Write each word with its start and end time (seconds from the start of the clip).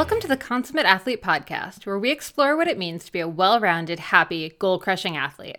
Welcome 0.00 0.20
to 0.20 0.28
the 0.28 0.36
Consummate 0.38 0.86
Athlete 0.86 1.22
Podcast, 1.22 1.84
where 1.84 1.98
we 1.98 2.10
explore 2.10 2.56
what 2.56 2.68
it 2.68 2.78
means 2.78 3.04
to 3.04 3.12
be 3.12 3.20
a 3.20 3.28
well 3.28 3.60
rounded, 3.60 3.98
happy, 3.98 4.48
goal 4.58 4.78
crushing 4.78 5.14
athlete. 5.14 5.58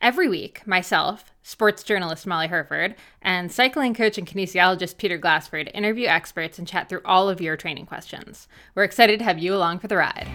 Every 0.00 0.30
week, 0.30 0.66
myself, 0.66 1.30
sports 1.42 1.82
journalist 1.82 2.26
Molly 2.26 2.46
Hurford, 2.46 2.94
and 3.20 3.52
cycling 3.52 3.92
coach 3.92 4.16
and 4.16 4.26
kinesiologist 4.26 4.96
Peter 4.96 5.18
Glassford 5.18 5.70
interview 5.74 6.06
experts 6.06 6.58
and 6.58 6.66
chat 6.66 6.88
through 6.88 7.02
all 7.04 7.28
of 7.28 7.42
your 7.42 7.54
training 7.54 7.84
questions. 7.84 8.48
We're 8.74 8.84
excited 8.84 9.18
to 9.18 9.26
have 9.26 9.38
you 9.38 9.54
along 9.54 9.80
for 9.80 9.88
the 9.88 9.98
ride. 9.98 10.26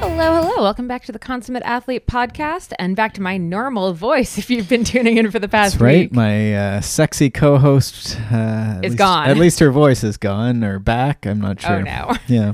Hello, 0.00 0.42
hello. 0.42 0.62
Welcome 0.62 0.86
back 0.86 1.04
to 1.04 1.12
the 1.12 1.18
Consummate 1.18 1.62
Athlete 1.64 2.06
Podcast 2.06 2.72
and 2.78 2.94
back 2.94 3.14
to 3.14 3.22
my 3.22 3.36
normal 3.36 3.92
voice 3.94 4.38
if 4.38 4.50
you've 4.50 4.68
been 4.68 4.84
tuning 4.84 5.16
in 5.16 5.30
for 5.30 5.38
the 5.38 5.48
past 5.48 5.74
That's 5.74 5.82
right. 5.82 5.98
week. 6.02 6.12
My 6.12 6.54
uh, 6.54 6.80
sexy 6.80 7.30
co-host 7.30 8.18
uh, 8.32 8.80
Is 8.82 8.90
least- 8.92 8.98
gone. 8.98 9.28
At 9.28 9.36
least 9.38 9.58
her 9.60 9.70
voice 9.70 10.04
is 10.04 10.16
gone 10.16 10.62
or 10.62 10.78
back. 10.78 11.26
I'm 11.26 11.40
not 11.40 11.60
sure. 11.60 11.76
Oh, 11.78 11.80
no. 11.82 12.12
Yeah. 12.28 12.52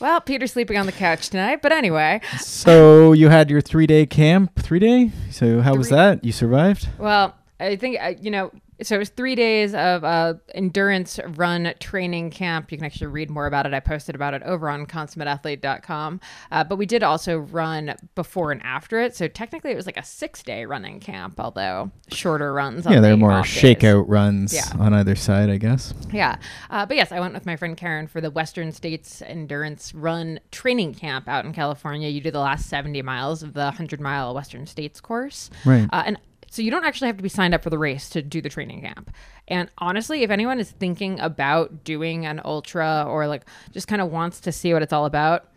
Well, 0.00 0.20
Peter's 0.20 0.52
sleeping 0.52 0.76
on 0.78 0.86
the 0.86 0.92
couch 0.92 1.30
tonight, 1.30 1.62
but 1.62 1.70
anyway. 1.70 2.20
So 2.40 3.12
you 3.12 3.28
had 3.28 3.48
your 3.50 3.60
three-day 3.60 4.06
camp. 4.06 4.58
Three 4.58 4.80
day. 4.80 5.12
So 5.30 5.60
how 5.60 5.74
was 5.76 5.88
Three- 5.88 5.96
that? 5.96 6.24
You 6.24 6.32
survived. 6.32 6.88
Well, 6.98 7.36
I 7.60 7.76
think 7.76 7.98
uh, 8.02 8.14
you 8.20 8.30
know. 8.32 8.50
So 8.86 8.96
it 8.96 8.98
was 8.98 9.08
three 9.10 9.34
days 9.34 9.74
of 9.74 10.04
uh, 10.04 10.34
endurance 10.54 11.18
run 11.36 11.72
training 11.80 12.30
camp. 12.30 12.70
You 12.72 12.78
can 12.78 12.84
actually 12.86 13.08
read 13.08 13.30
more 13.30 13.46
about 13.46 13.66
it. 13.66 13.74
I 13.74 13.80
posted 13.80 14.14
about 14.14 14.34
it 14.34 14.42
over 14.42 14.68
on 14.68 14.86
consummateathlete.com. 14.86 16.20
Uh, 16.50 16.64
but 16.64 16.76
we 16.76 16.86
did 16.86 17.02
also 17.02 17.38
run 17.38 17.94
before 18.14 18.52
and 18.52 18.62
after 18.62 19.00
it. 19.00 19.14
So 19.16 19.28
technically, 19.28 19.70
it 19.72 19.76
was 19.76 19.86
like 19.86 19.96
a 19.96 20.02
six 20.04 20.42
day 20.42 20.64
running 20.64 21.00
camp, 21.00 21.38
although 21.38 21.90
shorter 22.10 22.52
runs. 22.52 22.86
on 22.86 22.92
yeah, 22.92 23.00
they're 23.00 23.12
the 23.12 23.16
more 23.16 23.32
off 23.32 23.46
days. 23.46 23.62
shakeout 23.62 24.04
runs 24.08 24.52
Yeah. 24.54 24.64
on 24.78 24.92
either 24.94 25.14
side, 25.14 25.50
I 25.50 25.56
guess. 25.56 25.94
Yeah. 26.12 26.36
Uh, 26.70 26.86
but 26.86 26.96
yes, 26.96 27.12
I 27.12 27.20
went 27.20 27.34
with 27.34 27.46
my 27.46 27.56
friend 27.56 27.76
Karen 27.76 28.06
for 28.06 28.20
the 28.20 28.30
Western 28.30 28.72
States 28.72 29.22
Endurance 29.22 29.94
Run 29.94 30.40
training 30.50 30.94
camp 30.94 31.28
out 31.28 31.44
in 31.44 31.52
California. 31.52 32.08
You 32.08 32.20
do 32.20 32.30
the 32.30 32.40
last 32.40 32.68
70 32.68 33.02
miles 33.02 33.42
of 33.42 33.54
the 33.54 33.64
100 33.64 34.00
mile 34.00 34.34
Western 34.34 34.66
States 34.66 35.00
course. 35.00 35.50
Right. 35.64 35.88
Uh, 35.92 36.02
and 36.06 36.18
so 36.52 36.60
you 36.60 36.70
don't 36.70 36.84
actually 36.84 37.06
have 37.06 37.16
to 37.16 37.22
be 37.22 37.30
signed 37.30 37.54
up 37.54 37.62
for 37.62 37.70
the 37.70 37.78
race 37.78 38.10
to 38.10 38.20
do 38.20 38.42
the 38.42 38.50
training 38.50 38.82
camp. 38.82 39.10
And 39.48 39.70
honestly, 39.78 40.22
if 40.22 40.28
anyone 40.28 40.60
is 40.60 40.70
thinking 40.70 41.18
about 41.18 41.82
doing 41.82 42.26
an 42.26 42.42
ultra 42.44 43.06
or 43.08 43.26
like 43.26 43.46
just 43.70 43.88
kind 43.88 44.02
of 44.02 44.10
wants 44.10 44.38
to 44.40 44.52
see 44.52 44.74
what 44.74 44.82
it's 44.82 44.92
all 44.92 45.06
about, 45.06 45.48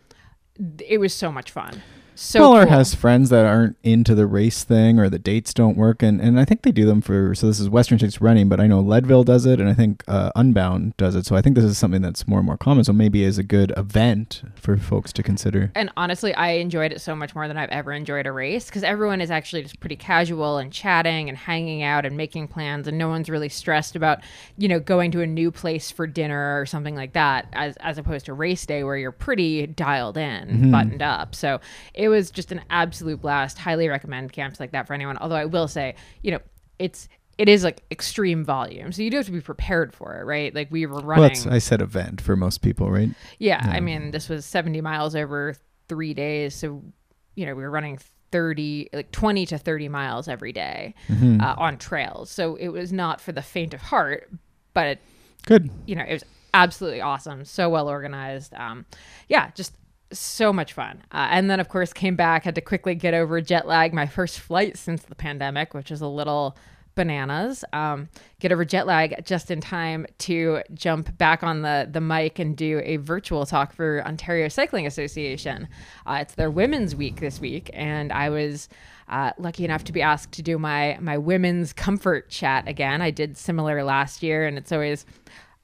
it 0.82 0.98
was 0.98 1.12
so 1.12 1.30
much 1.30 1.50
fun. 1.50 1.82
So 2.16 2.40
cool. 2.40 2.66
has 2.66 2.94
friends 2.94 3.30
that 3.30 3.46
aren't 3.46 3.76
into 3.82 4.14
the 4.14 4.26
race 4.26 4.64
thing 4.64 4.98
or 4.98 5.08
the 5.08 5.18
dates 5.18 5.54
don't 5.54 5.76
work. 5.76 6.02
And, 6.02 6.20
and 6.20 6.40
I 6.40 6.44
think 6.44 6.62
they 6.62 6.72
do 6.72 6.86
them 6.86 7.00
for, 7.00 7.34
so 7.34 7.46
this 7.46 7.60
is 7.60 7.68
Western 7.68 7.98
States 7.98 8.20
Running, 8.20 8.48
but 8.48 8.58
I 8.58 8.66
know 8.66 8.80
Leadville 8.80 9.24
does 9.24 9.46
it 9.46 9.60
and 9.60 9.68
I 9.68 9.74
think 9.74 10.02
uh, 10.08 10.30
Unbound 10.34 10.96
does 10.96 11.14
it. 11.14 11.26
So 11.26 11.36
I 11.36 11.42
think 11.42 11.56
this 11.56 11.64
is 11.64 11.78
something 11.78 12.02
that's 12.02 12.26
more 12.26 12.38
and 12.38 12.46
more 12.46 12.56
common. 12.56 12.84
So 12.84 12.92
maybe 12.92 13.22
is 13.22 13.38
a 13.38 13.42
good 13.42 13.72
event 13.76 14.42
for 14.54 14.76
folks 14.76 15.12
to 15.12 15.22
consider. 15.22 15.70
And 15.74 15.90
honestly, 15.96 16.34
I 16.34 16.52
enjoyed 16.52 16.92
it 16.92 17.00
so 17.00 17.14
much 17.14 17.34
more 17.34 17.46
than 17.48 17.56
I've 17.56 17.70
ever 17.70 17.92
enjoyed 17.92 18.26
a 18.26 18.32
race 18.32 18.66
because 18.66 18.82
everyone 18.82 19.20
is 19.20 19.30
actually 19.30 19.62
just 19.62 19.78
pretty 19.80 19.96
casual 19.96 20.58
and 20.58 20.72
chatting 20.72 21.28
and 21.28 21.36
hanging 21.36 21.82
out 21.82 22.06
and 22.06 22.16
making 22.16 22.48
plans, 22.48 22.88
and 22.88 22.96
no 22.96 23.08
one's 23.08 23.28
really 23.28 23.48
stressed 23.48 23.96
about, 23.96 24.20
you 24.56 24.68
know, 24.68 24.80
going 24.80 25.10
to 25.12 25.20
a 25.20 25.26
new 25.26 25.50
place 25.50 25.90
for 25.90 26.06
dinner 26.06 26.60
or 26.60 26.66
something 26.66 26.94
like 26.94 27.12
that, 27.12 27.48
as 27.52 27.76
as 27.78 27.98
opposed 27.98 28.26
to 28.26 28.32
race 28.32 28.64
day 28.64 28.84
where 28.84 28.96
you're 28.96 29.12
pretty 29.12 29.66
dialed 29.66 30.16
in, 30.16 30.70
buttoned 30.70 31.02
up. 31.02 31.34
So 31.34 31.60
it 31.94 32.05
was 32.08 32.30
just 32.30 32.52
an 32.52 32.62
absolute 32.70 33.20
blast. 33.20 33.58
Highly 33.58 33.88
recommend 33.88 34.32
camps 34.32 34.60
like 34.60 34.72
that 34.72 34.86
for 34.86 34.94
anyone. 34.94 35.16
Although 35.18 35.36
I 35.36 35.44
will 35.44 35.68
say, 35.68 35.94
you 36.22 36.32
know, 36.32 36.40
it's 36.78 37.08
it 37.38 37.48
is 37.48 37.64
like 37.64 37.82
extreme 37.90 38.44
volume, 38.44 38.92
so 38.92 39.02
you 39.02 39.10
do 39.10 39.18
have 39.18 39.26
to 39.26 39.32
be 39.32 39.40
prepared 39.40 39.94
for 39.94 40.18
it, 40.18 40.24
right? 40.24 40.54
Like 40.54 40.70
we 40.70 40.86
were 40.86 41.00
running. 41.00 41.20
Well, 41.20 41.28
that's, 41.28 41.46
I 41.46 41.58
said 41.58 41.82
event 41.82 42.20
for 42.20 42.34
most 42.34 42.62
people, 42.62 42.90
right? 42.90 43.10
Yeah, 43.38 43.60
I 43.62 43.80
mean, 43.80 44.10
this 44.10 44.28
was 44.28 44.46
70 44.46 44.80
miles 44.80 45.14
over 45.14 45.54
three 45.88 46.14
days. 46.14 46.54
So, 46.54 46.82
you 47.34 47.44
know, 47.44 47.54
we 47.54 47.62
were 47.62 47.70
running 47.70 47.98
30, 48.32 48.88
like 48.92 49.12
20 49.12 49.46
to 49.46 49.58
30 49.58 49.88
miles 49.88 50.28
every 50.28 50.52
day, 50.52 50.94
uh, 51.10 51.54
on 51.58 51.76
trails. 51.76 52.30
So 52.30 52.56
it 52.56 52.68
was 52.68 52.92
not 52.92 53.20
for 53.20 53.32
the 53.32 53.42
faint 53.42 53.74
of 53.74 53.82
heart, 53.82 54.30
but, 54.72 54.86
it, 54.86 55.02
Good. 55.44 55.70
you 55.84 55.94
know, 55.94 56.04
it 56.04 56.14
was 56.14 56.24
absolutely 56.54 57.02
awesome. 57.02 57.44
So 57.44 57.68
well 57.68 57.88
organized. 57.88 58.54
Um, 58.54 58.86
yeah, 59.28 59.50
just 59.54 59.74
so 60.12 60.52
much 60.52 60.72
fun. 60.72 61.02
Uh, 61.12 61.28
and 61.30 61.50
then, 61.50 61.60
of 61.60 61.68
course, 61.68 61.92
came 61.92 62.16
back, 62.16 62.44
had 62.44 62.54
to 62.54 62.60
quickly 62.60 62.94
get 62.94 63.14
over 63.14 63.40
jet 63.40 63.66
lag, 63.66 63.92
my 63.92 64.06
first 64.06 64.40
flight 64.40 64.76
since 64.76 65.02
the 65.02 65.14
pandemic, 65.14 65.74
which 65.74 65.90
is 65.90 66.00
a 66.00 66.06
little 66.06 66.56
bananas. 66.96 67.64
Um, 67.72 68.08
get 68.40 68.50
over 68.50 68.64
jet 68.64 68.86
lag 68.86 69.24
just 69.24 69.50
in 69.50 69.60
time 69.60 70.06
to 70.18 70.62
jump 70.74 71.16
back 71.18 71.42
on 71.42 71.62
the, 71.62 71.88
the 71.90 72.00
mic 72.00 72.38
and 72.38 72.56
do 72.56 72.80
a 72.84 72.96
virtual 72.96 73.46
talk 73.46 73.72
for 73.72 74.02
Ontario 74.04 74.48
Cycling 74.48 74.86
Association. 74.86 75.68
Uh, 76.06 76.18
it's 76.22 76.34
their 76.34 76.50
Women's 76.50 76.96
Week 76.96 77.20
this 77.20 77.40
week, 77.40 77.70
and 77.72 78.12
I 78.12 78.30
was 78.30 78.68
uh, 79.08 79.32
lucky 79.38 79.64
enough 79.64 79.84
to 79.84 79.92
be 79.92 80.02
asked 80.02 80.32
to 80.32 80.42
do 80.42 80.58
my 80.58 80.98
my 81.00 81.16
women's 81.16 81.72
comfort 81.72 82.28
chat 82.28 82.66
again. 82.66 83.00
I 83.00 83.10
did 83.10 83.36
similar 83.36 83.84
last 83.84 84.22
year, 84.22 84.46
and 84.46 84.58
it's 84.58 84.72
always 84.72 85.06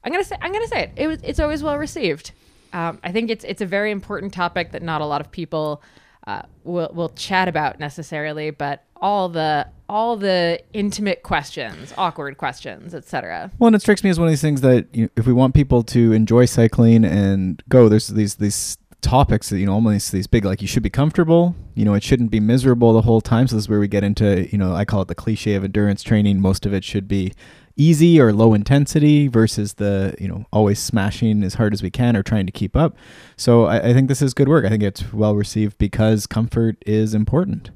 I'm 0.03 0.11
gonna 0.11 0.23
say 0.23 0.37
I'm 0.41 0.53
gonna 0.53 0.67
say 0.67 0.83
it. 0.83 0.91
It 0.95 1.07
was 1.07 1.19
it's 1.23 1.39
always 1.39 1.61
well 1.61 1.77
received. 1.77 2.31
Um, 2.73 2.99
I 3.03 3.11
think 3.11 3.29
it's 3.29 3.43
it's 3.43 3.61
a 3.61 3.65
very 3.65 3.91
important 3.91 4.33
topic 4.33 4.71
that 4.71 4.81
not 4.81 5.01
a 5.01 5.05
lot 5.05 5.21
of 5.21 5.31
people 5.31 5.81
uh, 6.27 6.41
will 6.63 6.91
will 6.93 7.09
chat 7.09 7.47
about 7.47 7.79
necessarily, 7.79 8.49
but 8.49 8.83
all 8.97 9.29
the 9.29 9.67
all 9.89 10.15
the 10.15 10.59
intimate 10.73 11.23
questions, 11.23 11.93
awkward 11.97 12.37
questions, 12.37 12.95
etc. 12.95 13.51
Well, 13.59 13.67
and 13.67 13.75
it 13.75 13.81
strikes 13.81 14.03
me 14.03 14.09
as 14.09 14.17
one 14.17 14.27
of 14.27 14.31
these 14.31 14.41
things 14.41 14.61
that 14.61 14.87
you 14.93 15.03
know, 15.03 15.09
if 15.15 15.27
we 15.27 15.33
want 15.33 15.53
people 15.53 15.83
to 15.83 16.13
enjoy 16.13 16.45
cycling 16.45 17.05
and 17.05 17.61
go, 17.69 17.89
there's 17.89 18.07
these 18.07 18.35
these 18.35 18.77
topics 19.01 19.49
that 19.49 19.59
you 19.59 19.65
know 19.65 19.73
almost 19.73 20.13
these 20.13 20.27
big 20.27 20.45
like 20.45 20.61
you 20.61 20.67
should 20.67 20.81
be 20.83 20.89
comfortable. 20.89 21.55
You 21.75 21.85
know, 21.85 21.93
it 21.93 22.03
shouldn't 22.03 22.31
be 22.31 22.39
miserable 22.39 22.93
the 22.93 23.01
whole 23.01 23.21
time. 23.21 23.47
So 23.47 23.55
this 23.55 23.65
is 23.65 23.69
where 23.69 23.79
we 23.79 23.87
get 23.87 24.03
into 24.03 24.47
you 24.51 24.57
know 24.57 24.73
I 24.73 24.85
call 24.85 25.01
it 25.01 25.09
the 25.09 25.15
cliche 25.15 25.55
of 25.55 25.63
endurance 25.63 26.01
training. 26.01 26.39
Most 26.39 26.65
of 26.65 26.73
it 26.73 26.83
should 26.83 27.07
be 27.07 27.33
easy 27.75 28.19
or 28.19 28.33
low 28.33 28.53
intensity 28.53 29.27
versus 29.27 29.73
the 29.75 30.15
you 30.19 30.27
know 30.27 30.45
always 30.51 30.79
smashing 30.79 31.43
as 31.43 31.55
hard 31.55 31.73
as 31.73 31.81
we 31.81 31.89
can 31.89 32.15
or 32.15 32.23
trying 32.23 32.45
to 32.45 32.51
keep 32.51 32.75
up. 32.75 32.95
So 33.35 33.65
I, 33.65 33.89
I 33.89 33.93
think 33.93 34.07
this 34.07 34.21
is 34.21 34.33
good 34.33 34.47
work. 34.47 34.65
I 34.65 34.69
think 34.69 34.83
it's 34.83 35.11
well 35.13 35.35
received 35.35 35.77
because 35.77 36.27
comfort 36.27 36.77
is 36.85 37.13
important. 37.13 37.71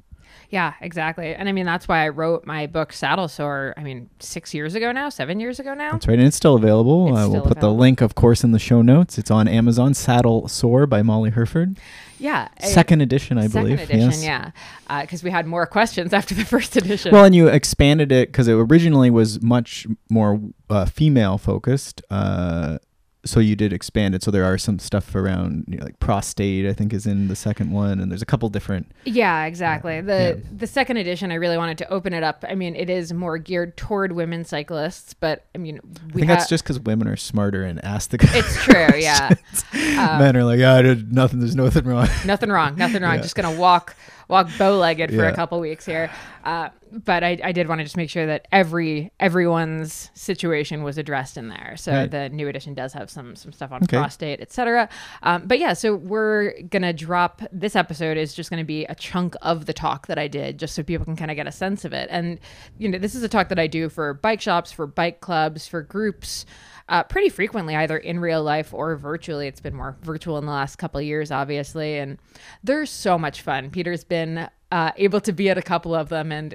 Yeah, 0.50 0.72
exactly. 0.80 1.34
And 1.34 1.46
I 1.48 1.52
mean 1.52 1.66
that's 1.66 1.86
why 1.86 2.04
I 2.04 2.08
wrote 2.08 2.46
my 2.46 2.66
book 2.66 2.92
Saddle 2.94 3.28
Sore. 3.28 3.74
I 3.76 3.82
mean 3.82 4.08
six 4.18 4.54
years 4.54 4.74
ago 4.74 4.92
now, 4.92 5.10
seven 5.10 5.40
years 5.40 5.60
ago 5.60 5.74
now. 5.74 5.92
That's 5.92 6.08
right, 6.08 6.18
and 6.18 6.26
it's 6.26 6.36
still 6.36 6.54
available. 6.54 7.08
It's 7.08 7.12
uh, 7.12 7.20
we'll 7.20 7.28
still 7.30 7.42
put 7.42 7.50
available. 7.58 7.76
the 7.76 7.80
link, 7.80 8.00
of 8.00 8.14
course, 8.14 8.42
in 8.42 8.52
the 8.52 8.58
show 8.58 8.80
notes. 8.80 9.18
It's 9.18 9.30
on 9.30 9.46
Amazon. 9.46 9.92
Saddle 9.92 10.48
Sore 10.48 10.86
by 10.86 11.02
Molly 11.02 11.30
Hurford. 11.30 11.78
Yeah, 12.18 12.48
I- 12.60 12.66
Second 12.66 13.02
edition, 13.02 13.36
I 13.38 13.46
second 13.46 13.62
believe. 13.76 13.80
edition. 13.80 14.22
yes. 14.22 14.52
Yeah, 14.88 15.00
because 15.02 15.22
we 15.22 15.30
had 15.30 15.46
more 15.46 15.66
questions 15.66 16.12
after 16.14 16.34
the 16.34 16.44
first 16.46 16.76
edition. 16.76 17.12
Well, 17.12 17.24
and 17.26 17.34
you 17.34 17.48
expanded 17.48 18.10
it 18.10 18.30
because 18.30 18.48
it 18.48 18.54
originally 18.54 19.10
was 19.10 19.42
much 19.42 19.86
more 20.08 20.40
uh, 20.70 20.86
female 20.86 21.36
focused. 21.38 22.00
Uh, 22.10 22.78
so 23.24 23.40
you 23.40 23.56
did 23.56 23.72
expand 23.72 24.14
it. 24.14 24.22
So 24.22 24.30
there 24.30 24.44
are 24.44 24.56
some 24.56 24.78
stuff 24.78 25.14
around 25.14 25.64
you 25.68 25.76
know, 25.78 25.84
like 25.84 25.98
prostate. 26.00 26.66
I 26.66 26.72
think 26.72 26.92
is 26.92 27.06
in 27.06 27.28
the 27.28 27.36
second 27.36 27.72
one, 27.72 28.00
and 28.00 28.10
there's 28.10 28.22
a 28.22 28.26
couple 28.26 28.48
different. 28.48 28.90
Yeah, 29.04 29.44
exactly. 29.44 29.98
Uh, 29.98 30.02
the 30.02 30.34
Yeah. 30.38 30.50
the 30.56 30.66
second 30.66 30.98
edition, 30.98 31.32
I 31.32 31.34
really 31.34 31.58
wanted 31.58 31.78
to 31.78 31.88
open 31.90 32.12
it 32.14 32.22
up. 32.22 32.44
I 32.48 32.54
mean, 32.54 32.76
it 32.76 32.88
is 32.88 33.12
more 33.12 33.36
geared 33.38 33.76
toward 33.76 34.12
women 34.12 34.44
cyclists, 34.44 35.14
but 35.14 35.44
I 35.54 35.58
mean, 35.58 35.80
I 35.82 36.06
we 36.06 36.12
think 36.20 36.26
ha- 36.30 36.36
that's 36.36 36.48
just 36.48 36.64
because 36.64 36.78
women 36.80 37.08
are 37.08 37.16
smarter 37.16 37.64
and 37.64 37.84
ask 37.84 38.10
the. 38.10 38.18
it's 38.34 38.62
true. 38.64 38.98
Yeah, 38.98 39.30
Men 39.74 40.36
are 40.36 40.44
like, 40.44 40.60
yeah, 40.60 40.74
I 40.74 40.82
did 40.82 41.12
nothing. 41.12 41.40
There's 41.40 41.56
nothing 41.56 41.84
wrong. 41.84 42.08
nothing 42.24 42.50
wrong, 42.50 42.76
nothing 42.76 43.02
wrong. 43.02 43.14
Yeah. 43.16 43.22
Just 43.22 43.34
gonna 43.34 43.58
walk 43.58 43.96
walk 44.28 44.48
bow 44.58 44.76
legged 44.76 45.10
for 45.14 45.24
a 45.24 45.34
couple 45.34 45.58
weeks 45.60 45.84
here. 45.86 46.10
Uh, 46.44 46.68
but 47.04 47.22
I, 47.24 47.38
I 47.44 47.52
did 47.52 47.68
want 47.68 47.80
to 47.80 47.84
just 47.84 47.96
make 47.96 48.08
sure 48.08 48.26
that 48.26 48.46
every 48.52 49.12
everyone's 49.20 50.10
situation 50.14 50.82
was 50.82 50.96
addressed 50.98 51.36
in 51.36 51.48
there. 51.48 51.74
So 51.76 51.92
Right. 51.92 52.10
the 52.10 52.28
new 52.28 52.48
edition 52.48 52.74
does 52.74 52.92
have 52.92 53.10
some 53.10 53.36
some 53.36 53.52
stuff 53.52 53.72
on 53.72 53.82
Okay. 53.84 53.96
prostate, 53.96 54.40
etc. 54.40 54.88
Um, 55.22 55.42
but 55.46 55.58
yeah, 55.58 55.72
so 55.74 55.94
we're 55.94 56.60
gonna 56.62 56.92
drop 56.92 57.42
this 57.52 57.76
episode 57.76 58.16
is 58.16 58.34
just 58.34 58.50
gonna 58.50 58.64
be 58.64 58.84
a 58.86 58.94
chunk 58.94 59.34
of 59.42 59.66
the 59.66 59.72
talk 59.72 60.06
that 60.08 60.18
I 60.18 60.28
did, 60.28 60.58
just 60.58 60.74
so 60.74 60.82
people 60.82 61.04
can 61.04 61.16
kind 61.16 61.30
of 61.30 61.36
get 61.36 61.46
a 61.46 61.52
sense 61.52 61.84
of 61.84 61.92
it. 61.92 62.08
And 62.10 62.38
you 62.78 62.88
know, 62.88 62.98
this 62.98 63.14
is 63.14 63.22
a 63.22 63.28
talk 63.28 63.48
that 63.50 63.58
I 63.58 63.66
do 63.66 63.88
for 63.88 64.14
bike 64.14 64.40
shops, 64.40 64.72
for 64.72 64.86
bike 64.86 65.20
clubs, 65.20 65.66
for 65.68 65.82
groups. 65.82 66.46
Uh, 66.88 67.02
pretty 67.02 67.28
frequently, 67.28 67.76
either 67.76 67.98
in 67.98 68.18
real 68.18 68.42
life 68.42 68.72
or 68.72 68.96
virtually. 68.96 69.46
It's 69.46 69.60
been 69.60 69.74
more 69.74 69.96
virtual 70.02 70.38
in 70.38 70.46
the 70.46 70.52
last 70.52 70.76
couple 70.76 70.98
of 71.00 71.04
years, 71.04 71.30
obviously, 71.30 71.98
and 71.98 72.18
they're 72.64 72.86
so 72.86 73.18
much 73.18 73.42
fun. 73.42 73.68
Peter's 73.70 74.04
been 74.04 74.48
uh, 74.72 74.92
able 74.96 75.20
to 75.20 75.32
be 75.32 75.50
at 75.50 75.58
a 75.58 75.62
couple 75.62 75.94
of 75.94 76.08
them, 76.08 76.32
and 76.32 76.54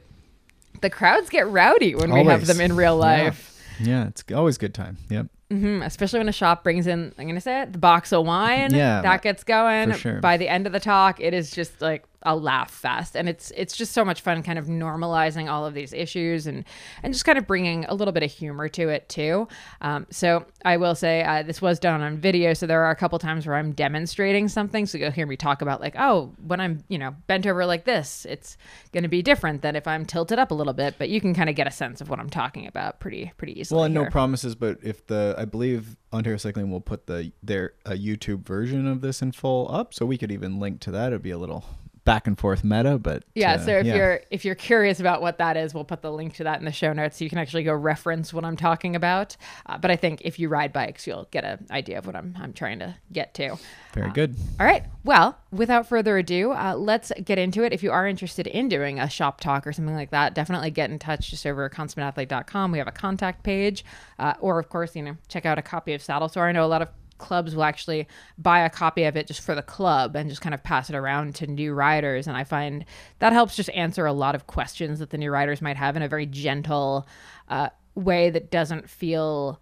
the 0.81 0.89
crowds 0.89 1.29
get 1.29 1.47
rowdy 1.47 1.93
when 1.93 2.11
we 2.11 2.23
have 2.25 2.47
them 2.47 2.59
in 2.61 2.75
real 2.75 2.97
life. 2.97 3.51
Yeah, 3.79 4.07
it's 4.07 4.23
always 4.33 4.57
good 4.57 4.73
time. 4.73 4.97
Yep. 5.09 5.27
hmm 5.51 5.81
especially 5.83 6.19
when 6.19 6.29
a 6.29 6.33
shop 6.33 6.63
brings 6.63 6.87
in, 6.87 7.13
I'm 7.17 7.25
going 7.25 7.35
to 7.35 7.41
say 7.41 7.61
it, 7.61 7.71
the 7.73 7.77
box 7.79 8.11
of 8.11 8.25
wine. 8.25 8.73
Yeah, 8.73 9.01
That 9.01 9.21
gets 9.21 9.43
going. 9.43 9.91
sure. 9.93 10.19
By 10.19 10.37
the 10.37 10.47
end 10.47 10.65
of 10.67 10.73
the 10.73 10.79
talk, 10.79 11.19
it 11.19 11.33
is 11.33 11.51
just 11.51 11.79
like 11.81 12.05
a 12.25 12.35
laugh 12.35 12.71
fest, 12.71 13.15
and 13.15 13.29
it's 13.29 13.51
it's 13.55 13.75
just 13.75 13.91
so 13.91 14.03
much 14.03 14.21
fun, 14.21 14.41
kind 14.43 14.59
of 14.59 14.65
normalizing 14.65 15.51
all 15.51 15.65
of 15.65 15.73
these 15.73 15.93
issues 15.93 16.47
and 16.47 16.63
and 17.01 17.13
just 17.13 17.25
kind 17.25 17.37
of 17.37 17.47
bringing 17.47 17.85
a 17.85 17.93
little 17.93 18.11
bit 18.11 18.23
of 18.23 18.31
humor 18.31 18.67
to 18.69 18.89
it 18.89 19.07
too. 19.09 19.47
Um, 19.81 20.07
so 20.09 20.45
I 20.65 20.77
will 20.77 20.95
say 20.95 21.23
uh, 21.23 21.43
this 21.43 21.61
was 21.61 21.79
done 21.79 22.01
on 22.01 22.17
video, 22.17 22.53
so 22.53 22.65
there 22.65 22.83
are 22.83 22.91
a 22.91 22.95
couple 22.95 23.19
times 23.19 23.45
where 23.45 23.55
I'm 23.55 23.73
demonstrating 23.73 24.47
something, 24.47 24.85
so 24.85 24.97
you'll 24.97 25.11
hear 25.11 25.27
me 25.27 25.37
talk 25.37 25.61
about 25.61 25.81
like, 25.81 25.95
oh, 25.97 26.33
when 26.45 26.59
I'm 26.59 26.83
you 26.87 26.97
know 26.97 27.15
bent 27.27 27.45
over 27.45 27.65
like 27.65 27.85
this, 27.85 28.25
it's 28.29 28.57
going 28.91 29.03
to 29.03 29.09
be 29.09 29.21
different 29.21 29.61
than 29.61 29.75
if 29.75 29.87
I'm 29.87 30.05
tilted 30.05 30.39
up 30.39 30.51
a 30.51 30.53
little 30.53 30.73
bit, 30.73 30.95
but 30.97 31.09
you 31.09 31.21
can 31.21 31.33
kind 31.33 31.49
of 31.49 31.55
get 31.55 31.67
a 31.67 31.71
sense 31.71 32.01
of 32.01 32.09
what 32.09 32.19
I'm 32.19 32.29
talking 32.29 32.67
about 32.67 32.99
pretty 32.99 33.31
pretty 33.37 33.59
easily. 33.59 33.77
Well, 33.77 33.85
and 33.85 33.93
no 33.93 34.05
promises, 34.05 34.55
but 34.55 34.79
if 34.81 35.05
the 35.07 35.35
I 35.37 35.45
believe 35.45 35.97
Ontario 36.13 36.37
Cycling 36.37 36.69
will 36.69 36.81
put 36.81 37.07
the 37.07 37.31
their 37.41 37.73
a 37.85 37.93
YouTube 37.93 38.45
version 38.45 38.87
of 38.87 39.01
this 39.01 39.21
in 39.21 39.31
full 39.31 39.69
up, 39.73 39.93
so 39.93 40.05
we 40.05 40.17
could 40.17 40.31
even 40.31 40.59
link 40.59 40.79
to 40.81 40.91
that. 40.91 41.07
It'd 41.07 41.21
be 41.21 41.31
a 41.31 41.37
little 41.37 41.65
back 42.05 42.27
and 42.27 42.37
forth 42.37 42.63
meta, 42.63 42.97
but 42.97 43.23
Yeah, 43.33 43.53
uh, 43.53 43.57
so 43.59 43.71
if 43.77 43.85
yeah. 43.85 43.95
you're 43.95 44.21
if 44.29 44.45
you're 44.45 44.55
curious 44.55 44.99
about 44.99 45.21
what 45.21 45.37
that 45.37 45.57
is, 45.57 45.73
we'll 45.73 45.85
put 45.85 46.01
the 46.01 46.11
link 46.11 46.35
to 46.35 46.43
that 46.43 46.59
in 46.59 46.65
the 46.65 46.71
show 46.71 46.93
notes 46.93 47.17
so 47.17 47.23
you 47.23 47.29
can 47.29 47.37
actually 47.39 47.63
go 47.63 47.73
reference 47.73 48.33
what 48.33 48.43
I'm 48.43 48.57
talking 48.57 48.95
about. 48.95 49.37
Uh, 49.65 49.77
but 49.77 49.91
I 49.91 49.95
think 49.95 50.21
if 50.23 50.39
you 50.39 50.49
ride 50.49 50.73
bikes, 50.73 51.07
you'll 51.07 51.27
get 51.31 51.43
an 51.43 51.65
idea 51.71 51.97
of 51.97 52.05
what 52.05 52.15
I'm 52.15 52.35
I'm 52.39 52.53
trying 52.53 52.79
to 52.79 52.95
get 53.11 53.33
to. 53.35 53.57
very 53.93 54.11
good. 54.11 54.35
All 54.59 54.65
right. 54.65 54.83
Well, 55.03 55.37
without 55.51 55.87
further 55.87 56.17
ado, 56.17 56.51
uh, 56.51 56.75
let's 56.75 57.11
get 57.23 57.37
into 57.37 57.63
it. 57.63 57.73
If 57.73 57.83
you 57.83 57.91
are 57.91 58.07
interested 58.07 58.47
in 58.47 58.69
doing 58.69 58.99
a 58.99 59.09
shop 59.09 59.39
talk 59.41 59.67
or 59.67 59.73
something 59.73 59.95
like 59.95 60.11
that, 60.11 60.33
definitely 60.33 60.71
get 60.71 60.89
in 60.89 60.99
touch 60.99 61.29
just 61.29 61.45
over 61.45 61.65
at 61.65 61.71
consummateathlete.com. 61.71 62.71
We 62.71 62.77
have 62.79 62.87
a 62.87 62.91
contact 62.91 63.43
page, 63.43 63.83
uh, 64.19 64.33
or 64.39 64.59
of 64.59 64.69
course, 64.69 64.95
you 64.95 65.03
know, 65.03 65.17
check 65.27 65.45
out 65.45 65.57
a 65.57 65.61
copy 65.61 65.93
of 65.93 66.01
Saddle 66.01 66.29
Sore. 66.29 66.47
I 66.47 66.51
know 66.51 66.65
a 66.65 66.67
lot 66.67 66.81
of 66.81 66.89
clubs 67.23 67.55
will 67.55 67.63
actually 67.63 68.07
buy 68.37 68.59
a 68.59 68.69
copy 68.69 69.05
of 69.05 69.15
it 69.15 69.25
just 69.27 69.41
for 69.41 69.55
the 69.55 69.61
club 69.61 70.15
and 70.15 70.29
just 70.29 70.41
kind 70.41 70.53
of 70.53 70.61
pass 70.61 70.89
it 70.89 70.95
around 70.95 71.33
to 71.35 71.47
new 71.47 71.73
riders. 71.73 72.27
And 72.27 72.37
I 72.37 72.43
find 72.43 72.85
that 73.19 73.33
helps 73.33 73.55
just 73.55 73.69
answer 73.71 74.05
a 74.05 74.13
lot 74.13 74.35
of 74.35 74.45
questions 74.45 74.99
that 74.99 75.09
the 75.09 75.17
new 75.17 75.31
riders 75.31 75.61
might 75.61 75.77
have 75.77 75.95
in 75.95 76.03
a 76.03 76.07
very 76.07 76.25
gentle 76.25 77.07
uh, 77.47 77.69
way 77.95 78.29
that 78.29 78.51
doesn't 78.51 78.89
feel 78.89 79.59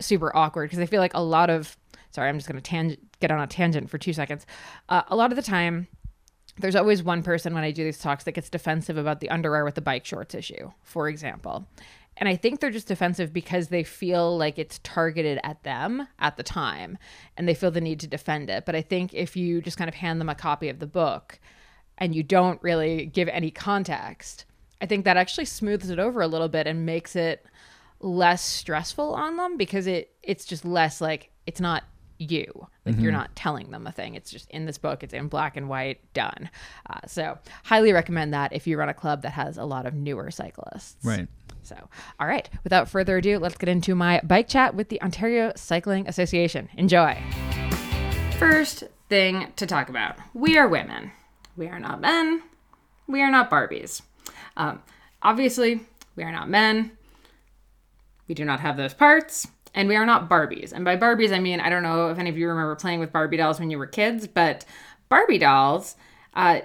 super 0.00 0.34
awkward 0.36 0.70
because 0.70 0.80
I 0.80 0.86
feel 0.86 1.00
like 1.00 1.14
a 1.14 1.22
lot 1.22 1.50
of 1.50 1.76
sorry, 2.10 2.28
I'm 2.28 2.38
just 2.38 2.48
going 2.48 2.60
to 2.60 2.62
tang- 2.62 2.96
get 3.20 3.30
on 3.30 3.40
a 3.40 3.46
tangent 3.46 3.90
for 3.90 3.98
two 3.98 4.12
seconds. 4.12 4.46
Uh, 4.88 5.02
a 5.08 5.16
lot 5.16 5.32
of 5.32 5.36
the 5.36 5.42
time, 5.42 5.88
there's 6.58 6.76
always 6.76 7.02
one 7.02 7.22
person 7.24 7.52
when 7.54 7.64
I 7.64 7.72
do 7.72 7.82
these 7.82 7.98
talks 7.98 8.24
that 8.24 8.32
gets 8.32 8.48
defensive 8.48 8.96
about 8.96 9.18
the 9.20 9.30
underwear 9.30 9.64
with 9.64 9.74
the 9.74 9.80
bike 9.80 10.06
shorts 10.06 10.34
issue, 10.34 10.70
for 10.82 11.08
example. 11.08 11.66
And 12.16 12.28
I 12.28 12.36
think 12.36 12.60
they're 12.60 12.70
just 12.70 12.88
defensive 12.88 13.32
because 13.32 13.68
they 13.68 13.82
feel 13.82 14.36
like 14.36 14.58
it's 14.58 14.78
targeted 14.82 15.40
at 15.42 15.62
them 15.64 16.06
at 16.18 16.36
the 16.36 16.42
time 16.42 16.96
and 17.36 17.48
they 17.48 17.54
feel 17.54 17.70
the 17.70 17.80
need 17.80 18.00
to 18.00 18.06
defend 18.06 18.50
it. 18.50 18.64
But 18.64 18.76
I 18.76 18.82
think 18.82 19.12
if 19.14 19.36
you 19.36 19.60
just 19.60 19.76
kind 19.76 19.88
of 19.88 19.94
hand 19.94 20.20
them 20.20 20.28
a 20.28 20.34
copy 20.34 20.68
of 20.68 20.78
the 20.78 20.86
book 20.86 21.40
and 21.98 22.14
you 22.14 22.22
don't 22.22 22.62
really 22.62 23.06
give 23.06 23.28
any 23.28 23.50
context, 23.50 24.44
I 24.80 24.86
think 24.86 25.04
that 25.04 25.16
actually 25.16 25.46
smooths 25.46 25.90
it 25.90 25.98
over 25.98 26.20
a 26.20 26.28
little 26.28 26.48
bit 26.48 26.66
and 26.66 26.86
makes 26.86 27.16
it 27.16 27.44
less 28.00 28.44
stressful 28.44 29.14
on 29.14 29.36
them 29.36 29.56
because 29.56 29.86
it 29.86 30.14
it's 30.22 30.44
just 30.44 30.64
less 30.64 31.00
like 31.00 31.30
it's 31.46 31.60
not 31.60 31.84
you. 32.18 32.68
Like 32.84 32.98
you're 32.98 33.12
not 33.12 33.34
telling 33.34 33.70
them 33.70 33.86
a 33.86 33.92
thing. 33.92 34.14
It's 34.14 34.30
just 34.30 34.50
in 34.50 34.66
this 34.66 34.78
book. 34.78 35.02
It's 35.02 35.14
in 35.14 35.28
black 35.28 35.56
and 35.56 35.68
white. 35.68 36.00
Done. 36.12 36.50
Uh, 36.88 37.00
so 37.06 37.38
highly 37.64 37.92
recommend 37.92 38.34
that 38.34 38.52
if 38.52 38.66
you 38.66 38.76
run 38.76 38.88
a 38.88 38.94
club 38.94 39.22
that 39.22 39.30
has 39.30 39.56
a 39.56 39.64
lot 39.64 39.86
of 39.86 39.94
newer 39.94 40.30
cyclists. 40.30 40.96
Right. 41.04 41.26
so 41.62 41.76
all 42.20 42.26
right. 42.26 42.48
Without 42.62 42.88
further 42.88 43.16
ado 43.16 43.38
let's 43.38 43.56
get 43.56 43.68
into 43.68 43.94
my 43.94 44.20
bike 44.22 44.48
chat 44.48 44.74
with 44.74 44.88
the 44.88 45.00
ontario 45.02 45.52
cycling 45.56 46.06
association. 46.08 46.68
Enjoy. 46.76 47.20
First 48.38 48.84
thing 49.08 49.52
to 49.56 49.66
talk 49.66 49.88
about 49.88 50.16
we 50.34 50.58
are 50.58 50.68
women. 50.68 51.10
We 51.56 51.68
are 51.68 51.78
not 51.78 52.00
men. 52.00 52.42
We 53.06 53.22
are 53.22 53.30
not 53.30 53.50
barbies. 53.50 54.02
Um, 54.56 54.82
obviously 55.22 55.80
we 56.16 56.22
are 56.22 56.32
not 56.32 56.48
men. 56.48 56.92
We 58.28 58.34
do 58.34 58.44
not 58.44 58.60
have 58.60 58.76
those 58.76 58.94
parts, 58.94 59.46
and 59.74 59.88
we 59.88 59.96
are 59.96 60.06
not 60.06 60.28
Barbies. 60.28 60.72
And 60.72 60.84
by 60.84 60.96
Barbies, 60.96 61.32
I 61.34 61.40
mean, 61.40 61.60
I 61.60 61.68
don't 61.68 61.82
know 61.82 62.08
if 62.08 62.18
any 62.18 62.30
of 62.30 62.38
you 62.38 62.48
remember 62.48 62.76
playing 62.76 63.00
with 63.00 63.12
Barbie 63.12 63.36
dolls 63.36 63.58
when 63.58 63.70
you 63.70 63.78
were 63.78 63.86
kids, 63.86 64.26
but 64.26 64.64
Barbie 65.08 65.38
dolls 65.38 65.96
uh, 66.34 66.60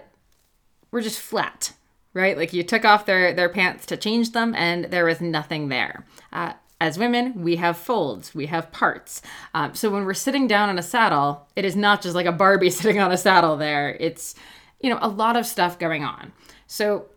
were 0.91 1.01
just 1.01 1.19
flat, 1.19 1.73
right? 2.13 2.37
Like 2.37 2.53
you 2.53 2.63
took 2.63 2.85
off 2.85 3.05
their, 3.05 3.33
their 3.33 3.49
pants 3.49 3.85
to 3.87 3.97
change 3.97 4.31
them, 4.31 4.53
and 4.55 4.85
there 4.85 5.05
was 5.05 5.21
nothing 5.21 5.69
there. 5.69 6.05
Uh, 6.31 6.53
as 6.81 6.97
women, 6.97 7.41
we 7.41 7.57
have 7.57 7.77
folds, 7.77 8.33
we 8.33 8.45
have 8.45 8.71
parts. 8.71 9.21
Um, 9.53 9.75
so 9.75 9.89
when 9.89 10.05
we're 10.05 10.13
sitting 10.13 10.47
down 10.47 10.69
in 10.69 10.79
a 10.79 10.83
saddle, 10.83 11.47
it 11.55 11.65
is 11.65 11.75
not 11.75 12.01
just 12.01 12.15
like 12.15 12.25
a 12.25 12.31
Barbie 12.31 12.69
sitting 12.69 12.99
on 12.99 13.11
a 13.11 13.17
saddle 13.17 13.57
there. 13.57 13.97
It's, 13.99 14.35
you 14.79 14.89
know, 14.89 14.99
a 15.01 15.09
lot 15.09 15.35
of 15.35 15.45
stuff 15.45 15.77
going 15.77 16.03
on. 16.03 16.31
So 16.67 17.07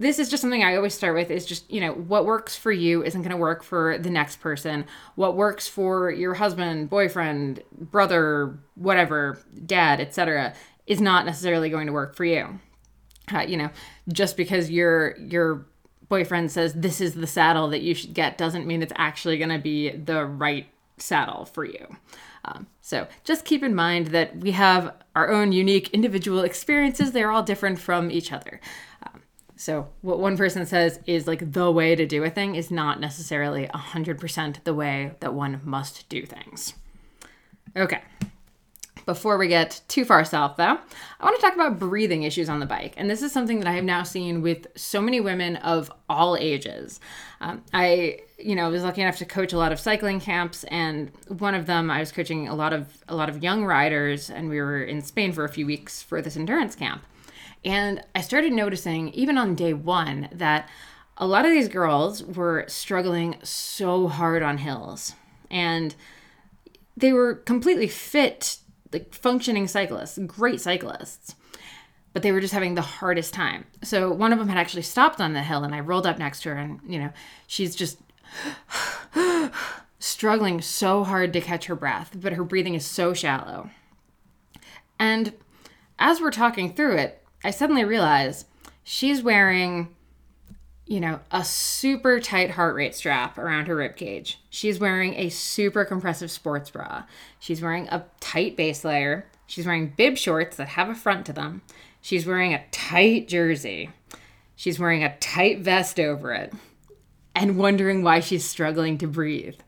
this 0.00 0.18
is 0.18 0.30
just 0.30 0.40
something 0.40 0.64
I 0.64 0.76
always 0.76 0.94
start 0.94 1.14
with 1.14 1.30
is 1.30 1.44
just, 1.44 1.70
you 1.70 1.78
know, 1.78 1.92
what 1.92 2.24
works 2.24 2.56
for 2.56 2.72
you 2.72 3.04
isn't 3.04 3.20
going 3.20 3.30
to 3.30 3.36
work 3.36 3.62
for 3.62 3.98
the 3.98 4.08
next 4.08 4.40
person. 4.40 4.86
What 5.14 5.36
works 5.36 5.68
for 5.68 6.10
your 6.10 6.32
husband, 6.32 6.88
boyfriend, 6.88 7.62
brother, 7.78 8.58
whatever, 8.76 9.38
dad, 9.66 10.00
etc., 10.00 10.54
is 10.86 11.02
not 11.02 11.26
necessarily 11.26 11.68
going 11.68 11.86
to 11.86 11.92
work 11.92 12.16
for 12.16 12.24
you. 12.24 12.58
Uh, 13.30 13.40
you 13.40 13.58
know, 13.58 13.68
just 14.10 14.38
because 14.38 14.70
your 14.70 15.16
your 15.18 15.66
boyfriend 16.08 16.50
says 16.50 16.72
this 16.72 17.00
is 17.02 17.14
the 17.14 17.26
saddle 17.26 17.68
that 17.68 17.82
you 17.82 17.94
should 17.94 18.14
get 18.14 18.38
doesn't 18.38 18.66
mean 18.66 18.82
it's 18.82 18.94
actually 18.96 19.36
going 19.36 19.50
to 19.50 19.58
be 19.58 19.90
the 19.90 20.24
right 20.24 20.66
saddle 20.96 21.44
for 21.44 21.64
you. 21.64 21.96
Um, 22.44 22.66
so 22.80 23.06
just 23.22 23.44
keep 23.44 23.62
in 23.62 23.74
mind 23.74 24.08
that 24.08 24.36
we 24.38 24.52
have 24.52 24.94
our 25.14 25.30
own 25.30 25.52
unique 25.52 25.90
individual 25.90 26.40
experiences. 26.40 27.12
They're 27.12 27.30
all 27.30 27.42
different 27.42 27.78
from 27.78 28.10
each 28.10 28.32
other. 28.32 28.60
So 29.60 29.88
what 30.00 30.18
one 30.18 30.38
person 30.38 30.64
says 30.64 31.00
is 31.04 31.26
like 31.26 31.52
the 31.52 31.70
way 31.70 31.94
to 31.94 32.06
do 32.06 32.24
a 32.24 32.30
thing 32.30 32.54
is 32.54 32.70
not 32.70 32.98
necessarily 32.98 33.66
100% 33.66 34.64
the 34.64 34.72
way 34.72 35.12
that 35.20 35.34
one 35.34 35.60
must 35.62 36.08
do 36.08 36.24
things. 36.24 36.72
Okay. 37.76 38.00
Before 39.04 39.36
we 39.36 39.48
get 39.48 39.82
too 39.86 40.06
far 40.06 40.24
south, 40.24 40.56
though, 40.56 40.78
I 41.20 41.24
want 41.24 41.36
to 41.36 41.42
talk 41.42 41.54
about 41.54 41.78
breathing 41.78 42.22
issues 42.22 42.48
on 42.48 42.60
the 42.60 42.64
bike. 42.64 42.94
And 42.96 43.10
this 43.10 43.20
is 43.20 43.32
something 43.32 43.58
that 43.58 43.68
I 43.68 43.72
have 43.72 43.84
now 43.84 44.02
seen 44.02 44.40
with 44.40 44.66
so 44.76 45.02
many 45.02 45.20
women 45.20 45.56
of 45.56 45.92
all 46.08 46.38
ages. 46.38 46.98
Um, 47.42 47.62
I, 47.74 48.20
you 48.38 48.54
know, 48.54 48.70
was 48.70 48.82
lucky 48.82 49.02
enough 49.02 49.18
to 49.18 49.26
coach 49.26 49.52
a 49.52 49.58
lot 49.58 49.72
of 49.72 49.80
cycling 49.80 50.20
camps, 50.20 50.64
and 50.64 51.12
one 51.28 51.54
of 51.54 51.66
them 51.66 51.90
I 51.90 52.00
was 52.00 52.12
coaching 52.12 52.48
a 52.48 52.54
lot 52.54 52.72
of 52.72 53.04
a 53.08 53.14
lot 53.14 53.28
of 53.28 53.42
young 53.42 53.66
riders, 53.66 54.30
and 54.30 54.48
we 54.48 54.58
were 54.58 54.82
in 54.82 55.02
Spain 55.02 55.32
for 55.32 55.44
a 55.44 55.50
few 55.50 55.66
weeks 55.66 56.02
for 56.02 56.22
this 56.22 56.36
endurance 56.36 56.74
camp. 56.74 57.02
And 57.64 58.02
I 58.14 58.20
started 58.20 58.52
noticing, 58.52 59.10
even 59.10 59.36
on 59.36 59.54
day 59.54 59.74
one, 59.74 60.28
that 60.32 60.68
a 61.16 61.26
lot 61.26 61.44
of 61.44 61.50
these 61.50 61.68
girls 61.68 62.24
were 62.24 62.64
struggling 62.66 63.36
so 63.42 64.08
hard 64.08 64.42
on 64.42 64.58
hills. 64.58 65.14
And 65.50 65.94
they 66.96 67.12
were 67.12 67.34
completely 67.34 67.88
fit, 67.88 68.58
like 68.92 69.14
functioning 69.14 69.66
cyclists, 69.68 70.18
great 70.26 70.60
cyclists, 70.60 71.34
but 72.12 72.22
they 72.22 72.32
were 72.32 72.40
just 72.40 72.54
having 72.54 72.74
the 72.74 72.82
hardest 72.82 73.34
time. 73.34 73.66
So 73.82 74.10
one 74.10 74.32
of 74.32 74.38
them 74.38 74.48
had 74.48 74.58
actually 74.58 74.82
stopped 74.82 75.20
on 75.20 75.34
the 75.34 75.42
hill, 75.42 75.62
and 75.62 75.74
I 75.74 75.80
rolled 75.80 76.06
up 76.06 76.18
next 76.18 76.42
to 76.42 76.50
her, 76.50 76.56
and 76.56 76.80
you 76.86 76.98
know, 76.98 77.10
she's 77.46 77.76
just 77.76 77.98
struggling 79.98 80.60
so 80.60 81.04
hard 81.04 81.32
to 81.34 81.40
catch 81.40 81.66
her 81.66 81.76
breath, 81.76 82.16
but 82.16 82.32
her 82.32 82.44
breathing 82.44 82.74
is 82.74 82.86
so 82.86 83.12
shallow. 83.12 83.70
And 84.98 85.34
as 85.98 86.20
we're 86.20 86.30
talking 86.30 86.74
through 86.74 86.96
it, 86.96 87.19
I 87.42 87.50
suddenly 87.50 87.84
realize 87.84 88.44
she's 88.84 89.22
wearing 89.22 89.94
you 90.90 90.98
know, 90.98 91.20
a 91.30 91.44
super 91.44 92.18
tight 92.18 92.50
heart 92.50 92.74
rate 92.74 92.96
strap 92.96 93.38
around 93.38 93.66
her 93.66 93.76
rib 93.76 93.94
cage. 93.94 94.40
She's 94.50 94.80
wearing 94.80 95.14
a 95.14 95.28
super 95.28 95.84
compressive 95.84 96.32
sports 96.32 96.68
bra. 96.68 97.04
She's 97.38 97.62
wearing 97.62 97.86
a 97.86 98.06
tight 98.18 98.56
base 98.56 98.84
layer. 98.84 99.24
She's 99.46 99.66
wearing 99.66 99.92
bib 99.96 100.18
shorts 100.18 100.56
that 100.56 100.70
have 100.70 100.88
a 100.88 100.96
front 100.96 101.26
to 101.26 101.32
them. 101.32 101.62
She's 102.00 102.26
wearing 102.26 102.54
a 102.54 102.64
tight 102.72 103.28
jersey. 103.28 103.90
She's 104.56 104.80
wearing 104.80 105.04
a 105.04 105.16
tight 105.18 105.60
vest 105.60 106.00
over 106.00 106.34
it 106.34 106.52
and 107.36 107.56
wondering 107.56 108.02
why 108.02 108.18
she's 108.18 108.44
struggling 108.44 108.98
to 108.98 109.06
breathe. 109.06 109.60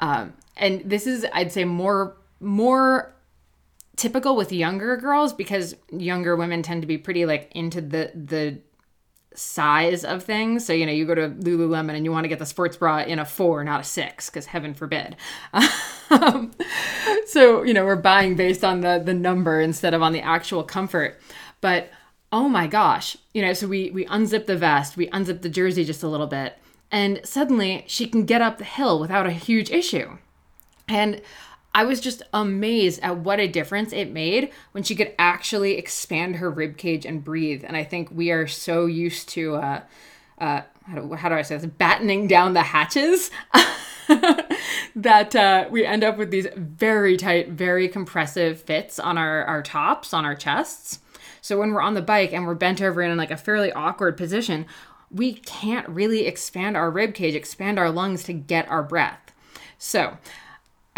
Um, 0.00 0.34
and 0.56 0.82
this 0.84 1.06
is, 1.06 1.24
I'd 1.32 1.52
say, 1.52 1.64
more 1.64 2.16
more 2.40 3.14
typical 3.96 4.36
with 4.36 4.52
younger 4.52 4.96
girls 4.96 5.32
because 5.32 5.74
younger 5.90 6.36
women 6.36 6.62
tend 6.62 6.82
to 6.82 6.86
be 6.86 6.98
pretty 6.98 7.26
like 7.26 7.50
into 7.54 7.80
the 7.80 8.12
the 8.14 8.58
size 9.36 10.04
of 10.04 10.22
things. 10.22 10.64
So, 10.64 10.72
you 10.72 10.86
know, 10.86 10.92
you 10.92 11.04
go 11.04 11.14
to 11.14 11.28
Lululemon 11.28 11.94
and 11.94 12.04
you 12.04 12.12
want 12.12 12.24
to 12.24 12.28
get 12.28 12.38
the 12.38 12.46
sports 12.46 12.76
bra 12.76 13.00
in 13.00 13.18
a 13.18 13.24
four, 13.24 13.62
not 13.64 13.80
a 13.80 13.84
six, 13.84 14.30
because 14.30 14.46
heaven 14.46 14.74
forbid. 14.74 15.16
Um, 16.10 16.52
so, 17.26 17.62
you 17.62 17.74
know, 17.74 17.84
we're 17.84 17.96
buying 17.96 18.36
based 18.36 18.64
on 18.64 18.80
the 18.80 19.02
the 19.04 19.14
number 19.14 19.60
instead 19.60 19.94
of 19.94 20.02
on 20.02 20.12
the 20.12 20.20
actual 20.20 20.62
comfort. 20.62 21.20
But 21.60 21.90
oh 22.32 22.48
my 22.48 22.66
gosh, 22.66 23.16
you 23.34 23.42
know, 23.42 23.52
so 23.52 23.66
we 23.66 23.90
we 23.90 24.06
unzip 24.06 24.46
the 24.46 24.56
vest, 24.56 24.96
we 24.96 25.08
unzip 25.08 25.42
the 25.42 25.48
jersey 25.48 25.84
just 25.84 26.02
a 26.02 26.08
little 26.08 26.26
bit, 26.26 26.58
and 26.90 27.20
suddenly 27.24 27.84
she 27.86 28.06
can 28.06 28.24
get 28.24 28.42
up 28.42 28.58
the 28.58 28.64
hill 28.64 28.98
without 28.98 29.26
a 29.26 29.32
huge 29.32 29.70
issue. 29.70 30.18
And 30.88 31.20
I 31.76 31.84
was 31.84 32.00
just 32.00 32.22
amazed 32.32 33.00
at 33.02 33.18
what 33.18 33.38
a 33.38 33.46
difference 33.46 33.92
it 33.92 34.10
made 34.10 34.50
when 34.72 34.82
she 34.82 34.96
could 34.96 35.12
actually 35.18 35.76
expand 35.76 36.36
her 36.36 36.50
rib 36.50 36.78
cage 36.78 37.04
and 37.04 37.22
breathe. 37.22 37.64
And 37.66 37.76
I 37.76 37.84
think 37.84 38.08
we 38.10 38.30
are 38.30 38.46
so 38.46 38.86
used 38.86 39.28
to, 39.30 39.56
uh, 39.56 39.82
uh, 40.38 40.62
how, 40.86 40.94
do, 40.94 41.12
how 41.12 41.28
do 41.28 41.34
I 41.34 41.42
say 41.42 41.58
this, 41.58 41.66
battening 41.66 42.28
down 42.28 42.54
the 42.54 42.62
hatches. 42.62 43.30
that 44.96 45.36
uh, 45.36 45.66
we 45.70 45.84
end 45.84 46.02
up 46.02 46.16
with 46.16 46.30
these 46.30 46.46
very 46.56 47.18
tight, 47.18 47.50
very 47.50 47.88
compressive 47.88 48.62
fits 48.62 48.98
on 48.98 49.18
our, 49.18 49.44
our 49.44 49.62
tops, 49.62 50.14
on 50.14 50.24
our 50.24 50.34
chests. 50.34 51.00
So 51.42 51.58
when 51.58 51.74
we're 51.74 51.82
on 51.82 51.92
the 51.92 52.00
bike 52.00 52.32
and 52.32 52.46
we're 52.46 52.54
bent 52.54 52.80
over 52.80 53.02
in 53.02 53.14
like 53.18 53.30
a 53.30 53.36
fairly 53.36 53.70
awkward 53.72 54.16
position, 54.16 54.64
we 55.10 55.34
can't 55.34 55.86
really 55.90 56.26
expand 56.26 56.74
our 56.74 56.90
rib 56.90 57.12
cage, 57.12 57.34
expand 57.34 57.78
our 57.78 57.90
lungs 57.90 58.22
to 58.24 58.32
get 58.32 58.66
our 58.70 58.82
breath. 58.82 59.20
So 59.76 60.16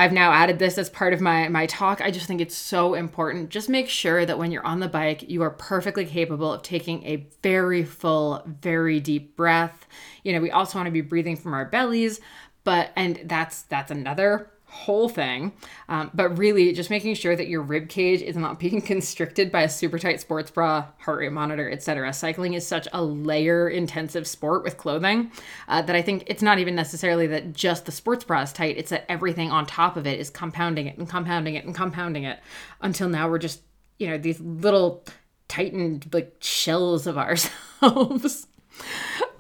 I've 0.01 0.13
now 0.13 0.33
added 0.33 0.61
this 0.61 0.79
as 0.79 0.89
part 0.89 1.13
of 1.13 1.21
my 1.21 1.49
my 1.49 1.67
talk. 1.67 2.01
I 2.01 2.13
just 2.13 2.27
think 2.27 2.41
it's 2.41 2.57
so 2.57 2.95
important. 2.95 3.51
Just 3.51 3.69
make 3.69 3.89
sure 3.89 4.25
that 4.25 4.39
when 4.39 4.53
you're 4.53 4.65
on 4.65 4.79
the 4.79 4.89
bike, 4.89 5.29
you 5.29 5.43
are 5.43 5.51
perfectly 5.51 6.07
capable 6.07 6.53
of 6.53 6.63
taking 6.63 7.05
a 7.05 7.27
very 7.43 7.83
full, 7.83 8.43
very 8.47 9.01
deep 9.01 9.35
breath. 9.35 9.87
You 10.23 10.33
know, 10.33 10.41
we 10.41 10.53
also 10.53 10.79
want 10.79 10.87
to 10.87 10.93
be 10.93 11.01
breathing 11.01 11.37
from 11.37 11.53
our 11.53 11.65
bellies, 11.65 12.21
but 12.63 12.93
and 12.95 13.21
that's 13.25 13.63
that's 13.63 13.91
another 13.91 14.51
whole 14.71 15.09
thing 15.09 15.53
um, 15.89 16.11
but 16.13 16.37
really 16.37 16.73
just 16.73 16.91
making 16.91 17.15
sure 17.15 17.35
that 17.35 17.49
your 17.49 17.63
rib 17.63 17.89
cage 17.89 18.21
is 18.21 18.37
not 18.37 18.59
being 18.61 18.81
constricted 18.81 19.51
by 19.51 19.63
a 19.63 19.69
super 19.69 19.99
tight 19.99 20.21
sports 20.21 20.51
bra 20.51 20.85
heart 20.99 21.21
rate 21.21 21.33
monitor 21.33 21.71
etc 21.71 22.13
cycling 22.13 22.55
is 22.55 22.67
such 22.67 22.87
a 22.93 23.03
layer 23.03 23.69
intensive 23.69 24.27
sport 24.27 24.63
with 24.63 24.77
clothing 24.77 25.31
uh, 25.69 25.81
that 25.83 25.97
i 25.97 26.03
think 26.03 26.23
it's 26.27 26.43
not 26.43 26.59
even 26.59 26.75
necessarily 26.75 27.27
that 27.27 27.53
just 27.53 27.87
the 27.87 27.93
sports 27.93 28.25
bra 28.25 28.43
is 28.43 28.53
tight 28.53 28.77
it's 28.77 28.91
that 28.91 29.11
everything 29.11 29.51
on 29.51 29.65
top 29.65 29.97
of 29.97 30.07
it 30.07 30.21
is 30.21 30.31
compounding 30.31 30.87
it 30.87 30.99
and 30.99 31.09
compounding 31.09 31.55
it 31.55 31.65
and 31.65 31.75
compounding 31.75 32.25
it 32.25 32.39
until 32.83 33.09
now 33.09 33.29
we're 33.29 33.39
just 33.39 33.63
you 33.99 34.07
know 34.07 34.19
these 34.19 34.41
little 34.41 35.05
tightened 35.49 36.07
like 36.13 36.37
shells 36.41 37.07
of 37.07 37.17
ourselves 37.19 38.47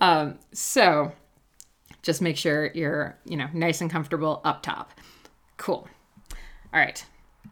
um, 0.00 0.38
so 0.52 1.12
just 2.02 2.22
make 2.22 2.36
sure 2.36 2.70
you're, 2.74 3.18
you 3.26 3.36
know, 3.36 3.48
nice 3.52 3.80
and 3.80 3.90
comfortable 3.90 4.40
up 4.44 4.62
top. 4.62 4.92
Cool. 5.58 5.86
All 6.72 6.80
right. 6.80 7.04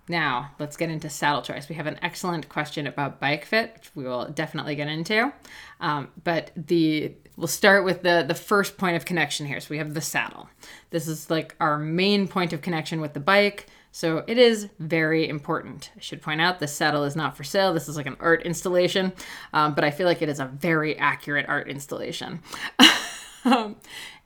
Now, 0.09 0.53
let's 0.59 0.77
get 0.77 0.89
into 0.91 1.11
saddle 1.11 1.43
choice. 1.43 1.69
We 1.69 1.75
have 1.75 1.87
an 1.87 1.99
excellent 2.01 2.49
question 2.49 2.87
about 2.87 3.21
bike 3.21 3.45
fit, 3.45 3.73
which 3.75 3.91
we 3.95 4.05
will 4.05 4.29
definitely 4.29 4.77
get 4.77 4.89
into. 4.89 5.33
Um, 5.81 6.09
but 6.23 6.53
the 6.57 7.13
we'll 7.37 7.49
start 7.49 7.85
with 7.85 8.03
the 8.03 8.25
the 8.27 8.35
first 8.35 8.79
point 8.79 8.97
of 8.97 9.05
connection 9.05 9.47
here. 9.47 9.61
So 9.61 9.69
we 9.71 9.79
have 9.79 9.95
the 9.95 10.01
saddle. 10.01 10.49
This 10.91 11.09
is 11.09 11.29
like 11.29 11.55
our 11.61 11.77
main 11.79 12.29
point 12.29 12.53
of 12.53 12.63
connection 12.63 13.01
with 13.01 13.13
the 13.13 13.21
bike. 13.21 13.67
So 13.91 14.23
it 14.27 14.39
is 14.39 14.69
very 14.79 15.29
important. 15.29 15.91
I 15.97 16.01
should 16.01 16.23
point 16.23 16.41
out 16.41 16.61
this 16.61 16.73
saddle 16.73 17.05
is 17.05 17.17
not 17.17 17.37
for 17.37 17.45
sale. 17.45 17.73
This 17.75 17.89
is 17.89 17.97
like 17.97 18.07
an 18.07 18.17
art 18.21 18.43
installation, 18.43 19.13
um, 19.53 19.75
but 19.75 19.85
I 19.85 19.91
feel 19.91 20.07
like 20.07 20.23
it 20.23 20.29
is 20.29 20.39
a 20.39 20.45
very 20.45 20.97
accurate 20.99 21.47
art 21.49 21.69
installation. 21.69 22.43
um, 23.45 23.77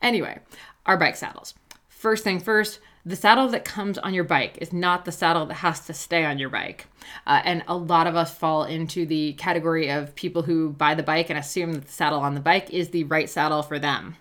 Anyway, 0.03 0.39
our 0.87 0.97
bike 0.97 1.17
saddles. 1.17 1.55
First 1.89 2.25
thing 2.25 2.41
first, 2.41 2.81
the 3.05 3.17
saddle 3.17 3.49
that 3.49 3.65
comes 3.65 3.97
on 3.99 4.13
your 4.13 4.25
bike 4.25 4.59
is 4.61 4.73
not 4.73 5.05
the 5.05 5.13
saddle 5.13 5.47
that 5.47 5.55
has 5.55 5.81
to 5.87 5.95
stay 5.95 6.25
on 6.25 6.39
your 6.39 6.51
bike. 6.51 6.87
Uh, 7.27 7.41
and 7.45 7.65
a 7.67 7.77
lot 7.77 8.07
of 8.07 8.15
us 8.17 8.35
fall 8.35 8.65
into 8.65 9.07
the 9.07 9.33
category 9.35 9.91
of 9.91 10.15
people 10.15 10.43
who 10.43 10.71
buy 10.71 10.95
the 10.95 11.03
bike 11.03 11.31
and 11.31 11.39
assume 11.39 11.73
that 11.73 11.87
the 11.87 11.93
saddle 11.93 12.21
on 12.21 12.35
the 12.35 12.41
bike 12.41 12.69
is 12.71 12.91
the 12.91 13.05
right 13.05 13.31
saddle 13.31 13.63
for 13.63 13.79
them. 13.79 14.17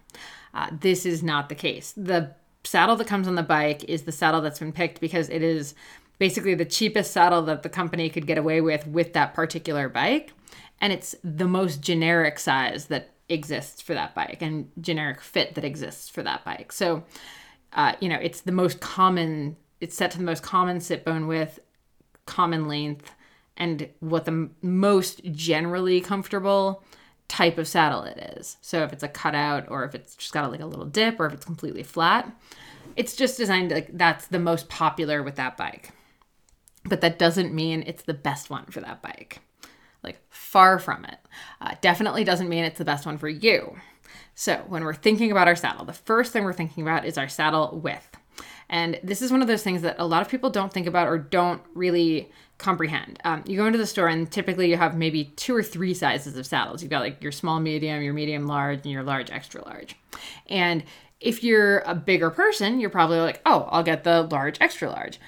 Uh, 0.54 0.70
this 0.80 1.06
is 1.06 1.22
not 1.22 1.50
the 1.50 1.56
case. 1.56 1.94
The 1.96 2.34
saddle 2.64 2.96
that 2.96 3.08
comes 3.08 3.28
on 3.28 3.36
the 3.36 3.44
bike 3.44 3.84
is 3.84 4.04
the 4.04 4.12
saddle 4.12 4.42
that's 4.42 4.60
been 4.60 4.74
picked 4.74 5.02
because 5.02 5.30
it 5.30 5.44
is 5.44 5.76
basically 6.18 6.56
the 6.56 6.66
cheapest 6.66 7.12
saddle 7.12 7.42
that 7.44 7.64
the 7.64 7.70
company 7.70 8.10
could 8.10 8.28
get 8.28 8.38
away 8.38 8.62
with 8.62 8.88
with 8.88 9.14
that 9.14 9.34
particular 9.34 9.90
bike. 9.90 10.34
And 10.82 10.94
it's 10.94 11.16
the 11.24 11.48
most 11.48 11.82
generic 11.82 12.40
size 12.40 12.86
that 12.86 13.10
exists 13.28 13.82
for 13.82 13.94
that 13.94 14.16
bike 14.16 14.42
and 14.42 14.72
generic 14.80 15.22
fit 15.22 15.56
that 15.56 15.64
exists 15.64 16.10
for 16.10 16.24
that 16.24 16.44
bike. 16.46 16.72
So, 16.72 17.04
uh, 17.74 17.94
you 18.00 18.10
know, 18.10 18.20
it's 18.22 18.42
the 18.42 18.52
most 18.52 18.80
common, 18.80 19.56
it's 19.80 19.96
set 19.96 20.12
to 20.12 20.18
the 20.18 20.24
most 20.24 20.44
common 20.44 20.80
sit 20.80 21.06
bone 21.06 21.28
width, 21.28 21.60
common 22.26 22.68
length, 22.68 23.14
and 23.58 23.90
what 24.00 24.26
the 24.26 24.32
m- 24.32 24.56
most 24.62 25.22
generally 25.32 26.02
comfortable 26.02 26.84
type 27.28 27.58
of 27.58 27.68
saddle 27.68 28.04
it 28.04 28.18
is. 28.38 28.58
So 28.62 28.84
if 28.84 28.92
it's 28.92 29.04
a 29.04 29.08
cutout 29.08 29.66
or 29.70 29.84
if 29.84 29.94
it's 29.94 30.16
just 30.16 30.34
got 30.34 30.46
a, 30.46 30.48
like 30.48 30.62
a 30.62 30.66
little 30.66 30.86
dip 30.86 31.20
or 31.20 31.28
if 31.28 31.34
it's 31.34 31.46
completely 31.46 31.84
flat, 31.84 32.32
it's 32.96 33.16
just 33.16 33.38
designed 33.38 33.72
like 33.72 33.90
that's 33.94 34.28
the 34.28 34.40
most 34.40 34.68
popular 34.68 35.22
with 35.22 35.36
that 35.36 35.56
bike. 35.56 35.92
But 36.86 37.02
that 37.02 37.20
doesn't 37.20 37.54
mean 37.54 37.84
it's 37.86 38.04
the 38.04 38.14
best 38.14 38.50
one 38.50 38.66
for 38.66 38.82
that 38.82 39.02
bike. 39.02 39.42
Like, 40.02 40.22
far 40.30 40.80
from 40.80 41.04
it. 41.06 41.18
Uh, 41.60 41.76
definitely 41.82 42.24
doesn't 42.24 42.48
mean 42.50 42.64
it's 42.64 42.78
the 42.78 42.86
best 42.86 43.06
one 43.06 43.18
for 43.18 43.28
you. 43.28 43.76
So, 44.40 44.64
when 44.70 44.86
we're 44.86 44.94
thinking 44.94 45.32
about 45.32 45.50
our 45.50 45.56
saddle, 45.58 45.84
the 45.84 45.92
first 45.92 46.32
thing 46.32 46.46
we're 46.46 46.54
thinking 46.54 46.82
about 46.82 47.04
is 47.04 47.18
our 47.18 47.28
saddle 47.28 47.78
width. 47.84 48.16
And 48.70 48.98
this 49.04 49.22
is 49.22 49.34
one 49.34 49.42
of 49.42 49.50
those 49.50 49.64
things 49.64 49.82
that 49.82 49.98
a 50.00 50.06
lot 50.06 50.22
of 50.22 50.30
people 50.30 50.50
don't 50.50 50.72
think 50.72 50.88
about 50.88 51.10
or 51.10 51.18
don't 51.18 51.62
really 51.76 52.32
comprehend. 52.58 53.20
Um, 53.26 53.44
you 53.46 53.58
go 53.58 53.66
into 53.66 53.78
the 53.78 53.86
store 53.86 54.08
and 54.08 54.32
typically 54.32 54.70
you 54.70 54.78
have 54.78 54.96
maybe 54.96 55.26
two 55.36 55.54
or 55.54 55.62
three 55.62 55.94
sizes 55.94 56.38
of 56.38 56.46
saddles. 56.46 56.82
You've 56.82 56.90
got 56.90 57.02
like 57.02 57.22
your 57.22 57.34
small, 57.34 57.60
medium, 57.60 58.02
your 58.02 58.14
medium, 58.14 58.48
large, 58.48 58.84
and 58.84 58.92
your 58.94 59.04
large, 59.04 59.30
extra 59.30 59.62
large. 59.66 59.98
And 60.48 60.86
if 61.20 61.44
you're 61.44 61.80
a 61.80 61.94
bigger 61.94 62.30
person, 62.30 62.80
you're 62.80 62.90
probably 62.90 63.20
like, 63.20 63.42
oh, 63.46 63.68
I'll 63.70 63.84
get 63.84 64.06
the 64.06 64.22
large, 64.22 64.58
extra 64.62 64.90
large. 64.90 65.20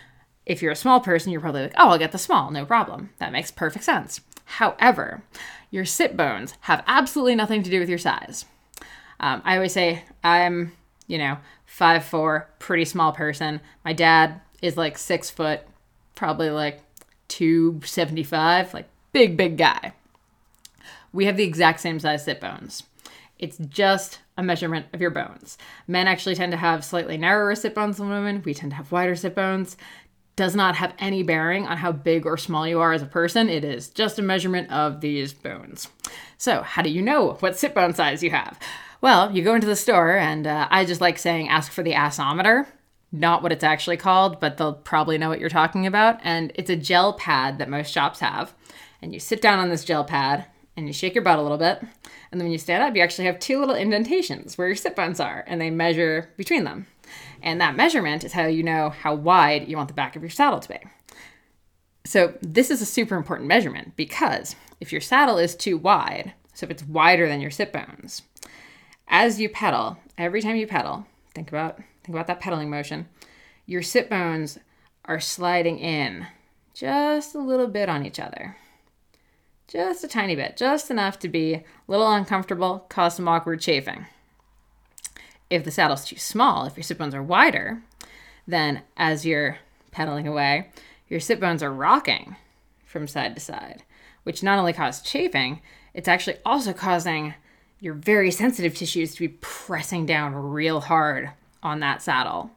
If 0.46 0.62
you're 0.62 0.72
a 0.72 0.76
small 0.78 1.02
person, 1.02 1.34
you're 1.34 1.42
probably 1.42 1.64
like, 1.64 1.76
oh, 1.76 1.90
I'll 1.90 1.98
get 1.98 2.14
the 2.14 2.18
small, 2.18 2.50
no 2.50 2.66
problem. 2.66 3.10
That 3.18 3.34
makes 3.34 3.52
perfect 3.52 3.84
sense. 3.84 4.22
However, 4.46 5.24
your 5.70 5.84
sit 5.84 6.16
bones 6.16 6.54
have 6.62 6.82
absolutely 6.88 7.36
nothing 7.36 7.62
to 7.64 7.70
do 7.70 7.82
with 7.82 7.90
your 7.90 7.98
size. 7.98 8.46
Um, 9.22 9.42
I 9.46 9.56
always 9.56 9.72
say 9.72 10.04
I'm, 10.24 10.74
you 11.08 11.18
know, 11.18 11.38
five 11.66 12.04
four, 12.04 12.50
pretty 12.60 12.84
small 12.84 13.14
person. 13.14 13.62
My 13.86 13.94
dad 13.94 14.42
is 14.62 14.76
like 14.76 14.98
six 14.98 15.30
foot, 15.30 15.62
probably 16.16 16.50
like 16.50 16.82
275, 17.30 18.74
like 18.74 18.90
big, 19.14 19.38
big 19.38 19.58
guy. 19.58 19.94
We 21.14 21.26
have 21.26 21.38
the 21.38 21.44
exact 21.44 21.80
same 21.80 22.00
size 22.00 22.26
sit 22.26 22.42
bones. 22.42 22.84
It's 23.40 23.58
just 23.58 24.20
a 24.38 24.44
measurement 24.44 24.88
of 24.94 25.02
your 25.02 25.10
bones. 25.10 25.58
Men 25.88 26.08
actually 26.08 26.36
tend 26.36 26.52
to 26.52 26.58
have 26.58 26.84
slightly 26.86 27.18
narrower 27.18 27.56
sit 27.56 27.74
bones 27.74 27.98
than 27.98 28.10
women. 28.10 28.42
We 28.44 28.54
tend 28.54 28.72
to 28.72 28.76
have 28.76 28.92
wider 28.92 29.16
sit 29.16 29.36
bones 29.36 29.78
does 30.36 30.56
not 30.56 30.76
have 30.76 30.94
any 30.98 31.24
bearing 31.24 31.68
on 31.68 31.78
how 31.78 31.92
big 31.92 32.26
or 32.26 32.38
small 32.38 32.68
you 32.68 32.80
are 32.80 32.94
as 32.94 33.02
a 33.02 33.08
person. 33.08 33.50
It 33.50 33.64
is 33.64 33.90
just 33.90 34.18
a 34.18 34.24
measurement 34.24 34.72
of 34.72 35.02
these 35.02 35.34
bones. 35.34 35.90
So, 36.38 36.62
how 36.62 36.82
do 36.82 36.90
you 36.90 37.02
know 37.02 37.34
what 37.42 37.58
sit 37.58 37.76
bone 37.76 37.94
size 37.94 38.24
you 38.24 38.32
have? 38.32 38.58
Well, 39.02 39.36
you 39.36 39.44
go 39.44 39.56
into 39.56 39.66
the 39.66 39.76
store, 39.76 40.16
and 40.16 40.46
uh, 40.46 40.68
I 40.70 40.86
just 40.86 41.02
like 41.02 41.18
saying 41.18 41.50
ask 41.50 41.72
for 41.72 41.82
the 41.82 41.94
assometer. 41.94 42.68
Not 43.12 43.42
what 43.42 43.52
it's 43.52 43.64
actually 43.64 43.98
called, 43.98 44.40
but 44.40 44.58
they'll 44.58 44.76
probably 44.76 45.18
know 45.18 45.28
what 45.28 45.40
you're 45.40 45.50
talking 45.50 45.88
about. 45.88 46.20
And 46.24 46.52
it's 46.54 46.70
a 46.70 46.76
gel 46.76 47.14
pad 47.14 47.58
that 47.58 47.68
most 47.68 47.92
shops 47.92 48.20
have. 48.20 48.54
And 49.02 49.12
you 49.12 49.20
sit 49.20 49.42
down 49.42 49.60
on 49.60 49.70
this 49.70 49.84
gel 49.84 50.04
pad 50.04 50.46
and 50.78 50.88
you 50.88 50.94
shake 50.94 51.16
your 51.16 51.24
butt 51.24 51.40
a 51.40 51.42
little 51.42 51.58
bit. 51.58 51.82
And 52.32 52.40
then 52.40 52.46
when 52.46 52.52
you 52.52 52.58
stand 52.58 52.84
up, 52.84 52.96
you 52.96 53.02
actually 53.02 53.26
have 53.26 53.40
two 53.40 53.60
little 53.60 53.76
indentations 53.76 54.58
where 54.58 54.68
your 54.68 54.76
sit 54.76 54.96
bones 54.96 55.20
are, 55.20 55.44
and 55.48 55.60
they 55.60 55.70
measure 55.70 56.30
between 56.38 56.64
them. 56.64 56.88
And 57.42 57.60
that 57.60 57.76
measurement 57.76 58.24
is 58.24 58.34
how 58.34 58.46
you 58.46 58.64
know 58.64 58.92
how 58.92 59.16
wide 59.16 59.68
you 59.68 59.76
want 59.76 59.90
the 59.90 59.96
back 59.96 60.16
of 60.16 60.22
your 60.22 60.30
saddle 60.30 60.60
to 60.60 60.70
be. 60.70 60.78
So, 62.06 62.36
this 62.42 62.72
is 62.72 62.82
a 62.82 62.86
super 62.86 63.16
important 63.16 63.48
measurement 63.48 63.96
because 63.96 64.56
if 64.80 64.92
your 64.92 65.02
saddle 65.02 65.38
is 65.38 65.56
too 65.56 65.78
wide, 65.78 66.34
so 66.54 66.66
if 66.66 66.72
it's 66.72 66.84
wider 66.84 67.28
than 67.28 67.42
your 67.42 67.52
sit 67.52 67.74
bones, 67.74 68.22
as 69.12 69.40
you 69.40 69.48
pedal, 69.50 69.98
every 70.18 70.42
time 70.42 70.56
you 70.56 70.66
pedal, 70.66 71.06
think 71.36 71.50
about 71.50 71.78
think 72.04 72.16
about 72.16 72.26
that 72.26 72.40
pedaling 72.40 72.72
motion, 72.72 73.08
your 73.68 73.84
sit 73.84 74.10
bones 74.10 74.58
are 75.06 75.20
sliding 75.20 75.78
in 75.78 76.26
just 76.74 77.36
a 77.36 77.40
little 77.40 77.68
bit 77.68 77.90
on 77.90 78.04
each 78.04 78.20
other. 78.20 78.58
Just 79.68 80.04
a 80.04 80.08
tiny 80.08 80.36
bit, 80.36 80.58
just 80.58 80.90
enough 80.90 81.20
to 81.20 81.30
be 81.30 81.54
a 81.54 81.64
little 81.88 82.12
uncomfortable, 82.12 82.88
cause 82.90 83.16
some 83.16 83.28
awkward 83.28 83.62
chafing 83.62 84.08
if 85.52 85.66
the 85.66 85.70
saddle's 85.70 86.06
too 86.06 86.16
small, 86.16 86.66
if 86.66 86.78
your 86.78 86.84
sit 86.84 86.98
bones 86.98 87.14
are 87.14 87.22
wider, 87.22 87.84
then 88.48 88.82
as 88.96 89.26
you're 89.26 89.58
pedaling 89.92 90.26
away, 90.26 90.70
your 91.10 91.20
sit 91.20 91.40
bones 91.42 91.62
are 91.62 91.74
rocking 91.74 92.38
from 92.86 93.06
side 93.06 93.36
to 93.36 93.42
side, 93.42 93.84
which 94.24 94.42
not 94.42 94.58
only 94.58 94.72
causes 94.72 95.04
chafing, 95.04 95.62
it's 95.94 96.08
actually 96.08 96.38
also 96.46 96.72
causing 96.72 97.34
your 97.82 97.96
very 97.96 98.32
sensitive 98.32 98.76
tissues 98.76 99.16
to 99.16 99.20
be 99.20 99.36
pressing 99.42 100.06
down 100.06 100.34
real 100.34 100.80
hard 100.80 101.32
on 101.62 101.82
that 101.82 102.02
saddle. 102.02 102.52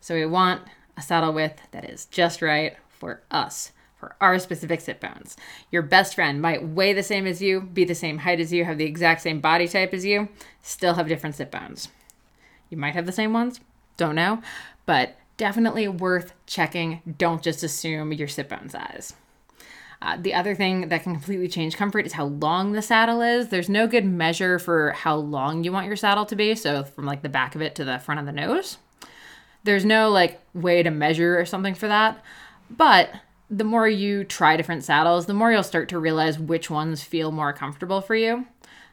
So 0.00 0.14
we 0.14 0.26
want 0.26 0.62
a 0.96 1.02
saddle 1.02 1.32
width 1.32 1.60
that 1.70 1.88
is 1.88 2.06
just 2.06 2.42
right 2.42 2.76
for 2.88 3.20
us, 3.30 3.72
for 3.96 4.16
our 4.20 4.38
specific 4.38 4.80
sit 4.80 4.98
bones. 4.98 5.36
Your 5.70 5.82
best 5.82 6.14
friend 6.14 6.40
might 6.40 6.66
weigh 6.66 6.94
the 6.94 7.02
same 7.02 7.26
as 7.26 7.42
you, 7.42 7.60
be 7.60 7.84
the 7.84 7.94
same 7.94 8.18
height 8.18 8.40
as 8.40 8.52
you, 8.52 8.64
have 8.64 8.78
the 8.78 8.86
exact 8.86 9.20
same 9.20 9.40
body 9.40 9.68
type 9.68 9.92
as 9.92 10.04
you, 10.04 10.28
still 10.62 10.94
have 10.94 11.08
different 11.08 11.36
sit 11.36 11.50
bones. 11.50 11.88
You 12.70 12.78
might 12.78 12.94
have 12.94 13.06
the 13.06 13.12
same 13.12 13.34
ones, 13.34 13.60
don't 13.98 14.14
know. 14.14 14.40
But 14.86 15.18
definitely 15.36 15.88
worth 15.88 16.32
checking. 16.46 17.02
Don't 17.18 17.42
just 17.42 17.62
assume 17.62 18.12
your 18.12 18.28
sit 18.28 18.48
bone 18.48 18.68
size. 18.70 19.14
Uh, 20.02 20.16
the 20.18 20.32
other 20.32 20.54
thing 20.54 20.88
that 20.88 21.02
can 21.02 21.12
completely 21.12 21.48
change 21.48 21.76
comfort 21.76 22.06
is 22.06 22.14
how 22.14 22.24
long 22.24 22.72
the 22.72 22.80
saddle 22.80 23.20
is. 23.20 23.48
There's 23.48 23.68
no 23.68 23.86
good 23.86 24.04
measure 24.04 24.58
for 24.58 24.92
how 24.92 25.16
long 25.16 25.62
you 25.62 25.72
want 25.72 25.86
your 25.86 25.96
saddle 25.96 26.24
to 26.26 26.36
be, 26.36 26.54
so 26.54 26.84
from 26.84 27.04
like 27.04 27.22
the 27.22 27.28
back 27.28 27.54
of 27.54 27.60
it 27.60 27.74
to 27.74 27.84
the 27.84 27.98
front 27.98 28.20
of 28.20 28.26
the 28.26 28.32
nose. 28.32 28.78
There's 29.64 29.84
no 29.84 30.08
like 30.08 30.40
way 30.54 30.82
to 30.82 30.90
measure 30.90 31.38
or 31.38 31.44
something 31.44 31.74
for 31.74 31.88
that. 31.88 32.24
But 32.70 33.10
the 33.50 33.64
more 33.64 33.88
you 33.88 34.24
try 34.24 34.56
different 34.56 34.84
saddles, 34.84 35.26
the 35.26 35.34
more 35.34 35.52
you'll 35.52 35.62
start 35.62 35.88
to 35.90 35.98
realize 35.98 36.38
which 36.38 36.70
ones 36.70 37.02
feel 37.02 37.30
more 37.30 37.52
comfortable 37.52 38.00
for 38.00 38.14
you. 38.14 38.46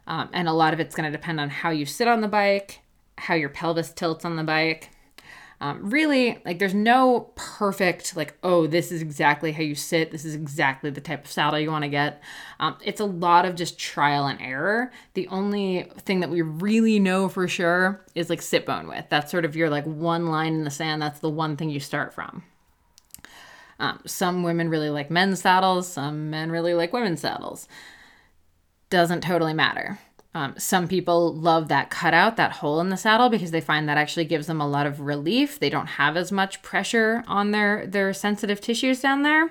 Um, 0.07 0.29
and 0.33 0.47
a 0.47 0.53
lot 0.53 0.73
of 0.73 0.79
it's 0.79 0.95
going 0.95 1.09
to 1.09 1.17
depend 1.17 1.39
on 1.39 1.49
how 1.49 1.69
you 1.69 1.85
sit 1.85 2.07
on 2.07 2.21
the 2.21 2.27
bike, 2.27 2.81
how 3.17 3.35
your 3.35 3.49
pelvis 3.49 3.93
tilts 3.93 4.25
on 4.25 4.35
the 4.35 4.43
bike. 4.43 4.89
Um, 5.59 5.89
really, 5.89 6.39
like, 6.45 6.59
there's 6.59 6.75
no 6.75 7.31
perfect, 7.35 8.15
like, 8.15 8.37
oh, 8.43 8.67
this 8.67 8.91
is 8.91 9.01
exactly 9.01 9.51
how 9.51 9.63
you 9.63 9.73
sit. 9.73 10.11
This 10.11 10.23
is 10.23 10.35
exactly 10.35 10.91
the 10.91 11.01
type 11.01 11.25
of 11.25 11.31
saddle 11.31 11.59
you 11.59 11.71
want 11.71 11.83
to 11.83 11.89
get. 11.89 12.21
Um, 12.59 12.77
it's 12.83 13.01
a 13.01 13.05
lot 13.05 13.45
of 13.45 13.55
just 13.55 13.79
trial 13.79 14.27
and 14.27 14.39
error. 14.39 14.91
The 15.15 15.27
only 15.29 15.89
thing 15.99 16.19
that 16.19 16.29
we 16.29 16.43
really 16.43 16.99
know 16.99 17.27
for 17.27 17.47
sure 17.47 18.05
is 18.13 18.29
like 18.29 18.43
sit 18.43 18.67
bone 18.67 18.87
width. 18.87 19.09
That's 19.09 19.31
sort 19.31 19.45
of 19.45 19.55
your 19.55 19.69
like 19.71 19.85
one 19.85 20.27
line 20.27 20.53
in 20.53 20.63
the 20.63 20.69
sand. 20.69 21.01
That's 21.01 21.21
the 21.21 21.29
one 21.29 21.57
thing 21.57 21.71
you 21.71 21.79
start 21.79 22.13
from. 22.13 22.43
Um, 23.79 23.99
some 24.05 24.43
women 24.43 24.69
really 24.69 24.89
like 24.89 25.09
men's 25.09 25.41
saddles, 25.41 25.87
some 25.87 26.29
men 26.29 26.51
really 26.51 26.73
like 26.75 26.93
women's 26.93 27.21
saddles. 27.21 27.67
Doesn't 28.89 29.21
totally 29.21 29.53
matter. 29.53 29.99
Um, 30.38 30.53
some 30.56 30.88
people 30.88 31.34
love 31.34 31.67
that 31.70 31.89
cutout, 31.89 32.38
that 32.38 32.51
hole 32.51 32.79
in 32.79 32.89
the 32.89 32.96
saddle, 32.96 33.27
because 33.27 33.50
they 33.50 33.60
find 33.60 33.89
that 33.89 33.98
actually 33.98 34.25
gives 34.25 34.46
them 34.46 34.62
a 34.62 34.67
lot 34.67 34.86
of 34.86 35.00
relief. 35.00 35.60
They 35.60 35.72
don't 35.72 35.88
have 35.88 36.15
as 36.15 36.32
much 36.32 36.62
pressure 36.62 37.24
on 37.25 37.50
their 37.50 37.88
their 37.88 38.13
sensitive 38.13 38.62
tissues 38.62 39.01
down 39.01 39.24
there. 39.24 39.50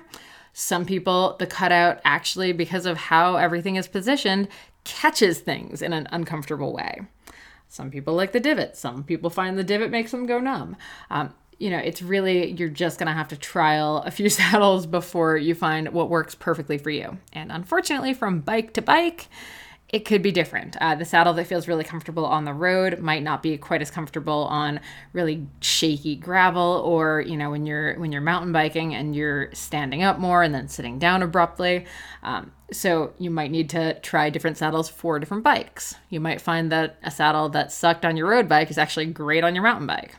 Some 0.53 0.85
people, 0.85 1.35
the 1.39 1.45
cutout 1.45 1.99
actually, 2.05 2.53
because 2.53 2.85
of 2.85 2.95
how 2.95 3.35
everything 3.35 3.75
is 3.75 3.89
positioned, 3.89 4.47
catches 4.85 5.39
things 5.39 5.81
in 5.81 5.91
an 5.91 6.07
uncomfortable 6.09 6.71
way. 6.71 7.01
Some 7.67 7.91
people 7.91 8.13
like 8.13 8.31
the 8.31 8.39
divot. 8.39 8.77
Some 8.77 9.03
people 9.03 9.29
find 9.29 9.57
the 9.57 9.65
divot 9.65 9.91
makes 9.91 10.11
them 10.11 10.25
go 10.25 10.39
numb. 10.39 10.77
Um, 11.09 11.33
you 11.59 11.69
know, 11.69 11.79
it's 11.79 12.01
really, 12.01 12.51
you're 12.51 12.69
just 12.69 12.97
going 12.97 13.07
to 13.07 13.13
have 13.13 13.27
to 13.27 13.35
trial 13.35 14.03
a 14.05 14.11
few 14.11 14.29
saddles 14.39 14.85
before 14.85 15.35
you 15.35 15.53
find 15.53 15.89
what 15.89 16.09
works 16.09 16.33
perfectly 16.33 16.77
for 16.77 16.91
you. 16.91 17.17
And 17.33 17.51
unfortunately, 17.51 18.13
from 18.13 18.39
bike 18.39 18.73
to 18.75 18.81
bike, 18.81 19.27
it 19.89 20.03
could 20.03 20.21
be 20.21 20.33
different. 20.33 20.75
Uh, 20.81 20.95
the 20.95 21.05
saddle 21.05 21.33
that 21.33 21.47
feels 21.47 21.67
really 21.67 21.85
comfortable 21.85 22.25
on 22.25 22.43
the 22.43 22.53
road 22.53 22.99
might 22.99 23.23
not 23.23 23.41
be 23.41 23.57
quite 23.57 23.81
as 23.81 23.89
comfortable 23.89 24.43
on 24.45 24.81
really 25.13 25.47
shaky 25.61 26.15
gravel, 26.17 26.81
or 26.85 27.21
you 27.21 27.37
know 27.37 27.49
when 27.49 27.65
you're 27.65 27.97
when 27.97 28.11
you're 28.11 28.21
mountain 28.21 28.51
biking 28.51 28.93
and 28.93 29.15
you're 29.15 29.53
standing 29.53 30.03
up 30.03 30.19
more 30.19 30.43
and 30.43 30.53
then 30.53 30.67
sitting 30.67 30.99
down 30.99 31.23
abruptly. 31.23 31.85
Um, 32.21 32.51
so 32.69 33.13
you 33.17 33.29
might 33.29 33.49
need 33.49 33.69
to 33.69 33.97
try 34.01 34.29
different 34.29 34.57
saddles 34.57 34.89
for 34.89 35.19
different 35.19 35.43
bikes. 35.43 35.95
You 36.09 36.19
might 36.19 36.41
find 36.41 36.69
that 36.73 36.97
a 37.01 37.09
saddle 37.09 37.47
that 37.49 37.71
sucked 37.71 38.03
on 38.03 38.17
your 38.17 38.29
road 38.29 38.49
bike 38.49 38.69
is 38.69 38.77
actually 38.77 39.05
great 39.05 39.45
on 39.45 39.55
your 39.55 39.63
mountain 39.63 39.87
bike. 39.87 40.13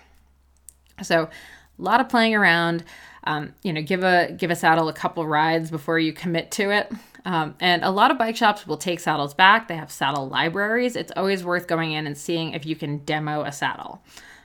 So 1.03 1.25
a 1.25 1.83
lot 1.83 2.01
of 2.01 2.09
playing 2.09 2.35
around. 2.35 2.85
Um, 3.25 3.53
you 3.63 3.75
know, 3.75 3.83
give 3.83 4.03
a 4.03 4.33
give 4.33 4.51
a 4.51 4.57
saddle 4.57 4.89
a 4.89 4.95
couple 4.95 5.27
rides 5.27 5.71
before 5.71 5.99
you 5.99 6.15
commit 6.15 6.51
to 6.53 6.71
it. 6.71 6.91
Um, 7.25 7.55
and 7.61 7.85
a 7.85 7.91
lot 7.91 8.11
of 8.11 8.19
bike 8.19 8.37
shops 8.37 8.67
will 8.67 8.77
take 8.77 9.01
saddles 9.01 9.35
back. 9.35 9.69
They 9.69 9.77
have 9.77 9.91
saddle 9.91 10.29
libraries. 10.29 10.97
It's 10.97 11.13
always 11.17 11.45
worth 11.45 11.67
going 11.67 11.93
in 11.93 12.07
and 12.07 12.17
seeing 12.17 12.53
if 12.53 12.65
you 12.65 12.77
can 12.77 12.99
demo 12.99 13.43
a 13.43 13.53
saddle. 13.53 14.03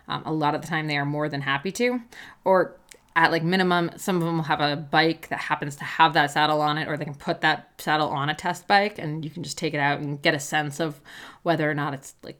Um, 0.08 0.24
a 0.25 0.34
lot 0.34 0.56
of 0.56 0.62
the 0.62 0.68
time, 0.68 0.88
they 0.88 0.98
are 0.98 1.06
more 1.06 1.30
than 1.30 1.42
happy 1.42 1.72
to. 1.74 2.01
Or 2.44 2.77
at 3.15 3.32
like 3.32 3.44
minimum, 3.44 3.92
some 3.96 4.18
of 4.18 4.24
them 4.24 4.38
will 4.38 4.44
have 4.44 4.60
a 4.60 4.75
bike 4.75 5.27
that 5.30 5.39
happens 5.39 5.75
to 5.77 5.84
have 5.84 6.13
that 6.13 6.32
saddle 6.32 6.62
on 6.62 6.77
it, 6.77 6.88
or 6.88 6.98
they 6.98 7.06
can 7.06 7.15
put 7.15 7.42
that 7.42 7.70
saddle 7.77 8.10
on 8.10 8.30
a 8.30 8.36
test 8.36 8.68
bike, 8.68 8.98
and 8.98 9.24
you 9.24 9.32
can 9.32 9.44
just 9.44 9.58
take 9.58 9.74
it 9.74 9.80
out 9.80 10.00
and 10.00 10.22
get 10.22 10.34
a 10.34 10.39
sense 10.39 10.80
of 10.80 11.00
whether 11.44 11.70
or 11.70 11.74
not 11.74 11.94
it's 11.94 12.15
like 12.24 12.39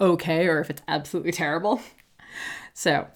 okay 0.00 0.46
or 0.46 0.60
if 0.60 0.70
it's 0.70 0.82
absolutely 0.88 1.32
terrible. 1.32 1.80
So, 2.76 3.06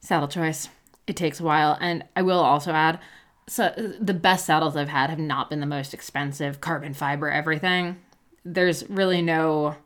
saddle 0.00 0.28
choice. 0.28 0.68
It 1.06 1.16
takes 1.16 1.40
a 1.40 1.42
while, 1.42 1.78
and 1.80 2.04
I 2.14 2.20
will 2.20 2.40
also 2.40 2.72
add 2.72 3.00
so 3.48 3.72
the 3.98 4.14
best 4.14 4.46
saddles 4.46 4.76
I've 4.76 4.88
had 4.88 5.10
have 5.10 5.18
not 5.18 5.50
been 5.50 5.60
the 5.60 5.66
most 5.66 5.94
expensive 5.94 6.60
carbon 6.60 6.94
fiber 6.94 7.30
everything. 7.30 7.96
There's 8.44 8.88
really 8.88 9.22
no 9.22 9.76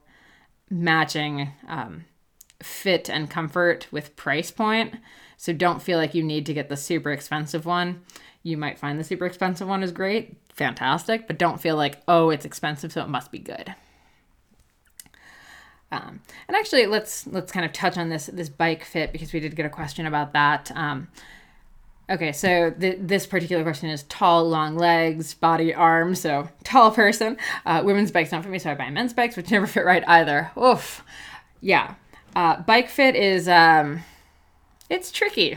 matching 0.68 1.51
um, 1.68 2.05
fit 2.62 3.09
and 3.09 3.31
comfort 3.31 3.87
with 3.90 4.16
price 4.16 4.51
point. 4.51 4.96
So 5.37 5.53
don't 5.53 5.83
feel 5.83 5.98
like 5.98 6.14
you 6.14 6.22
need 6.22 6.46
to 6.46 6.55
get 6.55 6.68
the 6.68 6.77
super 6.77 7.12
expensive 7.12 7.64
one. 7.64 8.03
You 8.42 8.57
might 8.57 8.79
find 8.79 8.98
the 8.98 9.05
super 9.05 9.27
expensive 9.27 9.68
one 9.68 9.83
is 9.83 9.92
great, 9.92 10.37
fantastic, 10.53 11.27
but 11.27 11.38
don't 11.38 11.61
feel 11.61 11.77
like 11.77 12.03
oh 12.09 12.31
it's 12.31 12.44
expensive 12.44 12.92
so 12.92 13.03
it 13.03 13.09
must 13.09 13.31
be 13.31 13.38
good. 13.38 13.75
Um, 15.92 16.20
and 16.48 16.57
actually, 16.57 16.87
let's 16.87 17.27
let's 17.27 17.53
kind 17.53 17.66
of 17.66 17.72
touch 17.72 17.98
on 17.98 18.09
this 18.09 18.27
this 18.27 18.48
bike 18.48 18.83
fit 18.83 19.12
because 19.12 19.33
we 19.33 19.40
did 19.40 19.55
get 19.55 19.66
a 19.66 19.70
question 19.70 20.07
about 20.07 20.33
that. 20.33 20.72
Um, 20.75 21.09
Okay, 22.12 22.33
so 22.33 22.70
th- 22.70 22.98
this 23.01 23.27
particular 23.27 23.62
question 23.62 23.88
is 23.88 24.03
tall, 24.03 24.46
long 24.46 24.77
legs, 24.77 25.33
body, 25.33 25.72
arms. 25.72 26.20
So 26.20 26.46
tall 26.62 26.90
person. 26.90 27.38
Uh, 27.64 27.81
women's 27.83 28.11
bikes 28.11 28.33
not 28.33 28.42
for 28.42 28.51
me, 28.51 28.59
so 28.59 28.70
I 28.70 28.75
buy 28.75 28.90
men's 28.90 29.14
bikes, 29.14 29.35
which 29.35 29.51
never 29.51 29.66
fit 29.66 29.87
right 29.87 30.05
either. 30.07 30.51
Oof. 30.62 31.03
Yeah. 31.62 31.94
Uh, 32.37 32.61
bike 32.61 32.90
fit 32.90 33.16
is 33.16 33.48
um, 33.48 34.01
it's 34.90 35.11
tricky. 35.11 35.57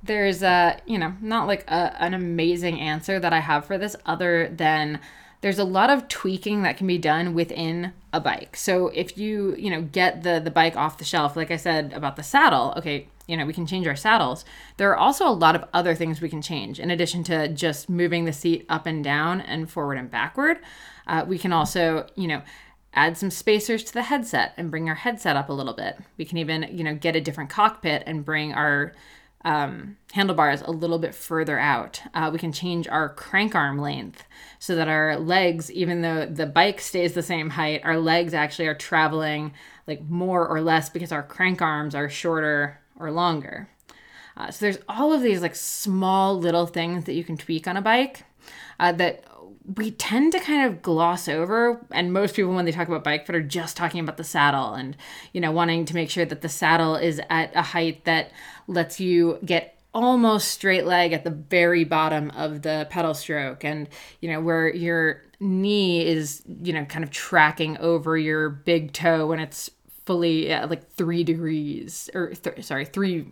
There's 0.00 0.44
uh, 0.44 0.78
you 0.86 0.96
know, 0.96 1.14
not 1.20 1.48
like 1.48 1.68
a, 1.68 2.00
an 2.00 2.14
amazing 2.14 2.78
answer 2.78 3.18
that 3.18 3.32
I 3.32 3.40
have 3.40 3.64
for 3.64 3.76
this, 3.76 3.96
other 4.06 4.48
than 4.48 5.00
there's 5.40 5.58
a 5.58 5.64
lot 5.64 5.90
of 5.90 6.06
tweaking 6.06 6.62
that 6.62 6.76
can 6.76 6.86
be 6.86 6.98
done 6.98 7.34
within 7.34 7.92
a 8.12 8.20
bike. 8.20 8.56
So 8.56 8.88
if 8.88 9.18
you 9.18 9.56
you 9.56 9.70
know 9.70 9.82
get 9.82 10.22
the 10.22 10.40
the 10.42 10.52
bike 10.52 10.76
off 10.76 10.98
the 10.98 11.04
shelf, 11.04 11.34
like 11.34 11.50
I 11.50 11.56
said 11.56 11.92
about 11.94 12.14
the 12.14 12.22
saddle, 12.22 12.74
okay, 12.76 13.08
you 13.26 13.36
know, 13.36 13.46
we 13.46 13.52
can 13.52 13.66
change 13.66 13.86
our 13.86 13.96
saddles. 13.96 14.44
There 14.76 14.90
are 14.90 14.96
also 14.96 15.26
a 15.26 15.30
lot 15.30 15.56
of 15.56 15.64
other 15.72 15.94
things 15.94 16.20
we 16.20 16.28
can 16.28 16.42
change 16.42 16.78
in 16.78 16.90
addition 16.90 17.24
to 17.24 17.48
just 17.48 17.88
moving 17.88 18.24
the 18.24 18.32
seat 18.32 18.66
up 18.68 18.86
and 18.86 19.02
down 19.02 19.40
and 19.40 19.70
forward 19.70 19.98
and 19.98 20.10
backward. 20.10 20.58
Uh, 21.06 21.24
we 21.26 21.38
can 21.38 21.52
also, 21.52 22.06
you 22.16 22.28
know, 22.28 22.42
add 22.92 23.16
some 23.16 23.30
spacers 23.30 23.82
to 23.84 23.92
the 23.92 24.02
headset 24.02 24.52
and 24.56 24.70
bring 24.70 24.88
our 24.88 24.94
headset 24.94 25.36
up 25.36 25.48
a 25.48 25.52
little 25.52 25.74
bit. 25.74 25.98
We 26.16 26.24
can 26.24 26.38
even, 26.38 26.68
you 26.70 26.84
know, 26.84 26.94
get 26.94 27.16
a 27.16 27.20
different 27.20 27.50
cockpit 27.50 28.02
and 28.06 28.24
bring 28.24 28.52
our 28.52 28.92
um, 29.44 29.98
handlebars 30.12 30.62
a 30.62 30.70
little 30.70 30.98
bit 30.98 31.14
further 31.14 31.58
out. 31.58 32.00
Uh, 32.14 32.30
we 32.32 32.38
can 32.38 32.52
change 32.52 32.88
our 32.88 33.10
crank 33.10 33.54
arm 33.54 33.78
length 33.78 34.24
so 34.58 34.74
that 34.74 34.88
our 34.88 35.18
legs, 35.18 35.70
even 35.70 36.00
though 36.00 36.24
the 36.24 36.46
bike 36.46 36.80
stays 36.80 37.12
the 37.12 37.22
same 37.22 37.50
height, 37.50 37.82
our 37.84 37.98
legs 37.98 38.32
actually 38.32 38.68
are 38.68 38.74
traveling 38.74 39.52
like 39.86 40.02
more 40.08 40.46
or 40.46 40.62
less 40.62 40.88
because 40.88 41.12
our 41.12 41.22
crank 41.22 41.60
arms 41.60 41.94
are 41.94 42.08
shorter 42.08 42.80
or 42.98 43.10
longer. 43.10 43.68
Uh, 44.36 44.50
so 44.50 44.66
there's 44.66 44.78
all 44.88 45.12
of 45.12 45.22
these 45.22 45.42
like 45.42 45.54
small 45.54 46.38
little 46.38 46.66
things 46.66 47.04
that 47.04 47.14
you 47.14 47.24
can 47.24 47.36
tweak 47.36 47.68
on 47.68 47.76
a 47.76 47.82
bike 47.82 48.24
uh, 48.80 48.92
that 48.92 49.24
we 49.76 49.90
tend 49.90 50.32
to 50.32 50.40
kind 50.40 50.66
of 50.66 50.82
gloss 50.82 51.26
over 51.28 51.84
and 51.90 52.12
most 52.12 52.34
people 52.36 52.52
when 52.52 52.64
they 52.64 52.72
talk 52.72 52.88
about 52.88 53.02
bike 53.02 53.26
fit 53.26 53.34
are 53.34 53.42
just 53.42 53.76
talking 53.76 54.00
about 54.00 54.18
the 54.18 54.24
saddle 54.24 54.74
and 54.74 54.96
you 55.32 55.40
know 55.40 55.50
wanting 55.50 55.84
to 55.86 55.94
make 55.94 56.10
sure 56.10 56.24
that 56.24 56.42
the 56.42 56.48
saddle 56.48 56.96
is 56.96 57.20
at 57.30 57.54
a 57.54 57.62
height 57.62 58.04
that 58.04 58.30
lets 58.66 59.00
you 59.00 59.38
get 59.44 59.78
almost 59.94 60.48
straight 60.48 60.84
leg 60.84 61.12
at 61.12 61.24
the 61.24 61.30
very 61.30 61.84
bottom 61.84 62.30
of 62.32 62.62
the 62.62 62.86
pedal 62.90 63.14
stroke 63.14 63.64
and 63.64 63.88
you 64.20 64.28
know 64.30 64.40
where 64.40 64.68
your 64.74 65.22
knee 65.40 66.04
is 66.06 66.42
you 66.62 66.72
know 66.72 66.84
kind 66.84 67.04
of 67.04 67.10
tracking 67.10 67.78
over 67.78 68.18
your 68.18 68.50
big 68.50 68.92
toe 68.92 69.26
when 69.26 69.38
it's 69.38 69.70
fully 70.04 70.50
at 70.50 70.70
like 70.70 70.90
three 70.90 71.24
degrees 71.24 72.10
or 72.14 72.28
th- 72.34 72.64
sorry 72.64 72.84
three 72.84 73.26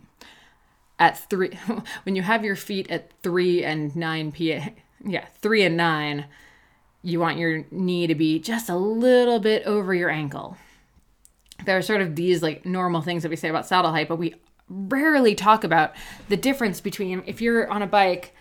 at 0.99 1.17
three 1.29 1.51
when 2.03 2.15
you 2.15 2.21
have 2.21 2.43
your 2.43 2.55
feet 2.55 2.89
at 2.89 3.11
three 3.21 3.63
and 3.63 3.95
nine 3.95 4.31
pa 4.31 4.69
yeah 5.05 5.25
three 5.41 5.63
and 5.63 5.77
nine 5.77 6.25
you 7.01 7.19
want 7.19 7.37
your 7.37 7.65
knee 7.69 8.07
to 8.07 8.15
be 8.15 8.39
just 8.39 8.69
a 8.69 8.75
little 8.75 9.39
bit 9.39 9.63
over 9.65 9.93
your 9.93 10.09
ankle. 10.09 10.55
There 11.65 11.77
are 11.77 11.81
sort 11.81 11.99
of 11.99 12.15
these 12.15 12.41
like 12.41 12.65
normal 12.65 13.01
things 13.01 13.23
that 13.23 13.29
we 13.29 13.35
say 13.35 13.49
about 13.49 13.67
saddle 13.67 13.91
height 13.91 14.07
but 14.07 14.15
we 14.15 14.35
rarely 14.69 15.35
talk 15.35 15.63
about 15.63 15.91
the 16.29 16.37
difference 16.37 16.79
between 16.79 17.23
if 17.25 17.41
you're 17.41 17.69
on 17.69 17.81
a 17.81 17.87
bike 17.87 18.33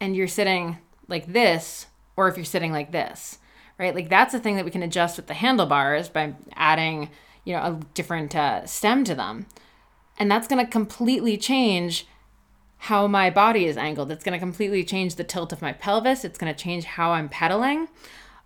and 0.00 0.14
you're 0.14 0.28
sitting 0.28 0.78
like 1.08 1.32
this 1.32 1.86
or 2.16 2.28
if 2.28 2.36
you're 2.36 2.44
sitting 2.44 2.70
like 2.72 2.92
this 2.92 3.38
right? 3.78 3.94
Like 3.94 4.08
that's 4.08 4.32
the 4.32 4.38
thing 4.38 4.56
that 4.56 4.64
we 4.64 4.70
can 4.70 4.82
adjust 4.82 5.16
with 5.16 5.26
the 5.26 5.34
handlebars 5.34 6.08
by 6.08 6.34
adding 6.54 7.10
you 7.44 7.54
know 7.54 7.60
a 7.60 7.80
different 7.94 8.34
uh, 8.34 8.66
stem 8.66 9.04
to 9.04 9.14
them 9.14 9.46
and 10.18 10.30
that's 10.30 10.48
going 10.48 10.64
to 10.64 10.70
completely 10.70 11.36
change 11.36 12.06
how 12.78 13.06
my 13.06 13.30
body 13.30 13.66
is 13.66 13.76
angled 13.76 14.10
it's 14.10 14.24
going 14.24 14.32
to 14.32 14.38
completely 14.38 14.84
change 14.84 15.14
the 15.14 15.24
tilt 15.24 15.52
of 15.52 15.62
my 15.62 15.72
pelvis 15.72 16.24
it's 16.24 16.38
going 16.38 16.52
to 16.52 16.62
change 16.62 16.84
how 16.84 17.12
i'm 17.12 17.28
pedaling 17.28 17.88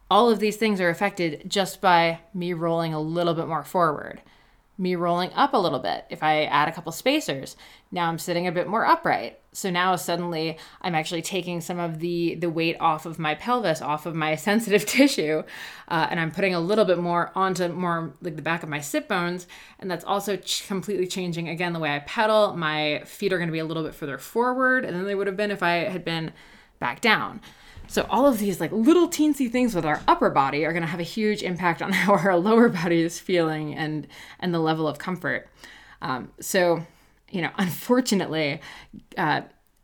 all 0.09 0.31
of 0.31 0.39
these 0.39 0.57
things 0.57 0.81
are 0.81 0.91
affected 0.91 1.43
just 1.49 1.81
by 1.81 2.21
me 2.33 2.53
rolling 2.53 2.95
a 2.95 3.01
little 3.01 3.35
bit 3.35 3.49
more 3.49 3.65
forward 3.65 4.23
me 4.79 4.95
rolling 4.95 5.33
up 5.33 5.55
a 5.55 5.59
little 5.59 5.79
bit. 5.79 6.05
If 6.11 6.23
I 6.23 6.45
add 6.45 6.69
a 6.69 6.73
couple 6.73 6.93
spacers, 6.93 7.57
now 7.91 8.09
I'm 8.09 8.19
sitting 8.19 8.47
a 8.47 8.53
bit 8.53 8.69
more 8.69 8.85
upright. 8.85 9.39
So 9.57 9.71
now 9.71 9.97
suddenly 9.97 10.59
I'm 10.83 10.95
actually 10.95 11.23
taking 11.23 11.63
some 11.63 11.79
of 11.79 12.01
the 12.01 12.35
the 12.35 12.51
weight 12.51 12.77
off 12.79 13.07
of 13.07 13.19
my 13.19 13.35
pelvis, 13.35 13.81
off 13.81 14.05
of 14.05 14.15
my 14.15 14.37
sensitive 14.49 14.85
tissue, 14.85 15.43
uh, 15.89 16.07
and 16.11 16.21
I'm 16.21 16.31
putting 16.31 16.55
a 16.55 16.61
little 16.61 16.85
bit 16.85 16.99
more 16.99 17.33
onto 17.35 17.69
more 17.69 18.13
like 18.21 18.37
the 18.37 18.43
back 18.43 18.63
of 18.63 18.69
my 18.69 18.81
sit 18.81 19.09
bones, 19.09 19.47
and 19.79 19.91
that's 19.91 20.05
also 20.05 20.37
ch- 20.37 20.67
completely 20.67 21.07
changing 21.07 21.49
again 21.49 21.73
the 21.73 21.79
way 21.79 21.95
I 21.95 22.01
pedal. 22.01 22.55
My 22.55 23.01
feet 23.07 23.33
are 23.33 23.39
going 23.39 23.49
to 23.49 23.53
be 23.53 23.59
a 23.59 23.65
little 23.65 23.83
bit 23.83 23.95
further 23.95 24.19
forward 24.19 24.85
than 24.85 25.05
they 25.05 25.15
would 25.15 25.27
have 25.27 25.39
been 25.39 25.51
if 25.51 25.63
I 25.63 25.89
had 25.89 26.05
been 26.05 26.35
back 26.79 27.01
down. 27.01 27.41
So 27.87 28.07
all 28.11 28.27
of 28.27 28.39
these 28.39 28.61
like 28.61 28.73
little 28.73 29.09
teensy 29.09 29.51
things 29.51 29.75
with 29.75 29.87
our 29.87 30.03
upper 30.07 30.29
body 30.29 30.67
are 30.67 30.73
going 30.73 30.83
to 30.83 30.89
have 30.89 31.01
a 31.01 31.05
huge 31.05 31.43
impact 31.43 31.81
on 31.81 31.93
how 32.03 32.13
our 32.13 32.37
lower 32.37 32.69
body 32.69 33.01
is 33.01 33.19
feeling 33.19 33.75
and 33.75 34.07
and 34.39 34.53
the 34.53 34.59
level 34.59 34.87
of 34.87 34.99
comfort. 34.99 35.49
Um, 36.03 36.31
so, 36.41 36.85
you 37.31 37.43
know, 37.43 37.51
unfortunately, 37.59 38.61
uh, 39.17 39.43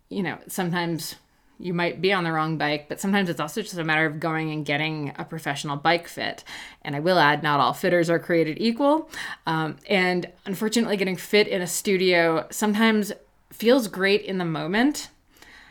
you 0.09 0.22
know, 0.22 0.38
sometimes 0.48 1.16
you 1.59 1.72
might 1.72 2.00
be 2.00 2.12
on 2.12 2.24
the 2.24 2.33
wrong 2.33 2.59
bike, 2.59 2.88
but 2.88 3.00
sometimes 3.00 3.31
it's 3.31 3.38
also 3.38 3.62
just 3.62 3.78
a 3.78 3.85
matter 3.85 4.05
of 4.05 4.18
going 4.18 4.50
and 4.50 4.66
getting 4.66 5.12
a 5.16 5.24
professional 5.24 5.76
bike 5.76 6.09
fit. 6.09 6.42
And 6.83 6.96
I 6.96 7.00
will 7.00 7.18
add, 7.18 7.42
not 7.42 7.61
all 7.61 7.72
fitters 7.72 8.11
are 8.11 8.18
created 8.18 8.59
equal. 8.61 9.09
Um, 9.46 9.76
and 9.88 10.28
unfortunately, 10.44 10.96
getting 10.96 11.16
fit 11.16 11.46
in 11.46 11.62
a 11.62 11.66
studio 11.68 12.46
sometimes 12.50 13.12
feels 13.52 13.87
great 13.87 14.22
in 14.22 14.38
the 14.38 14.44
moment, 14.44 15.09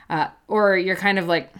uh, 0.09 0.29
or 0.47 0.77
you're 0.77 0.95
kind 0.95 1.19
of 1.19 1.27
like 1.27 1.51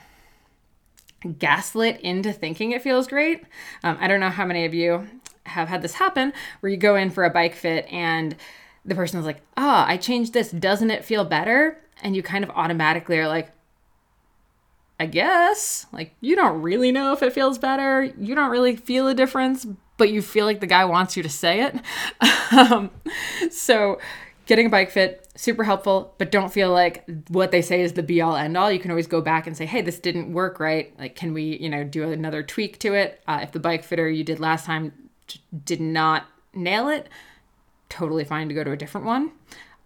gaslit 1.38 2.00
into 2.00 2.32
thinking 2.32 2.72
it 2.72 2.82
feels 2.82 3.08
great. 3.08 3.44
Um, 3.84 3.98
I 4.00 4.08
don't 4.08 4.22
know 4.22 4.30
how 4.30 4.46
many 4.46 4.66
of 4.66 4.74
you 4.74 5.08
have 5.44 5.68
had 5.68 5.82
this 5.82 5.94
happen 5.96 6.32
where 6.62 6.72
you 6.72 6.78
go 6.78 6.96
in 6.96 7.10
for 7.10 7.26
a 7.26 7.30
bike 7.30 7.56
fit 7.56 7.86
and 7.92 8.36
the 8.86 8.96
person 8.96 9.20
is 9.20 9.26
like, 9.26 9.42
ah, 9.58 9.86
oh, 9.86 9.92
I 9.92 9.98
changed 9.98 10.34
this. 10.34 10.52
Doesn't 10.52 10.92
it 10.92 11.06
feel 11.06 11.24
better? 11.24 11.80
And 12.02 12.16
you 12.16 12.24
kind 12.24 12.44
of 12.44 12.50
automatically 12.52 13.18
are 13.20 13.28
like, 13.28 13.52
I 15.00 15.06
guess. 15.06 15.86
Like, 15.92 16.16
you 16.22 16.36
don't 16.36 16.62
really 16.62 16.92
know 16.92 17.14
if 17.14 17.24
it 17.24 17.34
feels 17.34 17.58
better. 17.58 18.04
You 18.04 18.36
don't 18.36 18.52
really 18.52 18.76
feel 18.76 19.08
a 19.08 19.14
difference, 19.14 19.66
but 19.98 20.12
you 20.12 20.22
feel 20.22 20.46
like 20.46 20.60
the 20.60 20.68
guy 20.68 20.86
wants 20.86 21.16
you 21.16 21.24
to 21.24 21.30
say 21.30 21.64
it. 21.64 21.76
um, 22.52 22.92
so, 23.52 24.00
getting 24.46 24.66
a 24.66 24.70
bike 24.70 24.92
fit 24.92 25.26
super 25.36 25.64
helpful 25.64 26.14
but 26.18 26.30
don't 26.30 26.52
feel 26.52 26.72
like 26.72 27.08
what 27.30 27.52
they 27.52 27.62
say 27.62 27.82
is 27.82 27.94
the 27.94 28.04
be 28.04 28.20
all 28.20 28.36
end 28.36 28.58
all 28.58 28.70
you 28.72 28.80
can 28.80 28.92
always 28.92 29.08
go 29.08 29.22
back 29.22 29.48
and 29.48 29.56
say 29.56 29.66
hey 29.66 29.82
this 29.82 29.98
didn't 29.98 30.34
work 30.34 30.60
right 30.60 30.94
like 31.00 31.16
can 31.16 31.34
we 31.34 31.58
you 31.58 31.70
know 31.70 31.84
do 31.84 32.04
another 32.12 32.44
tweak 32.44 32.78
to 32.78 32.94
it 32.94 33.22
uh, 33.28 33.40
if 33.42 33.52
the 33.54 33.60
bike 33.60 33.84
fitter 33.84 34.10
you 34.10 34.24
did 34.24 34.40
last 34.40 34.66
time 34.66 34.92
did 35.64 35.80
not 35.80 36.26
nail 36.54 36.90
it 36.90 37.08
totally 37.92 38.24
fine 38.24 38.48
to 38.48 38.56
go 38.56 38.64
to 38.64 38.72
a 38.72 38.78
different 38.78 39.06
one. 39.06 39.32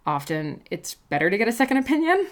Often 0.05 0.61
it's 0.69 0.93
better 0.93 1.29
to 1.29 1.37
get 1.37 1.47
a 1.47 1.51
second 1.51 1.77
opinion. 1.77 2.27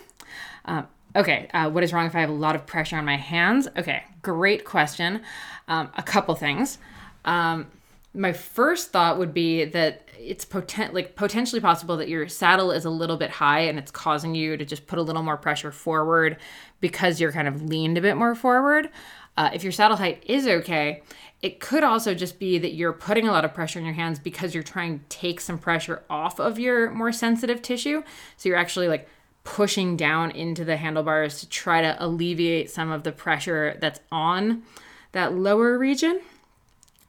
Um, 0.66 0.88
okay 1.16 1.48
uh, 1.54 1.70
what 1.70 1.84
is 1.84 1.94
wrong 1.94 2.08
if 2.08 2.16
i 2.16 2.22
have 2.22 2.30
a 2.30 2.34
lot 2.34 2.56
of 2.56 2.66
pressure 2.66 2.96
on 2.98 3.06
my 3.06 3.18
hands? 3.18 3.68
Okay 3.78 4.04
great 4.22 4.66
question. 4.66 5.22
Um, 5.68 5.90
a 5.96 6.04
couple 6.04 6.34
things. 6.36 6.80
Um, 7.26 7.68
my 8.16 8.32
first 8.32 8.92
thought 8.92 9.18
would 9.18 9.34
be 9.34 9.66
that 9.66 10.08
it's 10.18 10.46
potent 10.46 10.94
like 10.94 11.16
potentially 11.16 11.60
possible 11.60 11.98
that 11.98 12.08
your 12.08 12.28
saddle 12.28 12.72
is 12.72 12.86
a 12.86 12.90
little 12.90 13.18
bit 13.18 13.30
high 13.30 13.62
and 13.62 13.78
it's 13.78 13.92
causing 13.92 14.36
you 14.36 14.56
to 14.56 14.64
just 14.66 14.88
put 14.88 15.00
a 15.00 15.02
little 15.02 15.24
more 15.24 15.38
pressure 15.38 15.72
forward 15.72 16.38
because 16.80 17.20
you're 17.20 17.32
kind 17.32 17.48
of 17.48 17.64
leaned 17.64 17.98
a 17.98 18.02
bit 18.02 18.16
more 18.16 18.36
forward. 18.36 18.90
Uh, 19.36 19.50
if 19.54 19.64
your 19.64 19.72
saddle 19.72 19.98
height 19.98 20.24
is 20.28 20.48
okay, 20.48 21.02
it 21.44 21.60
could 21.60 21.84
also 21.84 22.16
just 22.16 22.40
be 22.40 22.58
that 22.58 22.74
you're 22.74 22.94
putting 22.94 23.28
a 23.28 23.32
lot 23.32 23.44
of 23.44 23.54
pressure 23.54 23.78
in 23.78 23.84
your 23.84 23.94
hands 23.94 24.18
because 24.18 24.54
you're 24.54 24.64
trying 24.64 25.00
to 25.00 25.06
take 25.10 25.42
some 25.42 25.60
pressure 25.60 26.02
off 26.10 26.40
of 26.40 26.58
your 26.58 26.90
more 26.90 27.12
sensitive 27.12 27.62
tissue. 27.62 28.02
So 28.38 28.48
you're 28.48 28.58
actually 28.58 28.88
like 28.88 29.10
pushing 29.44 29.98
down 29.98 30.32
into 30.32 30.64
the 30.64 30.78
handlebars 30.78 31.42
to 31.42 31.50
try 31.50 31.82
to 31.82 31.98
alleviate 32.00 32.72
some 32.72 32.92
of 32.92 33.04
the 33.04 33.12
pressure 33.12 33.78
that's 33.82 34.00
on 34.10 34.64
that 35.12 35.34
lower 35.34 35.78
region. 35.78 36.22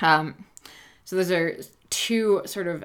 Um, 0.01 0.35
so 1.05 1.14
those 1.14 1.31
are 1.31 1.57
two 1.90 2.42
sort 2.44 2.66
of 2.66 2.83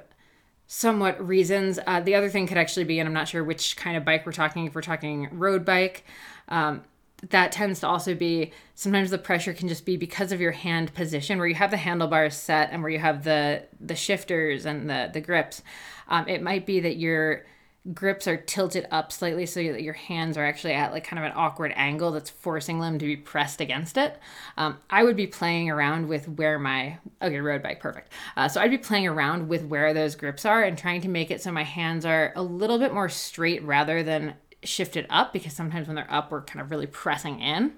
somewhat 0.68 1.26
reasons. 1.26 1.80
Uh, 1.88 2.00
the 2.00 2.14
other 2.14 2.30
thing 2.30 2.46
could 2.46 2.60
actually 2.60 2.84
be, 2.84 3.00
and 3.00 3.08
I'm 3.08 3.14
not 3.14 3.28
sure 3.28 3.44
which 3.44 3.76
kind 3.76 3.98
of 3.98 4.06
bike 4.06 4.24
we're 4.24 4.34
talking, 4.34 4.66
if 4.66 4.76
we're 4.76 4.82
talking 4.82 5.28
road 5.32 5.66
bike, 5.66 6.06
um, 6.48 6.84
that 7.30 7.52
tends 7.52 7.82
to 7.82 7.88
also 7.88 8.16
be 8.16 8.52
sometimes 8.76 9.12
the 9.12 9.18
pressure 9.18 9.54
can 9.54 9.68
just 9.68 9.86
be 9.86 9.98
because 9.98 10.32
of 10.32 10.40
your 10.40 10.52
hand 10.52 10.94
position 10.94 11.38
where 11.38 11.48
you 11.48 11.56
have 11.56 11.72
the 11.72 11.78
handlebars 11.78 12.36
set 12.36 12.70
and 12.72 12.82
where 12.82 12.92
you 12.92 13.00
have 13.00 13.24
the 13.24 13.64
the 13.80 13.96
shifters 13.96 14.66
and 14.66 14.90
the 14.90 15.10
the 15.14 15.22
grips 15.22 15.62
um, 16.08 16.28
it 16.28 16.42
might 16.42 16.66
be 16.66 16.80
that 16.80 16.98
you're 16.98 17.46
grips 17.94 18.28
are 18.28 18.38
tilted 18.38 18.86
up 18.92 19.12
slightly 19.12 19.46
so 19.46 19.62
that 19.64 19.82
your 19.82 19.94
hands 19.94 20.38
are 20.38 20.46
actually 20.46 20.74
at 20.74 20.92
like 20.92 21.04
kind 21.04 21.18
of 21.18 21.26
an 21.26 21.32
awkward 21.36 21.74
angle 21.76 22.12
that's 22.12 22.30
forcing 22.30 22.80
them 22.80 23.00
to 23.00 23.06
be 23.06 23.16
pressed 23.16 23.62
against 23.62 23.98
it. 23.98 24.20
Um, 24.58 24.78
I 24.90 25.04
would 25.04 25.16
be 25.16 25.28
playing 25.28 25.70
around 25.70 26.08
with 26.08 26.28
where 26.28 26.60
my 26.60 26.98
okay 27.22 27.40
road 27.40 27.64
bike 27.64 27.80
perfect. 27.80 28.12
Uh, 28.36 28.48
so 28.48 28.60
I'd 28.62 28.70
be 28.70 28.78
playing 28.78 29.08
around 29.08 29.48
with 29.48 29.64
where 29.64 29.94
those 29.94 30.16
grips 30.16 30.46
are 30.46 30.62
and 30.62 30.78
trying 30.78 31.02
to 31.02 31.10
make 31.10 31.32
it 31.32 31.42
so 31.42 31.52
my 31.52 31.64
hands 31.64 32.06
are 32.06 32.34
a 32.36 32.44
little 32.44 32.80
bit 32.80 32.94
more 32.94 33.10
straight 33.10 33.64
rather 33.64 34.04
than 34.04 34.36
shifted 34.63 35.06
up 35.10 35.34
because 35.34 35.54
sometimes 35.54 35.88
when 35.88 35.95
they're 35.95 36.12
up 36.12 36.32
we're 36.32 36.41
kind 36.41 36.62
of 36.62 36.72
really 36.72 36.88
pressing 36.88 37.39
in. 37.39 37.74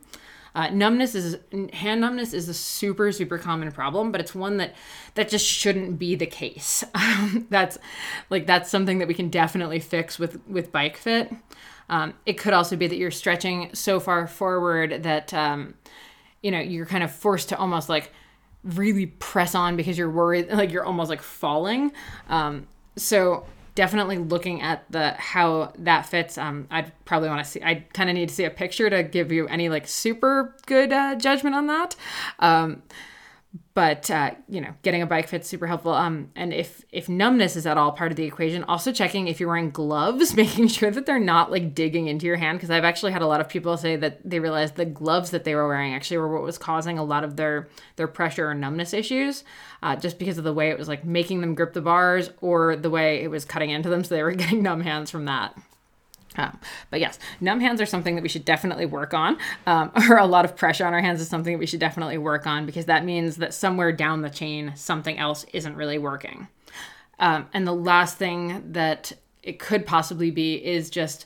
Uh, 0.54 0.70
numbness 0.70 1.15
is 1.15 1.38
hand 1.72 2.02
numbness 2.02 2.34
is 2.34 2.50
a 2.50 2.54
super 2.54 3.12
super 3.12 3.38
common 3.38 3.72
problem, 3.72 4.12
but 4.12 4.20
it's 4.20 4.36
one 4.36 4.58
that 4.58 4.76
that 5.15 5.30
just 5.30 5.46
shouldn't 5.46 5.98
be 5.98 6.15
the 6.15 6.26
case. 6.26 6.84
Um, 6.94 7.48
that's 7.50 7.78
like 8.30 8.48
that's 8.48 8.70
something 8.70 9.00
that 9.00 9.08
we 9.08 9.13
can 9.13 9.30
definitely 9.30 9.80
fix 9.80 10.20
with 10.20 10.46
with 10.48 10.72
bike 10.72 10.98
fit. 10.98 11.32
Um, 11.89 12.13
it 12.26 12.34
could 12.34 12.54
also 12.54 12.76
be 12.76 12.88
that 12.88 12.98
you're 12.98 13.12
stretching 13.12 13.70
so 13.74 14.00
far 14.00 14.28
forward 14.28 15.04
that 15.04 15.34
um, 15.34 15.76
you 16.41 16.52
know 16.52 16.60
you're 16.60 16.86
kind 16.86 17.04
of 17.04 17.12
forced 17.12 17.50
to 17.50 17.58
almost 17.58 17.89
like 17.89 18.12
really 18.63 19.08
press 19.08 19.56
on 19.56 19.76
because 19.76 19.98
you're 19.98 20.10
worried 20.10 20.50
like 20.52 20.72
you're 20.72 20.86
almost 20.86 21.10
like 21.10 21.22
falling. 21.22 21.91
Um, 22.30 22.67
so 22.98 23.46
definitely 23.76 24.18
looking 24.18 24.62
at 24.62 24.84
the 24.92 25.12
how 25.12 25.72
that 25.78 26.06
fits 26.06 26.38
um 26.38 26.68
i'd 26.72 26.92
probably 27.06 27.30
want 27.30 27.44
to 27.44 27.50
see 27.50 27.62
i 27.64 27.76
kind 27.94 28.10
of 28.10 28.16
need 28.16 28.30
to 28.30 28.36
see 28.36 28.44
a 28.44 28.50
picture 28.50 28.90
to 28.90 29.02
give 29.04 29.32
you 29.32 29.48
any 29.48 29.70
like 29.70 29.88
super 29.88 30.56
good 30.66 30.92
uh, 30.92 31.16
judgment 31.16 31.56
on 31.56 31.68
that. 31.68 31.96
Um 32.40 32.84
but 33.74 34.10
uh, 34.10 34.32
you 34.48 34.62
know 34.62 34.74
getting 34.82 35.02
a 35.02 35.06
bike 35.06 35.28
fit's 35.28 35.48
super 35.48 35.68
helpful. 35.68 35.94
Um 35.94 36.32
and 36.36 36.54
if 36.54 36.86
if 36.92 37.10
numbness 37.10 37.56
is 37.56 37.66
at 37.66 37.78
all 37.78 37.92
part 37.92 38.12
of 38.12 38.16
the 38.16 38.24
equation 38.24 38.64
also 38.64 38.92
checking 38.92 39.28
if 39.28 39.40
you're 39.40 39.50
wearing 39.50 39.72
gloves 39.72 40.36
making 40.36 40.68
sure 40.68 40.92
that 40.92 41.06
they're 41.06 41.20
not 41.20 41.52
like 41.52 41.76
digging 41.76 42.08
into 42.08 42.26
your 42.26 42.38
hand. 42.38 42.58
Because 42.58 42.70
i've 42.70 42.84
actually 42.84 43.12
had 43.12 43.22
a 43.22 43.28
lot 43.28 43.42
of 43.42 43.50
people 43.50 43.76
say 43.78 43.96
that 43.96 44.20
they 44.30 44.40
realized 44.40 44.76
the 44.76 44.86
gloves 44.86 45.32
that 45.32 45.44
they 45.44 45.56
were 45.56 45.68
wearing 45.68 45.94
actually 45.94 46.18
were 46.18 46.34
what 46.34 46.44
was 46.44 46.58
causing 46.58 46.98
a 46.98 47.04
lot 47.04 47.24
of 47.24 47.36
their 47.36 47.68
their 47.98 48.08
pressure 48.08 48.50
or 48.50 48.54
numbness 48.54 48.94
issues 48.94 49.44
uh, 49.84 49.96
just 49.96 50.20
because 50.20 50.38
of 50.38 50.44
the 50.44 50.54
way 50.54 50.70
it 50.70 50.78
was 50.78 50.88
like 50.88 51.04
making 51.06 51.42
them 51.42 51.56
grip 51.56 51.74
the 51.74 51.82
bars 51.82 52.30
or 52.42 52.76
the 52.76 52.90
way 52.90 53.22
it 53.24 53.30
was 53.30 53.46
cutting 53.46 53.70
into 53.70 53.90
them 53.90 54.04
so 54.04 54.16
they 54.16 54.24
were 54.24 54.32
getting 54.44 54.64
numb 54.64 54.82
hands 54.82 55.12
from 55.12 55.26
that 55.26 55.58
um, 56.38 56.58
but 56.89 57.00
yes, 57.00 57.20
numb 57.39 57.60
hands 57.60 57.82
are 57.82 57.86
something 57.86 58.15
that 58.15 58.22
we 58.22 58.30
should 58.30 58.46
definitely 58.46 58.86
work 58.86 59.13
on, 59.13 59.38
um, 59.67 59.91
or 60.10 60.17
a 60.17 60.26
lot 60.26 60.46
of 60.46 60.56
pressure 60.56 60.86
on 60.86 60.94
our 60.94 61.02
hands 61.02 61.20
is 61.22 61.28
something 61.28 61.54
that 61.54 61.60
we 61.60 61.65
should 61.65 61.80
definitely 61.80 62.17
work 62.17 62.48
on 62.48 62.65
because 62.65 62.86
that 62.86 63.04
means 63.04 63.38
that 63.38 63.54
somewhere 63.54 63.91
down 63.91 64.22
the 64.22 64.30
chain, 64.30 64.74
something 64.76 65.17
else 65.17 65.46
isn't 65.54 65.76
really 65.76 65.98
working. 65.98 66.48
Um, 67.20 67.48
and 67.54 67.67
the 67.67 67.74
last 67.74 68.17
thing 68.17 68.72
that 68.72 69.12
it 69.44 69.60
could 69.60 69.86
possibly 69.86 70.32
be 70.32 70.56
is 70.56 70.89
just 70.89 71.26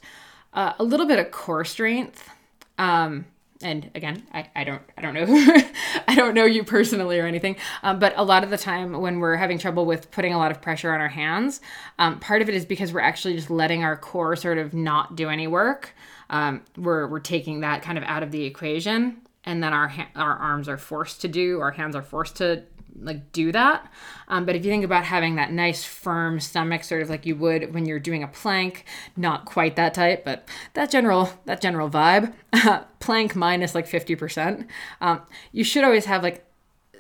uh, 0.54 0.74
a 0.80 0.84
little 0.84 1.06
bit 1.06 1.20
of 1.20 1.32
core 1.32 1.66
strength. 1.66 2.30
Um, 2.78 3.26
and 3.62 3.90
again 3.96 4.24
I, 4.34 4.50
I 4.56 4.64
don't 4.64 4.82
i 4.98 5.02
don't 5.02 5.14
know 5.14 5.26
i 6.08 6.16
don't 6.16 6.34
know 6.34 6.46
you 6.46 6.64
personally 6.64 7.20
or 7.20 7.26
anything 7.26 7.56
um, 7.84 8.00
but 8.00 8.14
a 8.18 8.24
lot 8.24 8.44
of 8.44 8.50
the 8.50 8.58
time 8.58 9.00
when 9.00 9.20
we're 9.20 9.38
having 9.38 9.58
trouble 9.58 9.86
with 9.86 10.12
putting 10.12 10.34
a 10.34 10.38
lot 10.38 10.52
of 10.52 10.62
pressure 10.62 10.94
on 10.94 11.00
our 11.00 11.08
hands 11.08 11.62
um, 11.98 12.20
part 12.20 12.42
of 12.42 12.50
it 12.50 12.56
is 12.56 12.66
because 12.66 12.92
we're 12.92 13.00
actually 13.00 13.36
just 13.36 13.50
letting 13.50 13.84
our 13.84 13.96
core 13.96 14.36
sort 14.36 14.58
of 14.58 14.74
not 14.74 15.16
do 15.16 15.30
any 15.30 15.48
work. 15.48 15.94
Um, 16.30 16.64
we're, 16.78 17.08
we're 17.08 17.20
taking 17.20 17.62
that 17.62 17.82
kind 17.82 17.98
of 17.98 18.04
out 18.04 18.24
of 18.24 18.32
the 18.32 18.44
equation. 18.46 19.18
And 19.44 19.62
then 19.62 19.74
our 19.74 19.88
ha- 19.88 20.10
our 20.16 20.36
arms 20.38 20.68
are 20.68 20.78
forced 20.78 21.22
to 21.22 21.28
do 21.28 21.60
our 21.60 21.72
hands 21.72 21.96
are 21.96 22.02
forced 22.02 22.38
to 22.38 22.64
like 23.00 23.32
do 23.32 23.52
that. 23.52 23.92
Um, 24.28 24.46
but 24.46 24.56
if 24.56 24.66
you 24.66 24.72
think 24.72 24.86
about 24.86 25.06
having 25.06 25.36
that 25.36 25.52
nice 25.52 25.84
firm 25.84 26.40
stomach, 26.40 26.84
sort 26.84 27.02
of 27.02 27.10
like 27.10 27.26
you 27.26 27.36
would 27.36 27.74
when 27.74 27.86
you're 27.86 28.00
doing 28.00 28.24
a 28.24 28.28
plank, 28.28 28.86
not 29.16 29.46
quite 29.46 29.76
that 29.76 29.94
tight, 29.94 30.26
but 30.26 30.48
that 30.74 30.92
general 30.92 31.30
that 31.46 31.62
general 31.62 31.90
vibe, 31.90 32.34
plank 33.00 33.36
minus 33.36 33.76
like 33.76 33.88
fifty 33.88 34.16
percent. 34.16 34.68
Um, 35.02 35.22
you 35.52 35.64
should 35.64 35.84
always 35.84 36.06
have 36.06 36.24
like 36.24 36.46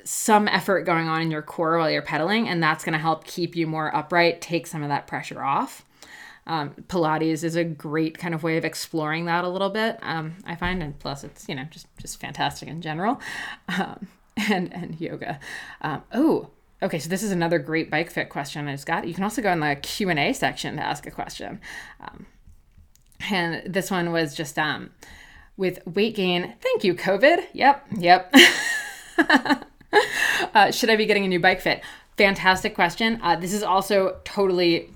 some 0.03 0.47
effort 0.47 0.83
going 0.83 1.07
on 1.07 1.21
in 1.21 1.31
your 1.31 1.41
core 1.41 1.77
while 1.77 1.89
you're 1.89 2.01
pedaling, 2.01 2.47
and 2.47 2.61
that's 2.61 2.83
going 2.83 2.93
to 2.93 2.99
help 2.99 3.25
keep 3.25 3.55
you 3.55 3.65
more 3.67 3.93
upright, 3.95 4.39
take 4.39 4.67
some 4.67 4.83
of 4.83 4.89
that 4.89 5.07
pressure 5.07 5.43
off. 5.43 5.83
Um, 6.47 6.75
Pilates 6.87 7.43
is 7.43 7.55
a 7.55 7.63
great 7.63 8.19
kind 8.19 8.35
of 8.35 8.43
way 8.43 8.57
of 8.57 8.65
exploring 8.65 9.25
that 9.25 9.43
a 9.43 9.49
little 9.49 9.71
bit. 9.71 9.97
Um, 10.03 10.35
I 10.45 10.55
find, 10.55 10.83
and 10.83 10.97
plus 10.99 11.23
it's 11.23 11.49
you 11.49 11.55
know 11.55 11.63
just 11.71 11.87
just 11.99 12.19
fantastic 12.19 12.69
in 12.69 12.81
general. 12.81 13.19
Um, 13.67 14.07
and 14.49 14.73
and 14.73 14.99
yoga. 14.99 15.39
Um, 15.81 16.03
oh, 16.11 16.49
okay, 16.81 16.99
so 16.99 17.09
this 17.09 17.23
is 17.23 17.31
another 17.31 17.59
great 17.59 17.89
bike 17.89 18.11
fit 18.11 18.29
question 18.29 18.67
I 18.67 18.73
just 18.73 18.85
got. 18.85 19.07
You 19.07 19.13
can 19.13 19.23
also 19.23 19.41
go 19.41 19.51
in 19.51 19.59
the 19.59 19.75
Q 19.81 20.09
and 20.09 20.19
A 20.19 20.33
section 20.33 20.75
to 20.75 20.83
ask 20.83 21.05
a 21.07 21.11
question. 21.11 21.61
Um, 22.01 22.25
and 23.29 23.73
this 23.73 23.89
one 23.89 24.11
was 24.11 24.35
just 24.35 24.59
um, 24.59 24.91
with 25.57 25.79
weight 25.87 26.15
gain. 26.15 26.53
Thank 26.59 26.83
you, 26.83 26.95
COVID. 26.95 27.45
Yep, 27.53 27.87
yep. 27.97 28.35
uh, 30.53 30.71
should 30.71 30.89
I 30.89 30.95
be 30.95 31.05
getting 31.05 31.25
a 31.25 31.29
new 31.29 31.39
bike 31.39 31.61
fit? 31.61 31.81
Fantastic 32.17 32.75
question. 32.75 33.19
Uh, 33.21 33.35
this 33.35 33.53
is 33.53 33.63
also 33.63 34.19
totally 34.23 34.89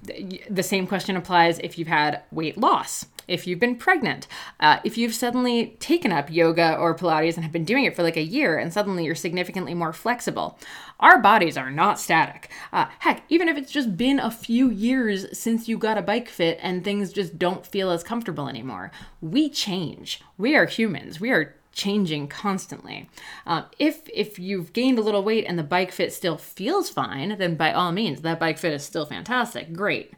the 0.49 0.63
same 0.63 0.85
question 0.87 1.15
applies 1.15 1.59
if 1.59 1.77
you've 1.77 1.87
had 1.87 2.23
weight 2.31 2.57
loss 2.57 3.05
if 3.29 3.47
you've 3.47 3.59
been 3.59 3.75
pregnant, 3.75 4.27
uh, 4.59 4.79
if 4.83 4.97
you've 4.97 5.13
suddenly 5.13 5.77
taken 5.79 6.11
up 6.11 6.31
yoga 6.31 6.75
or 6.75 6.95
Pilates 6.95 7.35
and 7.35 7.43
have 7.43 7.51
been 7.51 7.63
doing 7.63 7.85
it 7.85 7.95
for 7.95 8.03
like 8.03 8.17
a 8.17 8.23
year 8.23 8.57
and 8.57 8.73
suddenly 8.73 9.05
you're 9.05 9.15
significantly 9.15 9.73
more 9.73 9.93
flexible. 9.93 10.59
Our 10.99 11.19
bodies 11.21 11.57
are 11.57 11.71
not 11.71 11.99
static. 11.99 12.49
Uh, 12.73 12.87
heck, 12.99 13.23
even 13.29 13.47
if 13.47 13.57
it's 13.57 13.71
just 13.71 13.95
been 13.95 14.19
a 14.19 14.31
few 14.31 14.69
years 14.69 15.37
since 15.37 15.67
you 15.67 15.77
got 15.77 15.97
a 15.97 16.01
bike 16.01 16.27
fit 16.27 16.59
and 16.61 16.83
things 16.83 17.13
just 17.13 17.39
don't 17.39 17.65
feel 17.65 17.91
as 17.91 18.03
comfortable 18.03 18.47
anymore, 18.47 18.91
we 19.21 19.49
change. 19.49 20.21
We 20.37 20.55
are 20.55 20.65
humans. 20.65 21.19
We 21.19 21.31
are 21.31 21.55
changing 21.71 22.27
constantly. 22.27 23.09
Uh, 23.45 23.63
if 23.77 24.09
if 24.13 24.37
you've 24.39 24.73
gained 24.73 24.99
a 24.99 25.01
little 25.01 25.23
weight 25.23 25.45
and 25.45 25.57
the 25.57 25.63
bike 25.63 25.91
fit 25.91 26.11
still 26.11 26.37
feels 26.37 26.89
fine, 26.89 27.37
then 27.37 27.55
by 27.55 27.71
all 27.71 27.91
means, 27.91 28.21
that 28.21 28.39
bike 28.39 28.57
fit 28.57 28.73
is 28.73 28.83
still 28.83 29.05
fantastic. 29.05 29.71
Great 29.71 30.13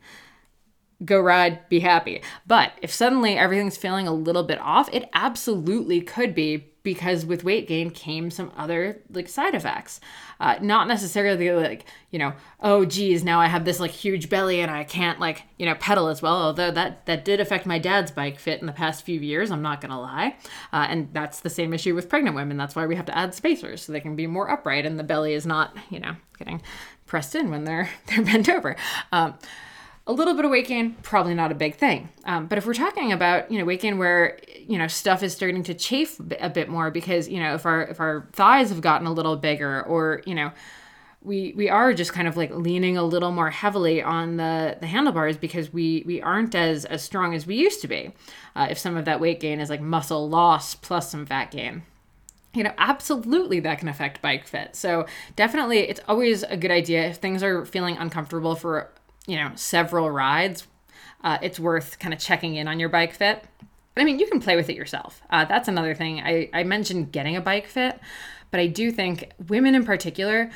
go 1.03 1.19
ride, 1.19 1.67
be 1.69 1.79
happy. 1.79 2.21
But 2.45 2.73
if 2.81 2.91
suddenly 2.91 3.37
everything's 3.37 3.77
feeling 3.77 4.07
a 4.07 4.13
little 4.13 4.43
bit 4.43 4.59
off, 4.59 4.89
it 4.93 5.09
absolutely 5.13 6.01
could 6.01 6.35
be 6.35 6.71
because 6.83 7.25
with 7.25 7.43
weight 7.43 7.67
gain 7.67 7.91
came 7.91 8.31
some 8.31 8.51
other 8.57 9.01
like 9.11 9.29
side 9.29 9.53
effects. 9.53 9.99
Uh, 10.39 10.57
not 10.61 10.87
necessarily 10.87 11.51
like, 11.51 11.85
you 12.09 12.17
know, 12.17 12.33
oh 12.59 12.85
geez, 12.85 13.23
now 13.23 13.39
I 13.39 13.45
have 13.45 13.65
this 13.65 13.79
like 13.79 13.91
huge 13.91 14.29
belly 14.29 14.61
and 14.61 14.71
I 14.71 14.83
can't 14.83 15.19
like, 15.19 15.43
you 15.57 15.67
know, 15.67 15.75
pedal 15.75 16.07
as 16.07 16.21
well. 16.21 16.35
Although 16.35 16.71
that 16.71 17.05
that 17.05 17.23
did 17.23 17.39
affect 17.39 17.65
my 17.65 17.77
dad's 17.77 18.09
bike 18.09 18.39
fit 18.39 18.59
in 18.59 18.65
the 18.65 18.73
past 18.73 19.05
few 19.05 19.19
years, 19.19 19.51
I'm 19.51 19.61
not 19.61 19.81
gonna 19.81 20.01
lie. 20.01 20.37
Uh, 20.73 20.87
and 20.89 21.09
that's 21.13 21.41
the 21.41 21.49
same 21.49 21.73
issue 21.73 21.93
with 21.93 22.09
pregnant 22.09 22.35
women. 22.35 22.57
That's 22.57 22.75
why 22.75 22.87
we 22.87 22.95
have 22.95 23.05
to 23.05 23.17
add 23.17 23.35
spacers 23.35 23.83
so 23.83 23.91
they 23.91 24.01
can 24.01 24.15
be 24.15 24.25
more 24.25 24.49
upright 24.49 24.85
and 24.85 24.97
the 24.97 25.03
belly 25.03 25.33
is 25.33 25.45
not, 25.45 25.75
you 25.91 25.99
know, 25.99 26.15
getting 26.39 26.61
pressed 27.05 27.35
in 27.35 27.51
when 27.51 27.65
they're 27.65 27.89
they're 28.07 28.23
bent 28.23 28.49
over. 28.49 28.75
Um, 29.11 29.35
a 30.11 30.13
little 30.13 30.33
bit 30.33 30.43
of 30.43 30.51
weight 30.51 30.67
gain, 30.67 30.95
probably 31.03 31.33
not 31.33 31.51
a 31.51 31.55
big 31.55 31.75
thing. 31.75 32.09
Um, 32.25 32.47
but 32.47 32.57
if 32.57 32.65
we're 32.65 32.73
talking 32.73 33.13
about 33.13 33.49
you 33.49 33.57
know 33.57 33.65
weight 33.65 33.81
gain 33.81 33.97
where 33.97 34.37
you 34.57 34.77
know 34.77 34.87
stuff 34.87 35.23
is 35.23 35.33
starting 35.33 35.63
to 35.63 35.73
chafe 35.73 36.19
a 36.39 36.49
bit 36.49 36.67
more 36.67 36.91
because 36.91 37.29
you 37.29 37.39
know 37.39 37.55
if 37.55 37.65
our 37.65 37.83
if 37.83 37.99
our 37.99 38.27
thighs 38.33 38.69
have 38.69 38.81
gotten 38.81 39.07
a 39.07 39.13
little 39.13 39.37
bigger 39.37 39.81
or 39.83 40.21
you 40.25 40.35
know 40.35 40.51
we 41.23 41.53
we 41.55 41.69
are 41.69 41.93
just 41.93 42.11
kind 42.11 42.27
of 42.27 42.35
like 42.35 42.51
leaning 42.51 42.97
a 42.97 43.03
little 43.03 43.31
more 43.31 43.49
heavily 43.49 44.01
on 44.01 44.35
the 44.35 44.77
the 44.81 44.87
handlebars 44.87 45.37
because 45.37 45.71
we 45.71 46.03
we 46.05 46.21
aren't 46.21 46.55
as 46.55 46.83
as 46.85 47.01
strong 47.01 47.33
as 47.33 47.47
we 47.47 47.55
used 47.55 47.81
to 47.81 47.87
be. 47.87 48.11
Uh, 48.53 48.67
if 48.69 48.77
some 48.77 48.97
of 48.97 49.05
that 49.05 49.21
weight 49.21 49.39
gain 49.39 49.61
is 49.61 49.69
like 49.69 49.81
muscle 49.81 50.27
loss 50.27 50.75
plus 50.75 51.09
some 51.09 51.25
fat 51.25 51.51
gain 51.51 51.83
you 52.53 52.63
know, 52.63 52.73
absolutely 52.77 53.61
that 53.61 53.79
can 53.79 53.87
affect 53.87 54.21
bike 54.21 54.45
fit. 54.45 54.75
So, 54.75 55.05
definitely, 55.35 55.79
it's 55.79 56.01
always 56.07 56.43
a 56.43 56.57
good 56.57 56.71
idea 56.71 57.07
if 57.07 57.17
things 57.17 57.43
are 57.43 57.65
feeling 57.65 57.95
uncomfortable 57.95 58.55
for 58.55 58.91
you 59.27 59.37
know, 59.37 59.51
several 59.55 60.09
rides, 60.09 60.67
uh, 61.23 61.37
it's 61.41 61.59
worth 61.59 61.99
kind 61.99 62.13
of 62.13 62.19
checking 62.19 62.55
in 62.55 62.67
on 62.67 62.79
your 62.79 62.89
bike 62.89 63.13
fit. 63.13 63.43
I 63.95 64.03
mean, 64.03 64.19
you 64.19 64.27
can 64.27 64.39
play 64.39 64.55
with 64.55 64.69
it 64.69 64.75
yourself. 64.75 65.21
Uh, 65.29 65.45
that's 65.45 65.67
another 65.67 65.93
thing. 65.93 66.21
I, 66.21 66.49
I 66.53 66.63
mentioned 66.63 67.11
getting 67.11 67.35
a 67.35 67.41
bike 67.41 67.67
fit, 67.67 67.99
but 68.49 68.59
I 68.59 68.67
do 68.67 68.91
think 68.91 69.31
women 69.47 69.75
in 69.75 69.83
particular, 69.83 70.49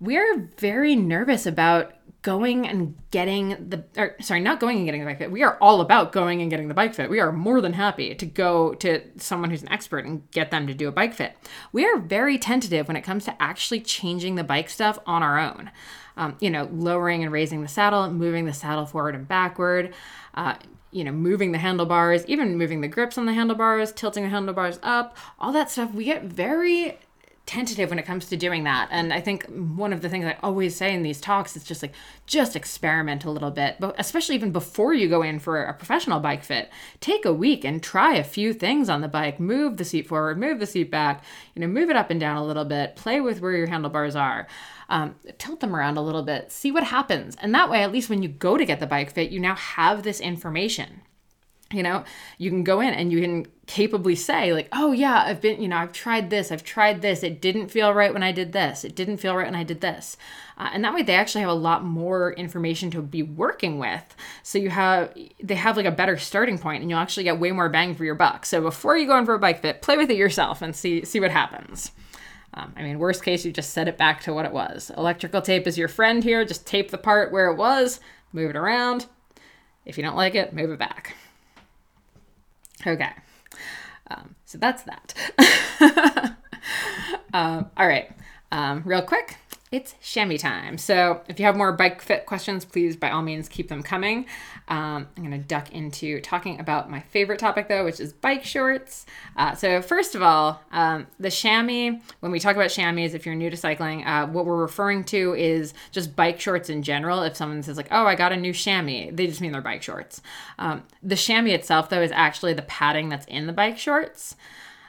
we're 0.00 0.48
very 0.58 0.96
nervous 0.96 1.46
about 1.46 1.94
going 2.22 2.66
and 2.66 2.96
getting 3.12 3.50
the 3.68 3.84
or 3.96 4.16
sorry 4.20 4.40
not 4.40 4.58
going 4.58 4.76
and 4.76 4.86
getting 4.86 5.00
the 5.00 5.06
bike 5.06 5.18
fit 5.18 5.30
we 5.30 5.42
are 5.42 5.56
all 5.60 5.80
about 5.80 6.10
going 6.10 6.42
and 6.42 6.50
getting 6.50 6.66
the 6.66 6.74
bike 6.74 6.92
fit 6.92 7.08
we 7.08 7.20
are 7.20 7.30
more 7.30 7.60
than 7.60 7.72
happy 7.72 8.12
to 8.12 8.26
go 8.26 8.74
to 8.74 9.00
someone 9.16 9.50
who's 9.50 9.62
an 9.62 9.70
expert 9.70 10.04
and 10.04 10.28
get 10.32 10.50
them 10.50 10.66
to 10.66 10.74
do 10.74 10.88
a 10.88 10.92
bike 10.92 11.14
fit 11.14 11.36
we 11.70 11.86
are 11.86 11.96
very 11.96 12.36
tentative 12.36 12.88
when 12.88 12.96
it 12.96 13.02
comes 13.02 13.24
to 13.24 13.42
actually 13.42 13.80
changing 13.80 14.34
the 14.34 14.42
bike 14.42 14.68
stuff 14.68 14.98
on 15.06 15.22
our 15.22 15.38
own 15.38 15.70
um, 16.18 16.36
you 16.40 16.50
know, 16.50 16.68
lowering 16.72 17.22
and 17.22 17.32
raising 17.32 17.62
the 17.62 17.68
saddle, 17.68 18.10
moving 18.10 18.44
the 18.44 18.52
saddle 18.52 18.84
forward 18.84 19.14
and 19.14 19.26
backward, 19.26 19.94
uh, 20.34 20.56
you 20.90 21.04
know, 21.04 21.12
moving 21.12 21.52
the 21.52 21.58
handlebars, 21.58 22.26
even 22.26 22.58
moving 22.58 22.80
the 22.80 22.88
grips 22.88 23.16
on 23.16 23.26
the 23.26 23.32
handlebars, 23.32 23.92
tilting 23.92 24.24
the 24.24 24.30
handlebars 24.30 24.78
up, 24.82 25.16
all 25.38 25.52
that 25.52 25.70
stuff. 25.70 25.94
We 25.94 26.04
get 26.04 26.24
very 26.24 26.98
tentative 27.48 27.88
when 27.88 27.98
it 27.98 28.04
comes 28.04 28.26
to 28.26 28.36
doing 28.36 28.64
that. 28.64 28.88
And 28.90 29.12
I 29.12 29.20
think 29.20 29.46
one 29.46 29.92
of 29.92 30.02
the 30.02 30.08
things 30.08 30.26
I 30.26 30.36
always 30.42 30.76
say 30.76 30.94
in 30.94 31.02
these 31.02 31.20
talks 31.20 31.56
is 31.56 31.64
just 31.64 31.82
like, 31.82 31.94
just 32.26 32.54
experiment 32.54 33.24
a 33.24 33.30
little 33.30 33.50
bit, 33.50 33.76
but 33.80 33.94
especially 33.98 34.34
even 34.34 34.52
before 34.52 34.92
you 34.92 35.08
go 35.08 35.22
in 35.22 35.38
for 35.38 35.62
a 35.62 35.72
professional 35.72 36.20
bike 36.20 36.44
fit, 36.44 36.70
take 37.00 37.24
a 37.24 37.32
week 37.32 37.64
and 37.64 37.82
try 37.82 38.14
a 38.14 38.22
few 38.22 38.52
things 38.52 38.88
on 38.88 39.00
the 39.00 39.08
bike. 39.08 39.40
Move 39.40 39.78
the 39.78 39.84
seat 39.84 40.06
forward, 40.06 40.38
move 40.38 40.58
the 40.58 40.66
seat 40.66 40.90
back, 40.90 41.24
you 41.54 41.60
know, 41.60 41.66
move 41.66 41.88
it 41.90 41.96
up 41.96 42.10
and 42.10 42.20
down 42.20 42.36
a 42.36 42.44
little 42.44 42.66
bit, 42.66 42.96
play 42.96 43.20
with 43.20 43.40
where 43.40 43.52
your 43.52 43.66
handlebars 43.66 44.14
are 44.14 44.46
um, 44.88 45.14
tilt 45.36 45.60
them 45.60 45.76
around 45.76 45.96
a 45.96 46.02
little 46.02 46.22
bit, 46.22 46.50
see 46.50 46.72
what 46.72 46.84
happens. 46.84 47.36
And 47.40 47.54
that 47.54 47.70
way, 47.70 47.82
at 47.82 47.92
least 47.92 48.08
when 48.08 48.22
you 48.22 48.28
go 48.28 48.56
to 48.56 48.64
get 48.64 48.80
the 48.80 48.86
bike 48.86 49.12
fit, 49.12 49.30
you 49.30 49.40
now 49.40 49.54
have 49.54 50.02
this 50.02 50.20
information. 50.20 51.02
You 51.70 51.82
know, 51.82 52.04
you 52.38 52.48
can 52.48 52.64
go 52.64 52.80
in 52.80 52.94
and 52.94 53.12
you 53.12 53.20
can 53.20 53.46
capably 53.66 54.14
say, 54.14 54.54
like, 54.54 54.68
oh, 54.72 54.92
yeah, 54.92 55.24
I've 55.26 55.42
been, 55.42 55.60
you 55.60 55.68
know, 55.68 55.76
I've 55.76 55.92
tried 55.92 56.30
this, 56.30 56.50
I've 56.50 56.64
tried 56.64 57.02
this. 57.02 57.22
It 57.22 57.42
didn't 57.42 57.68
feel 57.68 57.92
right 57.92 58.10
when 58.10 58.22
I 58.22 58.32
did 58.32 58.52
this. 58.52 58.84
It 58.84 58.94
didn't 58.94 59.18
feel 59.18 59.36
right 59.36 59.44
when 59.44 59.54
I 59.54 59.64
did 59.64 59.82
this. 59.82 60.16
Uh, 60.56 60.70
and 60.72 60.82
that 60.82 60.94
way, 60.94 61.02
they 61.02 61.14
actually 61.14 61.42
have 61.42 61.50
a 61.50 61.52
lot 61.52 61.84
more 61.84 62.32
information 62.32 62.90
to 62.92 63.02
be 63.02 63.22
working 63.22 63.78
with. 63.78 64.16
So 64.42 64.56
you 64.56 64.70
have, 64.70 65.14
they 65.42 65.56
have 65.56 65.76
like 65.76 65.84
a 65.84 65.90
better 65.90 66.16
starting 66.16 66.56
point 66.56 66.80
and 66.80 66.88
you'll 66.88 67.00
actually 67.00 67.24
get 67.24 67.38
way 67.38 67.52
more 67.52 67.68
bang 67.68 67.94
for 67.94 68.06
your 68.06 68.14
buck. 68.14 68.46
So 68.46 68.62
before 68.62 68.96
you 68.96 69.06
go 69.06 69.18
in 69.18 69.26
for 69.26 69.34
a 69.34 69.38
bike 69.38 69.60
fit, 69.60 69.82
play 69.82 69.98
with 69.98 70.10
it 70.10 70.16
yourself 70.16 70.62
and 70.62 70.74
see, 70.74 71.04
see 71.04 71.20
what 71.20 71.30
happens. 71.30 71.92
Um, 72.54 72.72
I 72.78 72.82
mean, 72.82 72.98
worst 72.98 73.22
case, 73.22 73.44
you 73.44 73.52
just 73.52 73.74
set 73.74 73.88
it 73.88 73.98
back 73.98 74.22
to 74.22 74.32
what 74.32 74.46
it 74.46 74.52
was. 74.52 74.90
Electrical 74.96 75.42
tape 75.42 75.66
is 75.66 75.76
your 75.76 75.88
friend 75.88 76.24
here. 76.24 76.46
Just 76.46 76.66
tape 76.66 76.90
the 76.90 76.96
part 76.96 77.30
where 77.30 77.50
it 77.50 77.56
was, 77.56 78.00
move 78.32 78.48
it 78.48 78.56
around. 78.56 79.04
If 79.84 79.98
you 79.98 80.02
don't 80.02 80.16
like 80.16 80.34
it, 80.34 80.54
move 80.54 80.70
it 80.70 80.78
back. 80.78 81.14
Okay. 82.86 83.10
Um, 84.10 84.34
so 84.44 84.58
that's 84.58 84.84
that. 84.84 85.14
um, 87.34 87.70
all 87.76 87.86
right. 87.86 88.10
Um, 88.50 88.82
real 88.84 89.02
quick, 89.02 89.36
it's 89.70 89.94
chamois 90.00 90.38
time. 90.38 90.78
So 90.78 91.20
if 91.28 91.38
you 91.38 91.46
have 91.46 91.56
more 91.56 91.72
bike 91.72 92.00
fit 92.00 92.24
questions, 92.26 92.64
please 92.64 92.96
by 92.96 93.10
all 93.10 93.22
means 93.22 93.48
keep 93.48 93.68
them 93.68 93.82
coming. 93.82 94.26
Um, 94.68 95.08
I'm 95.16 95.24
going 95.24 95.30
to 95.30 95.38
duck 95.38 95.72
into 95.72 96.20
talking 96.20 96.58
about 96.58 96.90
my 96.90 97.00
favorite 97.00 97.38
topic 97.38 97.68
though, 97.68 97.84
which 97.84 98.00
is 98.00 98.12
bike 98.12 98.44
shorts. 98.44 99.04
Uh, 99.36 99.54
so 99.54 99.82
first 99.82 100.14
of 100.14 100.22
all, 100.22 100.62
um, 100.72 101.06
the 101.20 101.30
chamois, 101.30 101.98
when 102.20 102.32
we 102.32 102.40
talk 102.40 102.56
about 102.56 102.70
chamois, 102.70 103.14
if 103.14 103.26
you're 103.26 103.34
new 103.34 103.50
to 103.50 103.56
cycling, 103.56 104.04
uh, 104.04 104.26
what 104.26 104.46
we're 104.46 104.56
referring 104.56 105.04
to 105.04 105.34
is 105.34 105.74
just 105.90 106.16
bike 106.16 106.40
shorts 106.40 106.70
in 106.70 106.82
general. 106.82 107.22
If 107.22 107.36
someone 107.36 107.62
says 107.62 107.76
like, 107.76 107.88
oh, 107.90 108.06
I 108.06 108.14
got 108.14 108.32
a 108.32 108.36
new 108.36 108.52
chamois, 108.52 109.10
they 109.12 109.26
just 109.26 109.40
mean 109.40 109.52
they're 109.52 109.60
bike 109.60 109.82
shorts. 109.82 110.22
Um, 110.58 110.84
the 111.02 111.16
chamois 111.16 111.52
itself 111.52 111.90
though 111.90 112.02
is 112.02 112.12
actually 112.12 112.54
the 112.54 112.62
padding 112.62 113.10
that's 113.10 113.26
in 113.26 113.46
the 113.46 113.52
bike 113.52 113.78
shorts. 113.78 114.36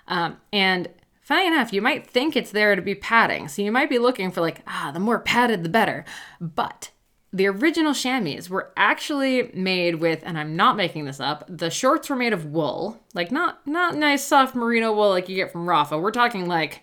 Um, 0.08 0.38
and 0.52 0.88
Funny 1.30 1.46
enough, 1.46 1.72
you 1.72 1.80
might 1.80 2.08
think 2.08 2.36
it's 2.36 2.50
there 2.50 2.76
to 2.76 2.82
be 2.82 2.96
padding, 2.96 3.48
so 3.48 3.62
you 3.62 3.72
might 3.72 3.88
be 3.88 4.00
looking 4.00 4.32
for 4.32 4.42
like, 4.42 4.64
ah, 4.66 4.90
the 4.92 5.00
more 5.00 5.20
padded 5.20 5.62
the 5.62 5.70
better. 5.70 6.04
But 6.42 6.90
the 7.32 7.46
original 7.46 7.94
chamois 7.94 8.50
were 8.50 8.74
actually 8.76 9.52
made 9.54 9.98
with, 9.98 10.24
and 10.26 10.40
I'm 10.40 10.56
not 10.56 10.76
making 10.76 11.06
this 11.06 11.20
up, 11.20 11.46
the 11.48 11.70
shorts 11.70 12.10
were 12.10 12.16
made 12.16 12.34
of 12.34 12.48
wool. 12.48 13.00
Like 13.14 13.32
not 13.32 13.60
not 13.68 13.96
nice 13.96 14.26
soft 14.26 14.56
merino 14.56 14.92
wool 14.92 15.10
like 15.10 15.30
you 15.30 15.36
get 15.36 15.52
from 15.52 15.68
Rapha 15.68 16.02
We're 16.02 16.10
talking 16.10 16.48
like 16.48 16.82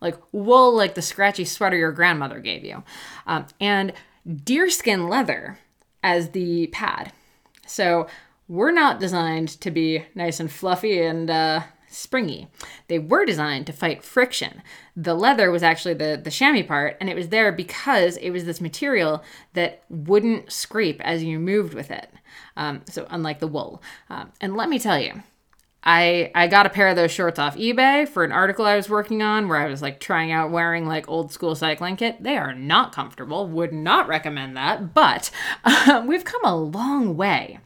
like 0.00 0.16
wool 0.32 0.74
like 0.74 0.94
the 0.94 1.02
scratchy 1.02 1.44
sweater 1.44 1.76
your 1.76 1.92
grandmother 1.92 2.40
gave 2.40 2.64
you. 2.64 2.82
Um, 3.26 3.48
and 3.60 3.92
deerskin 4.26 5.10
leather 5.10 5.58
as 6.02 6.30
the 6.30 6.68
pad. 6.68 7.12
So 7.66 8.06
we're 8.48 8.72
not 8.72 8.98
designed 8.98 9.48
to 9.60 9.70
be 9.70 10.06
nice 10.14 10.40
and 10.40 10.50
fluffy 10.50 11.02
and 11.02 11.28
uh, 11.28 11.64
springy. 11.94 12.48
They 12.88 12.98
were 12.98 13.24
designed 13.24 13.66
to 13.66 13.72
fight 13.72 14.02
friction. 14.02 14.62
The 14.96 15.14
leather 15.14 15.50
was 15.50 15.62
actually 15.62 15.94
the, 15.94 16.20
the 16.22 16.30
chamois 16.30 16.66
part, 16.66 16.96
and 17.00 17.08
it 17.08 17.16
was 17.16 17.28
there 17.28 17.52
because 17.52 18.16
it 18.18 18.30
was 18.30 18.44
this 18.44 18.60
material 18.60 19.22
that 19.54 19.82
wouldn't 19.88 20.52
scrape 20.52 21.00
as 21.02 21.24
you 21.24 21.38
moved 21.38 21.74
with 21.74 21.90
it. 21.90 22.10
Um, 22.56 22.82
so, 22.88 23.06
unlike 23.10 23.40
the 23.40 23.48
wool. 23.48 23.82
Um, 24.08 24.32
and 24.40 24.56
let 24.56 24.68
me 24.68 24.78
tell 24.78 24.98
you, 24.98 25.22
I, 25.84 26.30
I 26.34 26.48
got 26.48 26.64
a 26.64 26.70
pair 26.70 26.88
of 26.88 26.96
those 26.96 27.10
shorts 27.10 27.38
off 27.38 27.56
eBay 27.56 28.08
for 28.08 28.24
an 28.24 28.32
article 28.32 28.64
I 28.64 28.76
was 28.76 28.88
working 28.88 29.22
on 29.22 29.48
where 29.48 29.58
I 29.58 29.68
was 29.68 29.82
like 29.82 30.00
trying 30.00 30.32
out 30.32 30.50
wearing 30.50 30.86
like 30.86 31.08
old 31.08 31.30
school 31.30 31.54
cycling 31.54 31.96
kit. 31.96 32.22
They 32.22 32.38
are 32.38 32.54
not 32.54 32.94
comfortable, 32.94 33.46
would 33.48 33.72
not 33.72 34.08
recommend 34.08 34.56
that, 34.56 34.94
but 34.94 35.30
uh, 35.62 36.02
we've 36.06 36.24
come 36.24 36.42
a 36.44 36.56
long 36.56 37.16
way. 37.16 37.58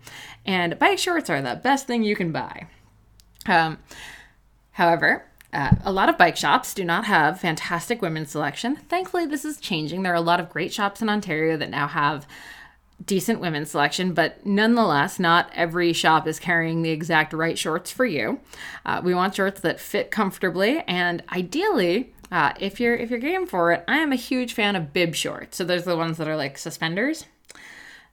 And 0.45 0.79
bike 0.79 0.99
shorts 0.99 1.31
are 1.31 1.41
the 1.41 1.61
best 1.63 1.87
thing 1.87 2.03
you 2.03 2.17
can 2.17 2.33
buy. 2.33 2.67
Um, 3.47 3.79
However, 4.79 5.25
Uh, 5.51 5.71
a 5.83 5.91
lot 5.91 6.11
of 6.11 6.19
bike 6.19 6.37
shops 6.37 6.75
do 6.75 6.85
not 6.85 7.07
have 7.07 7.41
fantastic 7.41 8.03
women's 8.03 8.31
selection. 8.31 8.77
Thankfully, 8.91 9.25
this 9.25 9.47
is 9.47 9.57
changing. 9.59 10.03
There 10.03 10.13
are 10.13 10.17
a 10.17 10.21
lot 10.21 10.41
of 10.41 10.51
great 10.51 10.75
shops 10.75 11.01
in 11.01 11.09
Ontario 11.09 11.57
that 11.57 11.71
now 11.71 11.87
have 11.89 12.27
decent 13.07 13.41
women's 13.41 13.71
selection, 13.71 14.13
but 14.13 14.45
nonetheless, 14.45 15.19
not 15.19 15.51
every 15.55 15.95
shop 15.95 16.29
is 16.29 16.39
carrying 16.39 16.83
the 16.83 16.91
exact 16.91 17.33
right 17.33 17.57
shorts 17.57 17.91
for 17.91 18.05
you. 18.05 18.41
Uh, 18.85 19.01
we 19.03 19.15
want 19.15 19.35
shorts 19.35 19.63
that 19.63 19.81
fit 19.81 20.11
comfortably, 20.11 20.81
and 20.87 21.23
ideally, 21.33 22.13
uh, 22.31 22.53
if 22.61 22.79
you're 22.79 22.97
if 22.97 23.09
you're 23.09 23.19
game 23.19 23.47
for 23.47 23.73
it, 23.73 23.85
I 23.89 23.97
am 24.01 24.13
a 24.13 24.17
huge 24.17 24.53
fan 24.53 24.77
of 24.77 24.93
bib 24.93 25.15
shorts. 25.15 25.57
So 25.57 25.65
those 25.65 25.87
are 25.87 25.93
the 25.93 25.97
ones 25.97 26.19
that 26.19 26.29
are 26.29 26.37
like 26.37 26.59
suspenders. 26.59 27.25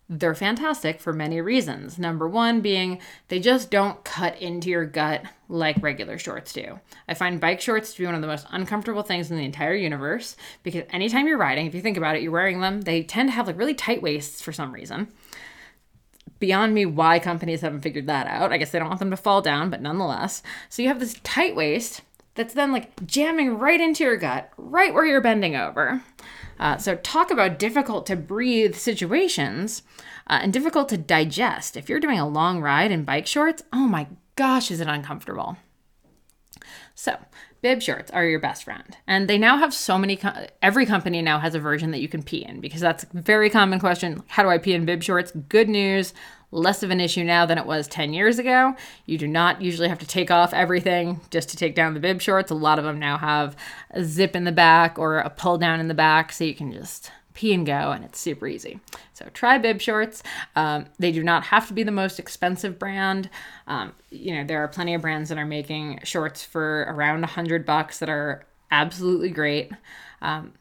They're 0.07 0.35
fantastic 0.35 0.99
for 0.99 1.13
many 1.13 1.41
reasons. 1.41 1.97
Number 1.97 2.27
one 2.27 2.61
being 2.61 2.99
they 3.27 3.39
just 3.39 3.71
don't 3.71 4.03
cut 4.03 4.39
into 4.39 4.69
your 4.69 4.85
gut 4.85 5.23
like 5.49 5.81
regular 5.81 6.19
shorts 6.19 6.53
do. 6.53 6.79
I 7.07 7.15
find 7.15 7.39
bike 7.39 7.59
shorts 7.59 7.93
to 7.93 7.99
be 7.99 8.05
one 8.05 8.13
of 8.13 8.21
the 8.21 8.27
most 8.27 8.45
uncomfortable 8.51 9.01
things 9.01 9.31
in 9.31 9.37
the 9.37 9.43
entire 9.43 9.73
universe 9.73 10.35
because 10.61 10.83
anytime 10.91 11.27
you're 11.27 11.39
riding, 11.39 11.65
if 11.65 11.73
you 11.73 11.81
think 11.81 11.97
about 11.97 12.15
it, 12.15 12.21
you're 12.21 12.31
wearing 12.31 12.61
them, 12.61 12.81
they 12.81 13.01
tend 13.01 13.29
to 13.29 13.33
have 13.33 13.47
like 13.47 13.57
really 13.57 13.73
tight 13.73 14.03
waists 14.03 14.41
for 14.41 14.51
some 14.51 14.71
reason. 14.71 15.07
Beyond 16.37 16.75
me 16.75 16.85
why 16.85 17.17
companies 17.17 17.61
haven't 17.61 17.81
figured 17.81 18.07
that 18.07 18.27
out. 18.27 18.51
I 18.51 18.57
guess 18.57 18.69
they 18.69 18.77
don't 18.77 18.89
want 18.89 18.99
them 18.99 19.09
to 19.09 19.17
fall 19.17 19.41
down, 19.41 19.71
but 19.71 19.81
nonetheless. 19.81 20.43
So 20.69 20.83
you 20.83 20.87
have 20.89 20.99
this 20.99 21.19
tight 21.23 21.55
waist 21.55 22.01
that's 22.35 22.53
then 22.53 22.71
like 22.71 23.07
jamming 23.07 23.57
right 23.57 23.81
into 23.81 24.03
your 24.03 24.17
gut, 24.17 24.51
right 24.57 24.93
where 24.93 25.05
you're 25.05 25.21
bending 25.21 25.55
over. 25.55 26.03
Uh, 26.59 26.77
so, 26.77 26.95
talk 26.95 27.31
about 27.31 27.59
difficult 27.59 28.05
to 28.05 28.15
breathe 28.15 28.75
situations 28.75 29.83
uh, 30.27 30.39
and 30.41 30.53
difficult 30.53 30.89
to 30.89 30.97
digest. 30.97 31.75
If 31.75 31.89
you're 31.89 31.99
doing 31.99 32.19
a 32.19 32.27
long 32.27 32.61
ride 32.61 32.91
in 32.91 33.03
bike 33.03 33.27
shorts, 33.27 33.63
oh 33.73 33.87
my 33.87 34.07
gosh, 34.35 34.71
is 34.71 34.79
it 34.79 34.87
uncomfortable? 34.87 35.57
So, 36.93 37.17
bib 37.61 37.81
shorts 37.81 38.09
are 38.11 38.25
your 38.25 38.39
best 38.39 38.63
friend. 38.63 38.95
And 39.05 39.27
they 39.27 39.37
now 39.37 39.57
have 39.57 39.73
so 39.73 39.97
many, 39.97 40.15
co- 40.15 40.47
every 40.61 40.85
company 40.85 41.21
now 41.21 41.39
has 41.39 41.55
a 41.55 41.59
version 41.59 41.91
that 41.91 41.99
you 41.99 42.07
can 42.07 42.23
pee 42.23 42.45
in 42.45 42.61
because 42.61 42.79
that's 42.79 43.03
a 43.03 43.07
very 43.13 43.49
common 43.49 43.79
question. 43.79 44.23
How 44.27 44.43
do 44.43 44.49
I 44.49 44.57
pee 44.57 44.73
in 44.73 44.85
bib 44.85 45.03
shorts? 45.03 45.31
Good 45.49 45.67
news 45.67 46.13
less 46.55 46.83
of 46.83 46.89
an 46.89 47.01
issue 47.01 47.23
now 47.23 47.45
than 47.45 47.57
it 47.57 47.65
was 47.65 47.87
10 47.87 48.13
years 48.13 48.39
ago. 48.39 48.75
You 49.05 49.17
do 49.17 49.27
not 49.27 49.61
usually 49.61 49.89
have 49.89 49.99
to 49.99 50.07
take 50.07 50.31
off 50.31 50.53
everything 50.53 51.19
just 51.29 51.49
to 51.49 51.57
take 51.57 51.75
down 51.75 51.93
the 51.93 51.99
bib 51.99 52.21
shorts. 52.21 52.49
A 52.49 52.55
lot 52.55 52.79
of 52.79 52.85
them 52.85 52.97
now 52.97 53.17
have 53.17 53.55
a 53.91 54.03
zip 54.03 54.35
in 54.35 54.45
the 54.45 54.51
back 54.51 54.97
or 54.97 55.19
a 55.19 55.29
pull 55.29 55.57
down 55.57 55.79
in 55.79 55.87
the 55.87 55.93
back 55.93 56.31
so 56.31 56.43
you 56.43 56.55
can 56.55 56.71
just 56.71 57.11
pee 57.33 57.53
and 57.53 57.65
go 57.65 57.91
and 57.91 58.05
it's 58.05 58.19
super 58.19 58.47
easy. 58.47 58.79
So 59.13 59.27
try 59.33 59.57
bib 59.57 59.81
shorts. 59.81 60.23
Um, 60.55 60.85
they 60.97 61.11
do 61.11 61.23
not 61.23 61.43
have 61.45 61.67
to 61.67 61.73
be 61.73 61.83
the 61.83 61.91
most 61.91 62.19
expensive 62.19 62.79
brand. 62.79 63.29
Um, 63.67 63.93
you 64.09 64.33
know, 64.33 64.45
there 64.45 64.63
are 64.63 64.67
plenty 64.69 64.93
of 64.93 65.01
brands 65.01 65.29
that 65.29 65.37
are 65.37 65.45
making 65.45 65.99
shorts 66.03 66.43
for 66.43 66.85
around 66.87 67.23
hundred 67.25 67.65
bucks 67.65 67.99
that 67.99 68.09
are 68.09 68.45
absolutely 68.71 69.29
great. 69.29 69.71
Um, 70.21 70.53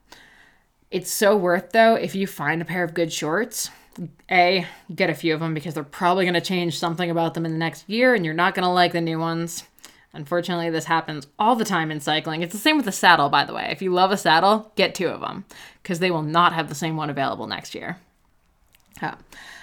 it's 0.90 1.12
so 1.12 1.36
worth 1.36 1.70
though 1.70 1.94
if 1.94 2.14
you 2.14 2.26
find 2.26 2.60
a 2.60 2.64
pair 2.64 2.84
of 2.84 2.94
good 2.94 3.12
shorts 3.12 3.70
a, 4.30 4.66
get 4.94 5.10
a 5.10 5.14
few 5.14 5.34
of 5.34 5.40
them 5.40 5.54
because 5.54 5.74
they're 5.74 5.84
probably 5.84 6.24
going 6.24 6.34
to 6.34 6.40
change 6.40 6.78
something 6.78 7.10
about 7.10 7.34
them 7.34 7.46
in 7.46 7.52
the 7.52 7.58
next 7.58 7.88
year 7.88 8.14
and 8.14 8.24
you're 8.24 8.34
not 8.34 8.54
going 8.54 8.64
to 8.64 8.70
like 8.70 8.92
the 8.92 9.00
new 9.00 9.18
ones. 9.18 9.64
Unfortunately, 10.12 10.70
this 10.70 10.84
happens 10.84 11.26
all 11.38 11.56
the 11.56 11.64
time 11.64 11.90
in 11.90 12.00
cycling. 12.00 12.42
It's 12.42 12.52
the 12.52 12.58
same 12.58 12.76
with 12.76 12.84
the 12.84 12.92
saddle, 12.92 13.28
by 13.28 13.44
the 13.44 13.54
way. 13.54 13.68
If 13.70 13.82
you 13.82 13.92
love 13.92 14.12
a 14.12 14.16
saddle, 14.16 14.72
get 14.76 14.94
two 14.94 15.08
of 15.08 15.20
them 15.20 15.44
because 15.82 15.98
they 15.98 16.10
will 16.10 16.22
not 16.22 16.52
have 16.52 16.68
the 16.68 16.74
same 16.74 16.96
one 16.96 17.10
available 17.10 17.46
next 17.46 17.74
year. 17.74 17.98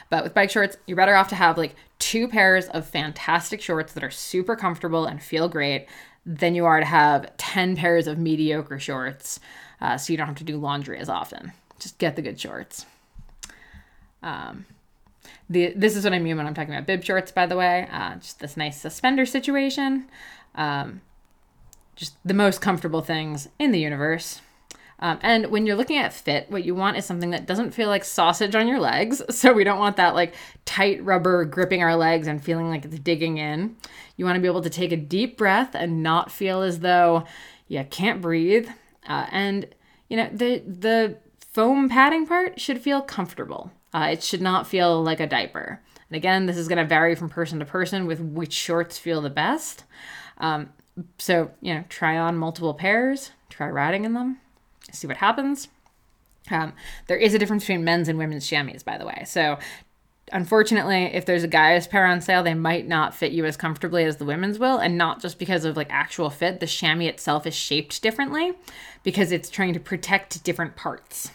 But 0.09 0.25
with 0.25 0.33
bike 0.33 0.51
shorts, 0.51 0.75
you're 0.85 0.97
better 0.97 1.15
off 1.15 1.29
to 1.29 1.35
have 1.35 1.57
like 1.57 1.75
two 1.99 2.27
pairs 2.27 2.67
of 2.67 2.85
fantastic 2.85 3.61
shorts 3.61 3.93
that 3.93 4.03
are 4.03 4.11
super 4.11 4.57
comfortable 4.57 5.05
and 5.05 5.23
feel 5.23 5.47
great 5.47 5.87
than 6.25 6.53
you 6.53 6.65
are 6.65 6.79
to 6.79 6.85
have 6.85 7.35
10 7.37 7.77
pairs 7.77 8.07
of 8.07 8.17
mediocre 8.17 8.77
shorts 8.77 9.39
uh, 9.79 9.97
so 9.97 10.11
you 10.11 10.17
don't 10.17 10.27
have 10.27 10.35
to 10.35 10.43
do 10.43 10.57
laundry 10.57 10.99
as 10.99 11.09
often. 11.09 11.53
Just 11.79 11.97
get 11.97 12.15
the 12.15 12.21
good 12.21 12.39
shorts. 12.39 12.85
Um, 14.23 14.65
the, 15.49 15.73
this 15.75 15.95
is 15.95 16.03
what 16.03 16.13
I 16.13 16.19
mean 16.19 16.37
when 16.37 16.47
I'm 16.47 16.53
talking 16.53 16.73
about 16.73 16.87
bib 16.87 17.03
shorts, 17.03 17.31
by 17.31 17.45
the 17.45 17.57
way. 17.57 17.87
Uh, 17.91 18.15
just 18.15 18.39
this 18.39 18.57
nice 18.57 18.79
suspender 18.79 19.25
situation. 19.25 20.07
Um, 20.55 21.01
just 21.95 22.15
the 22.25 22.33
most 22.33 22.61
comfortable 22.61 23.01
things 23.01 23.49
in 23.59 23.71
the 23.71 23.79
universe. 23.79 24.41
Um, 25.01 25.17
and 25.23 25.47
when 25.47 25.65
you're 25.65 25.75
looking 25.75 25.97
at 25.97 26.13
fit, 26.13 26.49
what 26.49 26.63
you 26.63 26.75
want 26.75 26.95
is 26.95 27.05
something 27.05 27.31
that 27.31 27.47
doesn't 27.47 27.71
feel 27.71 27.89
like 27.89 28.03
sausage 28.03 28.53
on 28.53 28.67
your 28.67 28.79
legs. 28.79 29.21
So 29.31 29.53
we 29.53 29.63
don't 29.63 29.79
want 29.79 29.97
that 29.97 30.13
like 30.13 30.35
tight 30.65 31.03
rubber 31.03 31.45
gripping 31.45 31.81
our 31.81 31.95
legs 31.95 32.27
and 32.27 32.43
feeling 32.43 32.69
like 32.69 32.85
it's 32.85 32.99
digging 32.99 33.37
in. 33.39 33.75
You 34.15 34.25
want 34.25 34.35
to 34.35 34.41
be 34.41 34.47
able 34.47 34.61
to 34.61 34.69
take 34.69 34.91
a 34.91 34.97
deep 34.97 35.35
breath 35.37 35.73
and 35.73 36.03
not 36.03 36.31
feel 36.31 36.61
as 36.61 36.79
though 36.81 37.25
you 37.67 37.83
can't 37.89 38.21
breathe. 38.21 38.69
Uh, 39.07 39.25
and 39.31 39.67
you 40.09 40.17
know 40.17 40.29
the 40.31 40.59
the 40.59 41.17
foam 41.39 41.89
padding 41.89 42.27
part 42.27 42.59
should 42.59 42.79
feel 42.79 43.01
comfortable. 43.01 43.71
Uh, 43.93 44.09
it 44.11 44.23
should 44.23 44.41
not 44.41 44.67
feel 44.67 45.01
like 45.01 45.19
a 45.19 45.27
diaper. 45.27 45.81
And 46.09 46.15
again, 46.15 46.45
this 46.45 46.57
is 46.57 46.67
going 46.67 46.77
to 46.77 46.85
vary 46.85 47.15
from 47.15 47.29
person 47.29 47.59
to 47.59 47.65
person 47.65 48.05
with 48.05 48.19
which 48.19 48.53
shorts 48.53 48.97
feel 48.97 49.21
the 49.21 49.29
best. 49.29 49.83
Um, 50.37 50.69
so, 51.17 51.51
you 51.61 51.73
know, 51.73 51.83
try 51.89 52.17
on 52.17 52.37
multiple 52.37 52.73
pairs, 52.73 53.31
try 53.49 53.69
riding 53.69 54.05
in 54.05 54.13
them, 54.13 54.39
see 54.91 55.07
what 55.07 55.17
happens. 55.17 55.67
Um, 56.49 56.73
there 57.07 57.17
is 57.17 57.33
a 57.33 57.39
difference 57.39 57.63
between 57.63 57.83
men's 57.83 58.09
and 58.09 58.17
women's 58.17 58.47
chamois, 58.47 58.83
by 58.83 58.97
the 58.97 59.05
way. 59.05 59.23
So, 59.25 59.57
unfortunately, 60.33 61.05
if 61.05 61.25
there's 61.25 61.43
a 61.43 61.47
guy's 61.47 61.87
pair 61.87 62.05
on 62.05 62.19
sale, 62.19 62.43
they 62.43 62.53
might 62.55 62.87
not 62.87 63.15
fit 63.15 63.31
you 63.31 63.45
as 63.45 63.55
comfortably 63.55 64.03
as 64.03 64.17
the 64.17 64.25
women's 64.25 64.59
will, 64.59 64.77
and 64.77 64.97
not 64.97 65.21
just 65.21 65.39
because 65.39 65.63
of 65.65 65.77
like 65.77 65.87
actual 65.89 66.29
fit. 66.29 66.59
The 66.59 66.67
chamois 66.67 67.05
itself 67.05 67.45
is 67.45 67.55
shaped 67.55 68.01
differently 68.01 68.53
because 69.03 69.31
it's 69.31 69.49
trying 69.49 69.73
to 69.73 69.79
protect 69.79 70.43
different 70.43 70.75
parts 70.75 71.31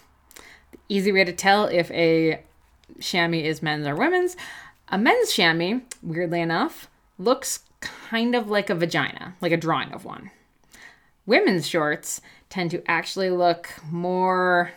easy 0.88 1.12
way 1.12 1.24
to 1.24 1.32
tell 1.32 1.66
if 1.66 1.90
a 1.90 2.42
chamois 3.00 3.44
is 3.44 3.62
men's 3.62 3.86
or 3.86 3.94
women's. 3.94 4.36
A 4.88 4.98
men's 4.98 5.32
chamois, 5.32 5.80
weirdly 6.02 6.40
enough, 6.40 6.88
looks 7.18 7.60
kind 7.80 8.34
of 8.34 8.48
like 8.48 8.70
a 8.70 8.74
vagina, 8.74 9.34
like 9.40 9.52
a 9.52 9.56
drawing 9.56 9.92
of 9.92 10.04
one. 10.04 10.30
Women's 11.24 11.66
shorts 11.66 12.20
tend 12.48 12.70
to 12.70 12.88
actually 12.88 13.30
look 13.30 13.70
more 13.90 14.72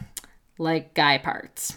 like 0.57 0.93
guy 0.93 1.17
parts. 1.17 1.75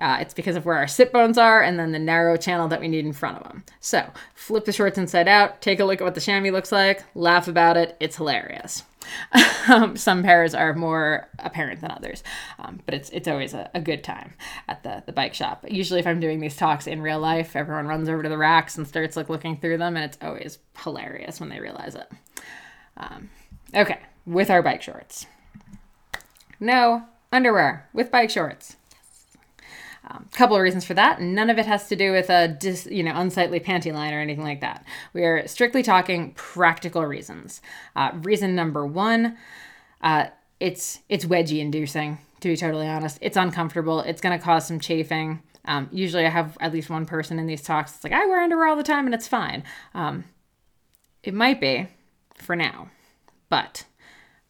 Uh, 0.00 0.18
it's 0.20 0.34
because 0.34 0.54
of 0.54 0.64
where 0.64 0.76
our 0.76 0.86
sit 0.86 1.12
bones 1.12 1.36
are 1.36 1.60
and 1.60 1.78
then 1.78 1.90
the 1.90 1.98
narrow 1.98 2.36
channel 2.36 2.68
that 2.68 2.80
we 2.80 2.86
need 2.86 3.04
in 3.04 3.12
front 3.12 3.36
of 3.36 3.42
them. 3.42 3.64
So, 3.80 4.08
flip 4.34 4.64
the 4.64 4.72
shorts 4.72 4.96
inside 4.96 5.26
out, 5.26 5.60
take 5.60 5.80
a 5.80 5.84
look 5.84 6.00
at 6.00 6.04
what 6.04 6.14
the 6.14 6.20
chamois 6.20 6.50
looks 6.50 6.70
like, 6.70 7.02
laugh 7.16 7.48
about 7.48 7.76
it. 7.76 7.96
It's 7.98 8.16
hilarious. 8.16 8.84
um, 9.68 9.96
some 9.96 10.22
pairs 10.22 10.54
are 10.54 10.74
more 10.74 11.28
apparent 11.38 11.80
than 11.80 11.90
others, 11.90 12.22
um, 12.58 12.80
but 12.86 12.94
it's 12.94 13.10
it's 13.10 13.28
always 13.28 13.54
a, 13.54 13.70
a, 13.74 13.80
good 13.80 14.02
time 14.02 14.34
at 14.66 14.82
the, 14.82 15.02
the 15.06 15.12
bike 15.12 15.34
shop. 15.34 15.64
Usually, 15.68 16.00
if 16.00 16.06
I'm 16.06 16.20
doing 16.20 16.40
these 16.40 16.56
talks 16.56 16.86
in 16.86 17.02
real 17.02 17.20
life, 17.20 17.56
everyone 17.56 17.86
runs 17.86 18.08
over 18.08 18.22
to 18.22 18.28
the 18.28 18.38
racks 18.38 18.76
and 18.76 18.86
starts 18.86 19.16
like 19.16 19.28
looking 19.28 19.58
through 19.58 19.78
them, 19.78 19.96
and 19.96 20.04
it's 20.04 20.18
always 20.22 20.58
hilarious 20.82 21.40
when 21.40 21.48
they 21.48 21.60
realize 21.60 21.94
it. 21.94 22.10
Um, 22.96 23.30
okay, 23.74 24.00
with 24.26 24.50
our 24.50 24.62
bike 24.62 24.82
shorts. 24.82 25.26
No 26.60 27.04
underwear 27.30 27.88
with 27.92 28.10
bike 28.10 28.30
shorts. 28.30 28.76
A 30.08 30.16
um, 30.16 30.28
couple 30.32 30.56
of 30.56 30.62
reasons 30.62 30.84
for 30.86 30.94
that. 30.94 31.20
None 31.20 31.50
of 31.50 31.58
it 31.58 31.66
has 31.66 31.88
to 31.88 31.96
do 31.96 32.12
with 32.12 32.30
a 32.30 32.48
dis, 32.48 32.86
you 32.86 33.02
know 33.02 33.12
unsightly 33.14 33.60
panty 33.60 33.92
line 33.92 34.14
or 34.14 34.20
anything 34.20 34.44
like 34.44 34.60
that. 34.62 34.84
We 35.12 35.24
are 35.24 35.46
strictly 35.46 35.82
talking 35.82 36.32
practical 36.32 37.04
reasons. 37.04 37.60
Uh, 37.94 38.12
reason 38.22 38.54
number 38.54 38.86
one, 38.86 39.36
uh, 40.00 40.28
it's 40.60 41.00
it's 41.08 41.24
wedgie 41.24 41.60
inducing. 41.60 42.18
To 42.40 42.48
be 42.48 42.56
totally 42.56 42.86
honest, 42.86 43.18
it's 43.20 43.36
uncomfortable. 43.36 44.00
It's 44.00 44.20
going 44.20 44.38
to 44.38 44.42
cause 44.42 44.66
some 44.66 44.80
chafing. 44.80 45.42
Um, 45.64 45.88
usually, 45.92 46.24
I 46.24 46.30
have 46.30 46.56
at 46.60 46.72
least 46.72 46.88
one 46.88 47.04
person 47.04 47.38
in 47.38 47.46
these 47.46 47.62
talks. 47.62 47.94
It's 47.96 48.04
like 48.04 48.12
I 48.12 48.24
wear 48.26 48.40
underwear 48.40 48.68
all 48.68 48.76
the 48.76 48.82
time 48.82 49.06
and 49.06 49.14
it's 49.14 49.28
fine. 49.28 49.64
Um, 49.92 50.24
it 51.22 51.34
might 51.34 51.60
be 51.60 51.88
for 52.36 52.56
now, 52.56 52.88
but 53.50 53.84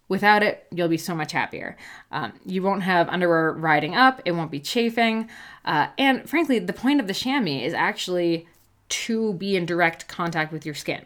Without 0.09 0.43
it, 0.43 0.67
you'll 0.71 0.89
be 0.89 0.97
so 0.97 1.15
much 1.15 1.33
happier. 1.33 1.77
Um, 2.11 2.33
you 2.45 2.63
won't 2.63 2.83
have 2.83 3.09
underwear 3.09 3.53
riding 3.53 3.95
up, 3.95 4.23
it 4.25 4.33
won't 4.33 4.51
be 4.51 4.61
chafing. 4.61 5.29
Uh, 5.65 5.89
and 5.99 6.29
frankly, 6.29 6.59
the 6.59 6.73
point 6.73 7.01
of 7.01 7.07
the 7.07 7.15
chamois 7.15 7.65
is 7.65 7.75
actually 7.75 8.47
to 8.89 9.35
be 9.35 9.57
in 9.57 9.67
direct 9.67 10.09
contact 10.09 10.53
with 10.53 10.65
your 10.65 10.75
skin. 10.75 11.05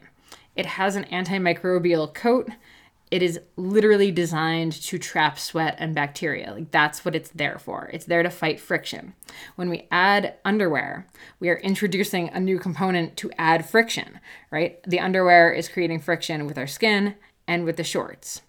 It 0.54 0.66
has 0.66 0.96
an 0.96 1.04
antimicrobial 1.04 2.14
coat. 2.14 2.50
It 3.10 3.22
is 3.22 3.40
literally 3.56 4.10
designed 4.10 4.72
to 4.72 4.98
trap 4.98 5.38
sweat 5.38 5.76
and 5.78 5.94
bacteria. 5.94 6.52
Like 6.52 6.70
that's 6.70 7.04
what 7.04 7.14
it's 7.14 7.30
there 7.30 7.58
for. 7.58 7.90
It's 7.92 8.06
there 8.06 8.22
to 8.22 8.30
fight 8.30 8.60
friction. 8.60 9.14
When 9.56 9.68
we 9.68 9.86
add 9.90 10.34
underwear, 10.44 11.06
we 11.40 11.50
are 11.50 11.58
introducing 11.58 12.30
a 12.30 12.40
new 12.40 12.58
component 12.58 13.16
to 13.18 13.30
add 13.36 13.68
friction, 13.68 14.20
right? 14.50 14.82
The 14.84 15.00
underwear 15.00 15.52
is 15.52 15.68
creating 15.68 16.00
friction 16.00 16.46
with 16.46 16.56
our 16.56 16.66
skin 16.66 17.16
and 17.46 17.64
with 17.64 17.76
the 17.76 17.84
shorts. 17.84 18.42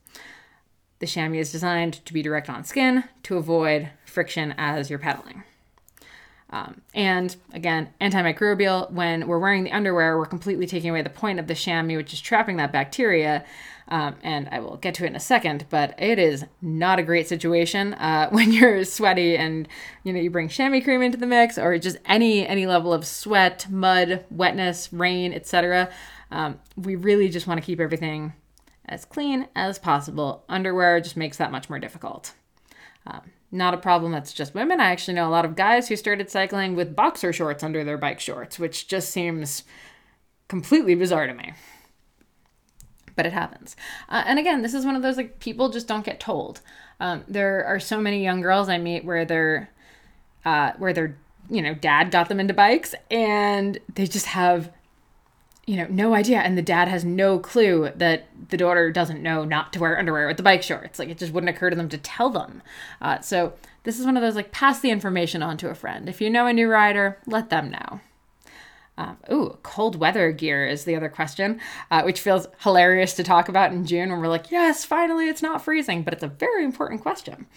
The 1.04 1.08
chamois 1.08 1.40
is 1.40 1.52
designed 1.52 1.96
to 2.06 2.14
be 2.14 2.22
direct 2.22 2.50
on 2.50 2.64
skin 2.64 3.04
to 3.24 3.36
avoid 3.36 3.90
friction 4.06 4.56
as 4.58 4.90
you're 4.90 5.00
pedaling. 5.00 5.44
Um, 6.50 6.80
and 6.94 7.36
again, 7.52 7.90
antimicrobial, 8.00 8.90
when 8.90 9.28
we're 9.28 9.38
wearing 9.38 9.66
the 9.66 9.74
underwear, 9.74 10.18
we're 10.18 10.26
completely 10.26 10.66
taking 10.66 10.92
away 10.92 11.02
the 11.02 11.10
point 11.10 11.40
of 11.40 11.48
the 11.48 11.56
chamois, 11.56 11.98
which 11.98 12.14
is 12.14 12.22
trapping 12.22 12.56
that 12.56 12.72
bacteria. 12.72 13.44
Um, 13.90 14.16
and 14.24 14.48
I 14.50 14.62
will 14.62 14.78
get 14.78 14.94
to 14.96 15.04
it 15.04 15.08
in 15.08 15.18
a 15.18 15.20
second, 15.20 15.66
but 15.70 15.94
it 16.02 16.20
is 16.20 16.46
not 16.62 17.00
a 17.00 17.04
great 17.04 17.28
situation 17.28 17.96
uh, 17.96 18.30
when 18.32 18.54
you're 18.54 18.86
sweaty 18.86 19.36
and 19.36 19.68
you 20.06 20.14
know 20.14 20.22
you 20.22 20.30
bring 20.30 20.48
chamois 20.48 20.80
cream 20.80 21.02
into 21.02 21.18
the 21.18 21.28
mix, 21.28 21.58
or 21.58 21.78
just 21.80 21.98
any 22.06 22.48
any 22.48 22.66
level 22.66 22.94
of 22.94 23.06
sweat, 23.06 23.68
mud, 23.70 24.24
wetness, 24.32 24.94
rain, 24.94 25.34
etc. 25.34 25.90
Um, 26.32 26.62
we 26.78 26.96
really 26.96 27.28
just 27.28 27.46
want 27.46 27.60
to 27.60 27.66
keep 27.66 27.82
everything 27.82 28.32
as 28.86 29.06
clean 29.06 29.48
as 29.56 29.80
possible. 29.80 30.44
Underwear 30.50 31.00
just 31.00 31.18
makes 31.18 31.38
that 31.38 31.52
much 31.52 31.70
more 31.70 31.80
difficult. 31.80 32.34
Um, 33.06 33.32
not 33.52 33.74
a 33.74 33.78
problem 33.78 34.12
that's 34.12 34.34
just 34.34 34.56
women. 34.56 34.80
I 34.80 34.92
actually 34.92 35.14
know 35.14 35.28
a 35.28 35.32
lot 35.32 35.46
of 35.46 35.56
guys 35.56 35.88
who 35.88 35.96
started 35.96 36.30
cycling 36.30 36.76
with 36.76 36.96
boxer 36.96 37.32
shorts 37.32 37.64
under 37.64 37.84
their 37.84 37.98
bike 37.98 38.20
shorts, 38.20 38.58
which 38.58 38.88
just 38.88 39.12
seems 39.12 39.64
completely 40.48 40.96
bizarre 40.96 41.28
to 41.28 41.34
me. 41.34 41.54
But 43.16 43.28
it 43.28 43.34
happens. 43.34 43.76
Uh, 44.10 44.24
and 44.26 44.40
again, 44.40 44.64
this 44.64 44.74
is 44.74 44.86
one 44.86 44.96
of 44.96 45.04
those 45.04 45.18
like 45.18 45.40
people 45.40 45.70
just 45.70 45.88
don't 45.88 46.06
get 46.06 46.20
told. 46.20 46.62
Um, 47.00 47.24
there 47.28 47.64
are 47.66 47.80
so 47.80 48.02
many 48.02 48.24
young 48.24 48.42
girls 48.42 48.70
I 48.70 48.80
meet 48.80 49.06
where 49.06 49.24
they're 49.24 49.70
uh, 50.46 50.72
where 50.78 50.94
their 50.94 51.18
you 51.50 51.62
know 51.62 51.76
dad 51.76 52.10
got 52.10 52.30
them 52.30 52.40
into 52.40 52.54
bikes 52.54 52.96
and 53.12 53.78
they 53.94 54.08
just 54.08 54.26
have 54.28 54.72
you 55.66 55.78
know, 55.78 55.88
no 55.90 56.14
idea. 56.14 56.40
And 56.40 56.58
the 56.58 56.62
dad 56.62 56.88
has 56.88 57.06
no 57.06 57.40
clue 57.40 57.90
that 57.96 58.28
the 58.50 58.58
daughter 58.58 58.92
doesn't 58.92 59.24
know 59.24 59.46
not 59.46 59.72
to 59.74 59.80
wear 59.80 59.98
underwear 59.98 60.28
with 60.28 60.38
the 60.38 60.44
bike 60.44 60.64
shorts. 60.64 61.00
Like 61.00 61.10
it 61.10 61.18
just 61.18 61.32
wouldn't 61.32 61.50
occur 61.50 61.70
to 61.70 61.76
them 61.76 61.90
to 61.90 61.98
tell 61.98 62.30
them. 62.30 62.62
Uh, 63.02 63.22
so 63.22 63.54
this 63.84 64.00
is 64.00 64.06
one 64.06 64.18
of 64.18 64.24
those 64.24 64.36
like 64.36 64.52
pass 64.52 64.82
the 64.82 64.92
information 64.92 65.42
on 65.42 65.58
to 65.58 65.70
a 65.70 65.76
friend. 65.76 66.10
If 66.10 66.20
you 66.20 66.30
know 66.30 66.48
a 66.48 66.54
new 66.54 66.68
rider, 66.68 67.18
let 67.26 67.50
them 67.50 67.72
know. 67.72 68.02
Um, 68.96 69.18
ooh, 69.32 69.58
cold 69.64 69.96
weather 69.96 70.32
gear 70.32 70.68
is 70.68 70.84
the 70.84 70.96
other 70.96 71.10
question, 71.10 71.60
uh, 71.90 72.04
which 72.04 72.20
feels 72.20 72.46
hilarious 72.60 73.14
to 73.16 73.24
talk 73.24 73.50
about 73.50 73.72
in 73.72 73.88
June 73.88 74.12
when 74.12 74.20
we're 74.20 74.28
like, 74.28 74.52
yes, 74.52 74.86
finally 74.86 75.28
it's 75.28 75.42
not 75.42 75.64
freezing, 75.64 76.04
but 76.04 76.14
it's 76.14 76.22
a 76.22 76.28
very 76.28 76.64
important 76.64 77.02
question. 77.02 77.48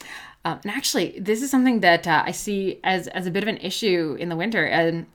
Um, 0.47 0.61
and 0.63 0.73
actually, 0.73 1.19
this 1.19 1.43
is 1.43 1.51
something 1.51 1.81
that 1.81 2.07
uh, 2.07 2.23
I 2.25 2.31
see 2.31 2.81
as, 2.85 3.09
as 3.09 3.27
a 3.27 3.31
bit 3.31 3.43
of 3.43 3.49
an 3.49 3.59
issue 3.59 4.17
in 4.19 4.31
the 4.31 4.37
winter. 4.37 4.65
And 4.65 5.07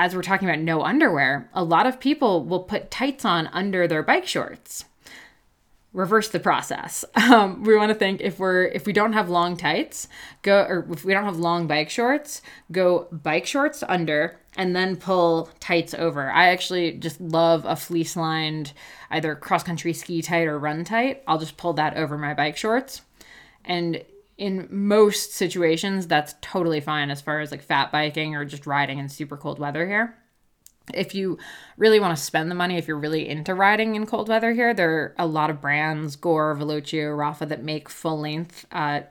as 0.00 0.16
we're 0.16 0.22
talking 0.22 0.48
about 0.48 0.60
no 0.60 0.80
underwear, 0.80 1.50
a 1.52 1.62
lot 1.62 1.86
of 1.86 2.00
people 2.00 2.42
will 2.42 2.62
put 2.62 2.90
tights 2.90 3.26
on 3.26 3.48
under 3.48 3.86
their 3.86 4.02
bike 4.02 4.26
shorts. 4.26 4.86
Reverse 5.92 6.30
the 6.30 6.40
process. 6.40 7.04
Um, 7.30 7.62
we 7.62 7.76
want 7.76 7.90
to 7.90 7.94
think 7.94 8.22
if 8.22 8.40
we're 8.40 8.64
if 8.64 8.86
we 8.86 8.92
don't 8.92 9.12
have 9.12 9.28
long 9.28 9.56
tights, 9.56 10.08
go 10.42 10.62
or 10.62 10.86
if 10.90 11.04
we 11.04 11.12
don't 11.12 11.26
have 11.26 11.38
long 11.38 11.68
bike 11.68 11.90
shorts, 11.90 12.42
go 12.72 13.06
bike 13.12 13.46
shorts 13.46 13.84
under 13.86 14.40
and 14.56 14.74
then 14.74 14.96
pull 14.96 15.48
tights 15.60 15.94
over. 15.94 16.28
I 16.30 16.48
actually 16.48 16.92
just 16.92 17.20
love 17.20 17.64
a 17.66 17.76
fleece 17.76 18.16
lined 18.16 18.72
either 19.10 19.36
cross 19.36 19.62
country 19.62 19.92
ski 19.92 20.22
tight 20.22 20.48
or 20.48 20.58
run 20.58 20.82
tight. 20.82 21.22
I'll 21.28 21.38
just 21.38 21.56
pull 21.56 21.74
that 21.74 21.96
over 21.96 22.18
my 22.18 22.34
bike 22.34 22.56
shorts. 22.56 23.02
And 23.64 24.02
in 24.40 24.66
most 24.70 25.34
situations, 25.34 26.06
that's 26.06 26.34
totally 26.40 26.80
fine 26.80 27.10
as 27.10 27.20
far 27.20 27.40
as 27.40 27.50
like 27.50 27.62
fat 27.62 27.92
biking 27.92 28.34
or 28.34 28.46
just 28.46 28.66
riding 28.66 28.98
in 28.98 29.10
super 29.10 29.36
cold 29.36 29.58
weather 29.58 29.86
here. 29.86 30.16
If 30.94 31.14
you 31.14 31.36
really 31.76 32.00
want 32.00 32.16
to 32.16 32.24
spend 32.24 32.50
the 32.50 32.54
money, 32.54 32.78
if 32.78 32.88
you're 32.88 32.98
really 32.98 33.28
into 33.28 33.54
riding 33.54 33.96
in 33.96 34.06
cold 34.06 34.30
weather 34.30 34.54
here, 34.54 34.72
there 34.72 34.90
are 34.90 35.14
a 35.18 35.26
lot 35.26 35.50
of 35.50 35.60
brands, 35.60 36.16
Gore, 36.16 36.56
Velocio, 36.56 37.14
Rapha, 37.14 37.46
that 37.48 37.62
make 37.62 37.90
full 37.90 38.18
length, 38.18 38.64
uh, 38.72 39.02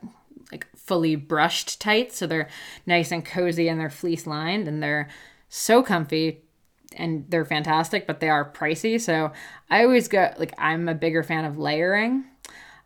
like 0.51 0.65
fully 0.75 1.15
brushed 1.15 1.79
tights. 1.79 2.17
So 2.17 2.25
they're 2.25 2.49
nice 2.87 3.11
and 3.11 3.23
cozy 3.23 3.69
and 3.69 3.79
they're 3.79 3.91
fleece 3.91 4.25
lined 4.25 4.67
and 4.67 4.81
they're 4.81 5.09
so 5.47 5.83
comfy 5.83 6.41
and 6.95 7.25
they're 7.29 7.45
fantastic, 7.45 8.07
but 8.07 8.19
they 8.19 8.29
are 8.29 8.51
pricey. 8.51 8.99
So 8.99 9.31
I 9.69 9.83
always 9.83 10.07
go, 10.07 10.33
like, 10.39 10.55
I'm 10.57 10.89
a 10.89 10.95
bigger 10.95 11.21
fan 11.21 11.45
of 11.45 11.59
layering. 11.59 12.25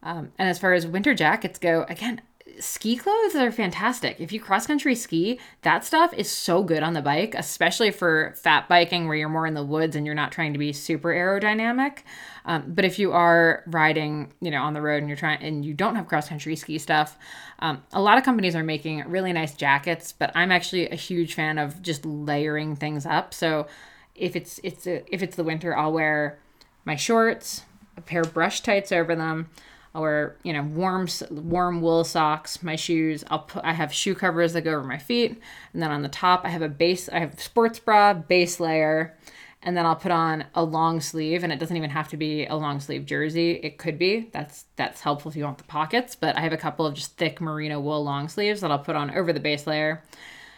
Um, 0.03 0.33
and 0.37 0.49
as 0.49 0.59
far 0.59 0.73
as 0.73 0.85
winter 0.85 1.13
jackets 1.13 1.57
go, 1.57 1.85
again, 1.87 2.21
ski 2.63 2.95
clothes 2.95 3.35
are 3.35 3.51
fantastic. 3.51 4.19
If 4.19 4.31
you 4.31 4.39
cross 4.39 4.65
country 4.65 4.95
ski, 4.95 5.39
that 5.61 5.83
stuff 5.83 6.13
is 6.13 6.31
so 6.31 6.63
good 6.63 6.81
on 6.81 6.93
the 6.93 7.01
bike, 7.01 7.35
especially 7.37 7.91
for 7.91 8.33
fat 8.35 8.67
biking 8.69 9.07
where 9.07 9.17
you're 9.17 9.29
more 9.29 9.45
in 9.45 9.53
the 9.53 9.63
woods 9.63 9.95
and 9.95 10.05
you're 10.05 10.15
not 10.15 10.31
trying 10.31 10.53
to 10.53 10.59
be 10.59 10.71
super 10.71 11.09
aerodynamic. 11.09 11.99
Um, 12.45 12.63
but 12.67 12.85
if 12.85 12.97
you 12.97 13.11
are 13.11 13.63
riding, 13.67 14.33
you 14.41 14.49
know, 14.49 14.61
on 14.63 14.73
the 14.73 14.81
road 14.81 14.97
and 14.97 15.07
you're 15.07 15.17
trying 15.17 15.43
and 15.43 15.65
you 15.65 15.73
don't 15.73 15.95
have 15.95 16.07
cross 16.07 16.29
country 16.29 16.55
ski 16.55 16.77
stuff, 16.77 17.17
um, 17.59 17.83
a 17.91 18.01
lot 18.01 18.17
of 18.17 18.23
companies 18.23 18.55
are 18.55 18.63
making 18.63 19.03
really 19.07 19.33
nice 19.33 19.53
jackets. 19.53 20.11
But 20.11 20.31
I'm 20.33 20.51
actually 20.51 20.89
a 20.89 20.95
huge 20.95 21.33
fan 21.33 21.57
of 21.57 21.81
just 21.81 22.05
layering 22.05 22.75
things 22.75 23.05
up. 23.05 23.33
So 23.33 23.67
if 24.15 24.35
it's 24.35 24.59
it's 24.63 24.87
a, 24.87 25.03
if 25.13 25.21
it's 25.21 25.35
the 25.35 25.43
winter, 25.43 25.75
I'll 25.75 25.93
wear 25.93 26.39
my 26.85 26.95
shorts, 26.95 27.63
a 27.97 28.01
pair 28.01 28.21
of 28.21 28.33
brush 28.33 28.61
tights 28.61 28.91
over 28.91 29.15
them. 29.15 29.49
I'll 29.95 30.01
wear, 30.01 30.37
you 30.43 30.53
know, 30.53 30.63
warm 30.63 31.07
warm 31.29 31.81
wool 31.81 32.03
socks, 32.03 32.63
my 32.63 32.75
shoes. 32.75 33.23
I'll 33.29 33.39
put 33.39 33.63
I 33.63 33.73
have 33.73 33.93
shoe 33.93 34.15
covers 34.15 34.53
that 34.53 34.61
go 34.61 34.71
over 34.71 34.83
my 34.83 34.97
feet, 34.97 35.39
and 35.71 35.81
then 35.81 35.91
on 35.91 36.01
the 36.01 36.09
top 36.09 36.41
I 36.43 36.49
have 36.49 36.63
a 36.63 36.69
base. 36.69 37.09
I 37.09 37.19
have 37.19 37.39
sports 37.39 37.77
bra 37.77 38.13
base 38.13 38.59
layer, 38.59 39.15
and 39.61 39.77
then 39.77 39.85
I'll 39.85 39.95
put 39.95 40.11
on 40.11 40.45
a 40.55 40.63
long 40.63 40.99
sleeve, 40.99 41.43
and 41.43 41.53
it 41.53 41.59
doesn't 41.59 41.77
even 41.77 41.91
have 41.91 42.07
to 42.09 42.17
be 42.17 42.47
a 42.47 42.55
long 42.55 42.79
sleeve 42.79 43.05
jersey. 43.05 43.51
It 43.51 43.77
could 43.77 43.99
be. 43.99 44.29
That's 44.31 44.65
that's 44.77 45.01
helpful 45.01 45.29
if 45.29 45.37
you 45.37 45.43
want 45.43 45.59
the 45.59 45.63
pockets. 45.65 46.15
But 46.15 46.37
I 46.37 46.41
have 46.41 46.53
a 46.53 46.57
couple 46.57 46.87
of 46.87 46.95
just 46.95 47.15
thick 47.17 47.39
merino 47.39 47.79
wool 47.79 48.03
long 48.03 48.29
sleeves 48.29 48.61
that 48.61 48.71
I'll 48.71 48.79
put 48.79 48.95
on 48.95 49.11
over 49.11 49.31
the 49.31 49.39
base 49.39 49.67
layer. 49.67 50.03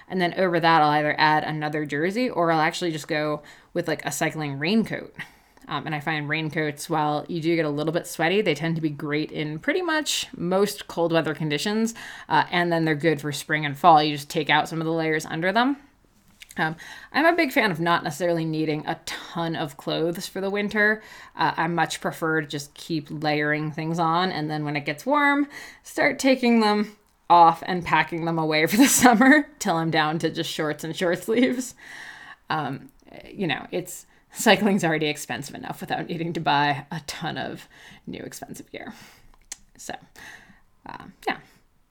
And 0.08 0.22
then 0.22 0.36
over 0.36 0.60
that, 0.60 0.82
I'll 0.82 0.92
either 0.92 1.16
add 1.18 1.44
another 1.44 1.86
jersey 1.86 2.30
or 2.30 2.52
I'll 2.52 2.62
actually 2.62 2.92
just 2.92 3.08
go 3.08 3.42
with 3.74 3.88
like 3.88 4.06
a 4.06 4.12
cycling 4.12 4.60
raincoat. 4.60 5.14
Um, 5.68 5.86
and 5.86 5.96
I 5.96 6.00
find 6.00 6.30
raincoats, 6.30 6.90
while 6.90 7.26
you 7.28 7.42
do 7.42 7.56
get 7.56 7.66
a 7.66 7.70
little 7.70 7.94
bit 7.94 8.08
sweaty, 8.08 8.42
they 8.42 8.54
tend 8.54 8.76
to 8.76 8.82
be 8.82 8.90
great 8.90 9.32
in 9.32 9.60
pretty 9.60 9.82
much 9.82 10.28
most 10.36 10.88
cold 10.88 11.12
weather 11.12 11.34
conditions. 11.34 11.94
Uh, 12.30 12.44
and 12.52 12.72
then 12.72 12.86
they're 12.86 12.96
good 12.96 13.22
for 13.22 13.32
spring 13.32 13.66
and 13.66 13.78
fall. 13.78 14.02
You 14.02 14.16
just 14.16 14.30
take 14.30 14.50
out 14.50 14.70
some 14.70 14.80
of 14.80 14.86
the 14.86 14.94
layers 14.94 15.26
under 15.26 15.52
them. 15.52 15.78
Um, 16.58 16.76
I'm 17.12 17.26
a 17.26 17.36
big 17.36 17.52
fan 17.52 17.72
of 17.72 17.80
not 17.80 18.04
necessarily 18.04 18.46
needing 18.46 18.86
a 18.88 19.00
ton 19.06 19.56
of 19.56 19.76
clothes 19.78 20.28
for 20.28 20.40
the 20.40 20.50
winter. 20.50 21.02
Uh, 21.36 21.54
I 21.58 21.68
much 21.68 22.00
prefer 22.00 22.42
to 22.42 22.48
just 22.48 22.74
keep 22.74 23.08
layering 23.10 23.72
things 23.72 24.00
on, 24.00 24.32
and 24.32 24.50
then 24.50 24.64
when 24.64 24.76
it 24.76 24.86
gets 24.86 25.06
warm, 25.06 25.48
start 25.84 26.18
taking 26.18 26.62
them 26.62 26.96
off 27.30 27.64
and 27.66 27.84
packing 27.84 28.26
them 28.26 28.40
away 28.40 28.66
for 28.68 28.78
the 28.78 28.88
summer 28.88 29.50
till 29.60 29.76
I'm 29.76 29.92
down 29.92 30.20
to 30.20 30.30
just 30.30 30.50
shorts 30.50 30.84
and 30.84 30.96
short 30.96 31.24
sleeves. 31.24 31.76
Um, 32.50 32.90
you 33.30 33.48
know, 33.48 33.68
it's 33.72 34.06
cycling's 34.36 34.84
already 34.84 35.08
expensive 35.08 35.56
enough 35.56 35.82
without 35.82 36.08
needing 36.08 36.34
to 36.34 36.40
buy 36.40 36.86
a 36.92 37.02
ton 37.08 37.38
of 37.38 37.68
new 38.06 38.22
expensive 38.22 38.72
gear. 38.72 38.94
So, 39.78 39.94
uh, 40.86 41.06
yeah, 41.28 41.38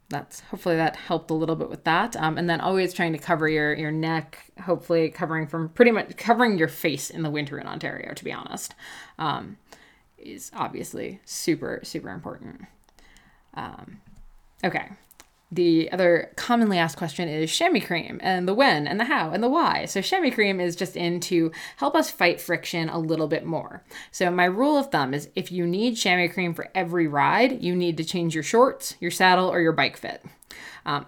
that's 0.09 0.41
hopefully 0.41 0.77
that 0.77 0.97
helped 0.97 1.31
a 1.31 1.35
little 1.35 1.57
bit 1.57 1.71
with 1.71 1.85
that. 1.85 2.17
Um, 2.17 2.39
and 2.39 2.49
then 2.49 2.61
always 2.61 2.93
trying 2.93 3.13
to 3.13 3.19
cover 3.19 3.49
your 3.49 3.75
your 3.75 3.91
neck, 3.91 4.39
hopefully 4.63 5.09
covering 5.11 5.47
from 5.47 5.69
pretty 5.71 5.91
much 5.91 6.17
covering 6.17 6.59
your 6.59 6.69
face 6.69 7.11
in 7.11 7.23
the 7.23 7.31
winter 7.31 7.59
in 7.59 7.67
Ontario. 7.67 8.13
To 8.15 8.25
be 8.25 8.33
honest, 8.33 8.75
um, 9.19 9.57
is 10.19 10.51
obviously 10.55 11.21
super 11.25 11.81
super 11.83 12.11
important. 12.11 12.63
Um, 13.55 14.01
okay, 14.63 14.91
the 15.55 15.91
other 15.93 16.33
commonly 16.37 16.79
asked 16.79 16.97
question 16.97 17.29
is 17.29 17.55
chamois 17.55 17.81
cream 17.81 18.19
and 18.23 18.49
the 18.49 18.55
when 18.55 18.87
and 18.87 18.99
the 18.99 19.05
how 19.05 19.31
and 19.31 19.43
the 19.43 19.49
why. 19.49 19.85
So, 19.85 20.01
chamois 20.01 20.31
cream 20.35 20.61
is 20.61 20.77
just 20.77 20.97
in 20.97 21.21
to 21.21 21.53
help 21.77 21.95
us 21.95 22.11
fight 22.11 22.41
friction 22.41 22.89
a 22.89 22.99
little 22.99 23.29
bit 23.29 23.45
more. 23.45 23.83
So, 24.11 24.31
my 24.31 24.47
rule 24.47 24.77
of 24.77 24.91
thumb 24.91 25.15
is 25.15 25.29
if 25.35 25.53
you 25.53 25.67
need 25.67 25.97
chamois 25.97 26.33
cream 26.33 26.55
for 26.55 26.71
every 26.75 27.07
ride, 27.07 27.63
you 27.63 27.75
need 27.75 27.97
to 27.99 28.05
change 28.05 28.35
your 28.35 28.43
shorts, 28.43 28.97
your 29.01 29.11
saddle, 29.11 29.49
or 29.49 29.61
your 29.61 29.73
bike 29.73 29.97
fit. 29.97 30.25
Um, 30.87 31.07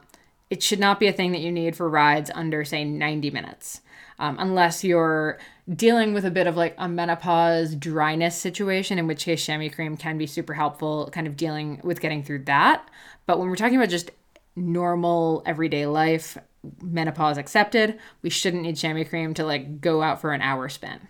it 0.48 0.62
should 0.62 0.78
not 0.80 1.00
be 1.00 1.08
a 1.08 1.12
thing 1.12 1.32
that 1.32 1.40
you 1.40 1.50
need 1.50 1.74
for 1.74 1.88
rides 1.88 2.30
under, 2.34 2.64
say, 2.64 2.84
90 2.84 3.30
minutes. 3.30 3.80
Um, 4.18 4.36
unless 4.38 4.82
you're 4.82 5.38
dealing 5.74 6.14
with 6.14 6.24
a 6.24 6.30
bit 6.30 6.46
of 6.46 6.56
like 6.56 6.74
a 6.78 6.88
menopause 6.88 7.74
dryness 7.74 8.36
situation, 8.36 8.98
in 8.98 9.06
which 9.06 9.24
case 9.24 9.44
chamois 9.44 9.68
cream 9.68 9.96
can 9.96 10.16
be 10.16 10.26
super 10.26 10.54
helpful, 10.54 11.10
kind 11.12 11.26
of 11.26 11.36
dealing 11.36 11.80
with 11.82 12.00
getting 12.00 12.22
through 12.22 12.44
that. 12.44 12.88
But 13.26 13.38
when 13.38 13.48
we're 13.48 13.56
talking 13.56 13.76
about 13.76 13.90
just 13.90 14.10
normal 14.56 15.42
everyday 15.46 15.86
life, 15.86 16.36
menopause 16.82 17.38
accepted, 17.38 17.98
we 18.22 18.30
shouldn't 18.30 18.62
need 18.62 18.76
chamois 18.76 19.04
cream 19.04 19.34
to 19.34 19.44
like 19.44 19.80
go 19.80 20.02
out 20.02 20.20
for 20.20 20.32
an 20.32 20.40
hour 20.40 20.68
spin. 20.68 21.08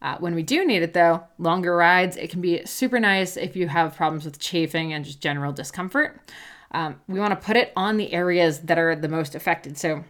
Uh, 0.00 0.16
when 0.18 0.34
we 0.34 0.42
do 0.42 0.66
need 0.66 0.82
it 0.82 0.94
though, 0.94 1.22
longer 1.38 1.76
rides, 1.76 2.16
it 2.16 2.30
can 2.30 2.40
be 2.40 2.64
super 2.66 2.98
nice 2.98 3.36
if 3.36 3.54
you 3.54 3.68
have 3.68 3.94
problems 3.94 4.24
with 4.24 4.40
chafing 4.40 4.92
and 4.92 5.04
just 5.04 5.20
general 5.20 5.52
discomfort. 5.52 6.20
Um, 6.72 7.00
we 7.06 7.20
want 7.20 7.38
to 7.38 7.46
put 7.46 7.56
it 7.56 7.72
on 7.76 7.98
the 7.98 8.12
areas 8.12 8.60
that 8.60 8.78
are 8.78 8.96
the 8.96 9.08
most 9.08 9.34
affected. 9.34 9.78
So 9.78 10.04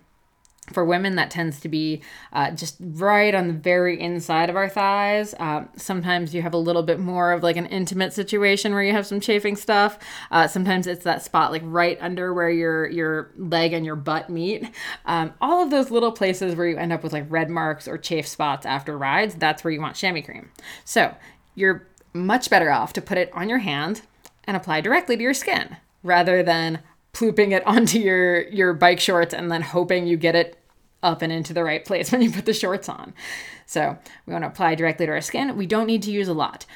For 0.71 0.85
women, 0.85 1.17
that 1.17 1.31
tends 1.31 1.59
to 1.61 1.69
be 1.69 2.03
uh, 2.33 2.53
just 2.53 2.77
right 2.81 3.35
on 3.35 3.49
the 3.49 3.53
very 3.53 4.01
inside 4.01 4.49
of 4.49 4.55
our 4.55 4.69
thighs. 4.69 5.35
Uh, 5.35 5.65
sometimes 5.75 6.33
you 6.35 6.43
have 6.43 6.55
a 6.55 6.59
little 6.59 6.85
bit 6.85 7.01
more 7.01 7.33
of 7.33 7.43
like 7.43 7.57
an 7.57 7.67
intimate 7.67 8.13
situation 8.13 8.73
where 8.73 8.83
you 8.83 8.93
have 8.93 9.05
some 9.05 9.19
chafing 9.19 9.57
stuff. 9.57 9.99
Uh, 10.31 10.47
sometimes 10.47 10.87
it's 10.87 11.03
that 11.03 11.21
spot 11.21 11.51
like 11.51 11.63
right 11.65 11.99
under 12.01 12.33
where 12.33 12.49
your 12.49 12.89
your 12.89 13.33
leg 13.37 13.73
and 13.73 13.85
your 13.85 13.97
butt 13.97 14.31
meet. 14.31 14.71
Um, 15.05 15.35
all 15.41 15.65
of 15.65 15.71
those 15.71 15.91
little 15.91 16.13
places 16.13 16.55
where 16.55 16.69
you 16.69 16.77
end 16.77 16.93
up 16.93 17.03
with 17.03 17.13
like 17.13 17.27
red 17.29 17.51
marks 17.51 17.89
or 17.89 17.99
chafe 17.99 18.29
spots 18.29 18.65
after 18.65 18.97
rides. 18.97 19.35
That's 19.35 19.65
where 19.65 19.73
you 19.73 19.81
want 19.81 19.97
chamois 19.97 20.23
cream. 20.23 20.51
So 20.85 21.13
you're 21.57 21.89
much 22.15 22.51
better 22.51 22.71
off 22.71 22.93
to 22.93 23.01
put 23.03 23.19
it 23.19 23.31
on 23.35 23.49
your 23.49 23.59
hand 23.59 24.03
and 24.45 24.57
apply 24.57 24.81
directly 24.81 25.17
to 25.17 25.23
your 25.23 25.35
skin 25.35 25.77
rather 26.03 26.43
than 26.43 26.81
plooping 27.13 27.53
it 27.53 27.67
onto 27.67 27.99
your 27.99 28.49
your 28.49 28.75
bike 28.75 29.01
shorts 29.01 29.35
and 29.35 29.51
then 29.51 29.63
hoping 29.63 30.07
you 30.07 30.17
get 30.17 30.35
it 30.35 30.59
up 31.03 31.23
and 31.23 31.33
into 31.33 31.53
the 31.53 31.65
right 31.65 31.85
place 31.85 32.13
when 32.13 32.23
you 32.23 32.31
put 32.31 32.47
the 32.47 32.55
shorts 32.55 32.89
on. 32.89 33.15
So 33.67 33.97
we 34.27 34.33
want 34.33 34.45
to 34.45 34.49
apply 34.49 34.75
directly 34.75 35.07
to 35.07 35.13
our 35.13 35.21
skin. 35.21 35.57
We 35.57 35.67
don't 35.67 35.87
need 35.87 36.03
to 36.03 36.11
use 36.11 36.29
a 36.29 36.35
lot. 36.35 36.67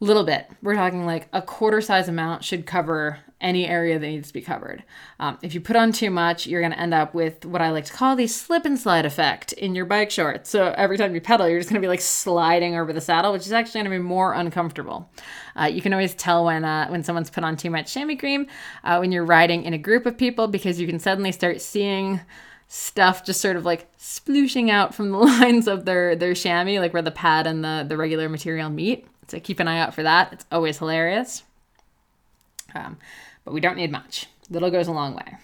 Little 0.00 0.24
bit. 0.24 0.48
We're 0.62 0.74
talking 0.74 1.06
like 1.06 1.28
a 1.32 1.40
quarter 1.40 1.80
size 1.80 2.08
amount 2.08 2.44
should 2.44 2.66
cover 2.66 3.20
any 3.42 3.66
area 3.66 3.98
that 3.98 4.06
needs 4.06 4.28
to 4.28 4.34
be 4.34 4.40
covered. 4.40 4.84
Um, 5.20 5.36
if 5.42 5.54
you 5.54 5.60
put 5.60 5.76
on 5.76 5.92
too 5.92 6.10
much, 6.10 6.46
you're 6.46 6.60
going 6.60 6.72
to 6.72 6.78
end 6.78 6.94
up 6.94 7.12
with 7.12 7.44
what 7.44 7.60
I 7.60 7.70
like 7.70 7.84
to 7.86 7.92
call 7.92 8.16
the 8.16 8.26
slip 8.26 8.64
and 8.64 8.78
slide 8.78 9.04
effect 9.04 9.52
in 9.52 9.74
your 9.74 9.84
bike 9.84 10.10
shorts. 10.10 10.48
So 10.48 10.72
every 10.76 10.96
time 10.96 11.14
you 11.14 11.20
pedal, 11.20 11.48
you're 11.48 11.58
just 11.58 11.68
going 11.68 11.80
to 11.80 11.84
be 11.84 11.88
like 11.88 12.00
sliding 12.00 12.76
over 12.76 12.92
the 12.92 13.00
saddle, 13.00 13.32
which 13.32 13.46
is 13.46 13.52
actually 13.52 13.80
going 13.80 13.92
to 13.92 13.98
be 13.98 14.02
more 14.02 14.32
uncomfortable. 14.32 15.10
Uh, 15.60 15.64
you 15.64 15.82
can 15.82 15.92
always 15.92 16.14
tell 16.14 16.44
when 16.44 16.64
uh, 16.64 16.88
when 16.88 17.02
someone's 17.02 17.30
put 17.30 17.44
on 17.44 17.56
too 17.56 17.70
much 17.70 17.92
chamois 17.92 18.16
cream 18.16 18.46
uh, 18.84 18.98
when 18.98 19.12
you're 19.12 19.24
riding 19.24 19.64
in 19.64 19.74
a 19.74 19.78
group 19.78 20.06
of 20.06 20.16
people 20.16 20.48
because 20.48 20.80
you 20.80 20.86
can 20.86 20.98
suddenly 20.98 21.32
start 21.32 21.60
seeing 21.60 22.20
stuff 22.68 23.22
just 23.22 23.42
sort 23.42 23.56
of 23.56 23.66
like 23.66 23.94
splooshing 23.98 24.70
out 24.70 24.94
from 24.94 25.10
the 25.10 25.18
lines 25.18 25.68
of 25.68 25.84
their 25.84 26.16
their 26.16 26.34
chamois, 26.34 26.80
like 26.80 26.92
where 26.92 27.02
the 27.02 27.10
pad 27.10 27.46
and 27.46 27.64
the 27.64 27.84
the 27.86 27.96
regular 27.96 28.28
material 28.28 28.70
meet. 28.70 29.06
So 29.28 29.40
keep 29.40 29.60
an 29.60 29.68
eye 29.68 29.78
out 29.78 29.94
for 29.94 30.02
that. 30.02 30.32
It's 30.32 30.46
always 30.50 30.78
hilarious. 30.78 31.42
Um, 32.74 32.98
but 33.44 33.54
we 33.54 33.60
don't 33.60 33.76
need 33.76 33.90
much. 33.90 34.26
Little 34.50 34.70
goes 34.70 34.88
a 34.88 34.92
long 34.92 35.14
way. 35.14 35.36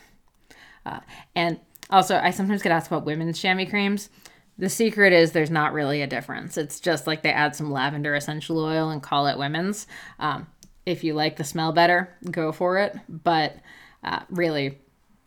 Uh, 0.85 1.01
and 1.35 1.61
also, 1.91 2.17
I 2.17 2.31
sometimes 2.31 2.63
get 2.63 2.73
asked 2.73 2.89
about 2.89 3.05
women's 3.05 3.41
chamois 3.41 3.69
creams. 3.69 4.11
The 4.59 4.69
secret 4.69 5.13
is 5.13 5.33
there's 5.33 5.51
not 5.51 5.73
really 5.73 6.03
a 6.03 6.07
difference. 6.07 6.57
It's 6.57 6.81
just 6.81 7.07
like 7.07 7.23
they 7.23 7.31
add 7.31 7.55
some 7.55 7.71
lavender 7.71 8.15
essential 8.15 8.59
oil 8.59 8.91
and 8.91 9.03
call 9.03 9.27
it 9.27 9.39
women's. 9.39 9.87
Um, 10.19 10.49
if 10.85 11.05
you 11.05 11.15
like 11.15 11.37
the 11.37 11.45
smell 11.45 11.73
better, 11.73 12.15
go 12.31 12.51
for 12.51 12.79
it. 12.79 12.97
But 13.09 13.57
uh, 14.03 14.21
really, 14.29 14.79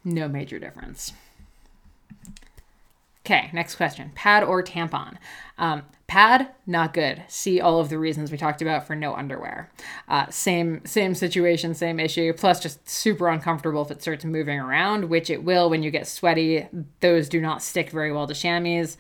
no 0.03 0.27
major 0.27 0.59
difference. 0.59 1.13
Okay, 3.25 3.49
next 3.53 3.75
question 3.75 4.11
pad 4.15 4.43
or 4.43 4.63
tampon? 4.63 5.17
Um, 5.57 5.83
pad, 6.11 6.49
not 6.67 6.93
good. 6.93 7.23
See 7.29 7.61
all 7.61 7.79
of 7.79 7.87
the 7.87 7.97
reasons 7.97 8.33
we 8.33 8.37
talked 8.37 8.61
about 8.61 8.85
for 8.85 8.97
no 8.97 9.15
underwear. 9.15 9.71
Uh, 10.09 10.29
same 10.29 10.85
same 10.85 11.15
situation, 11.15 11.73
same 11.73 12.01
issue. 12.01 12.33
Plus, 12.33 12.59
just 12.59 12.85
super 12.89 13.29
uncomfortable 13.29 13.81
if 13.81 13.91
it 13.91 14.01
starts 14.01 14.25
moving 14.25 14.59
around, 14.59 15.05
which 15.05 15.29
it 15.29 15.45
will 15.45 15.69
when 15.69 15.83
you 15.83 15.89
get 15.89 16.05
sweaty. 16.05 16.67
Those 16.99 17.29
do 17.29 17.39
not 17.39 17.63
stick 17.63 17.91
very 17.91 18.11
well 18.11 18.27
to 18.27 18.33
chamois. 18.33 18.97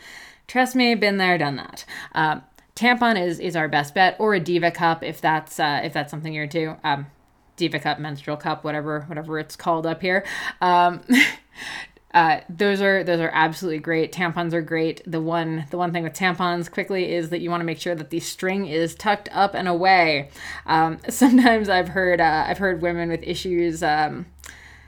Trust 0.47 0.73
me, 0.73 0.95
been 0.95 1.17
there, 1.17 1.37
done 1.37 1.57
that. 1.57 1.83
Uh, 2.15 2.39
tampon 2.77 3.21
is 3.21 3.41
is 3.41 3.57
our 3.57 3.67
best 3.67 3.93
bet, 3.93 4.15
or 4.17 4.33
a 4.33 4.39
Diva 4.39 4.71
cup 4.71 5.03
if 5.03 5.19
that's 5.19 5.59
uh, 5.59 5.81
if 5.83 5.91
that's 5.91 6.11
something 6.11 6.33
you're 6.33 6.45
into. 6.45 6.77
Um, 6.81 7.07
Diva 7.57 7.79
cup, 7.79 7.99
menstrual 7.99 8.37
cup, 8.37 8.63
whatever 8.63 9.01
whatever 9.01 9.37
it's 9.37 9.57
called 9.57 9.85
up 9.85 10.01
here. 10.01 10.25
Um, 10.61 11.01
Uh, 12.13 12.41
those 12.49 12.81
are 12.81 13.03
those 13.03 13.19
are 13.21 13.31
absolutely 13.33 13.79
great. 13.79 14.11
Tampons 14.11 14.53
are 14.53 14.61
great. 14.61 15.01
The 15.09 15.21
one 15.21 15.65
the 15.69 15.77
one 15.77 15.93
thing 15.93 16.03
with 16.03 16.13
tampons 16.13 16.69
quickly 16.69 17.13
is 17.13 17.29
that 17.29 17.39
you 17.39 17.49
want 17.49 17.61
to 17.61 17.65
make 17.65 17.79
sure 17.79 17.95
that 17.95 18.09
the 18.09 18.19
string 18.19 18.67
is 18.67 18.95
tucked 18.95 19.29
up 19.31 19.53
and 19.53 19.67
away. 19.67 20.29
Um, 20.65 20.99
sometimes 21.09 21.69
I've 21.69 21.89
heard 21.89 22.19
uh, 22.19 22.45
I've 22.47 22.57
heard 22.57 22.81
women 22.81 23.09
with 23.09 23.23
issues 23.23 23.81
um, 23.81 24.25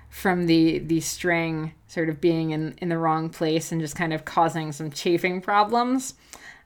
from 0.10 0.48
the 0.48 0.80
the 0.80 1.00
string 1.00 1.74
sort 1.88 2.10
of 2.10 2.20
being 2.20 2.52
in 2.52 2.76
in 2.80 2.90
the 2.90 2.98
wrong 2.98 3.30
place 3.30 3.72
and 3.72 3.80
just 3.80 3.96
kind 3.96 4.14
of 4.14 4.26
causing 4.26 4.74
some 4.74 4.92
chafing 4.92 5.40
problems. 5.40 6.16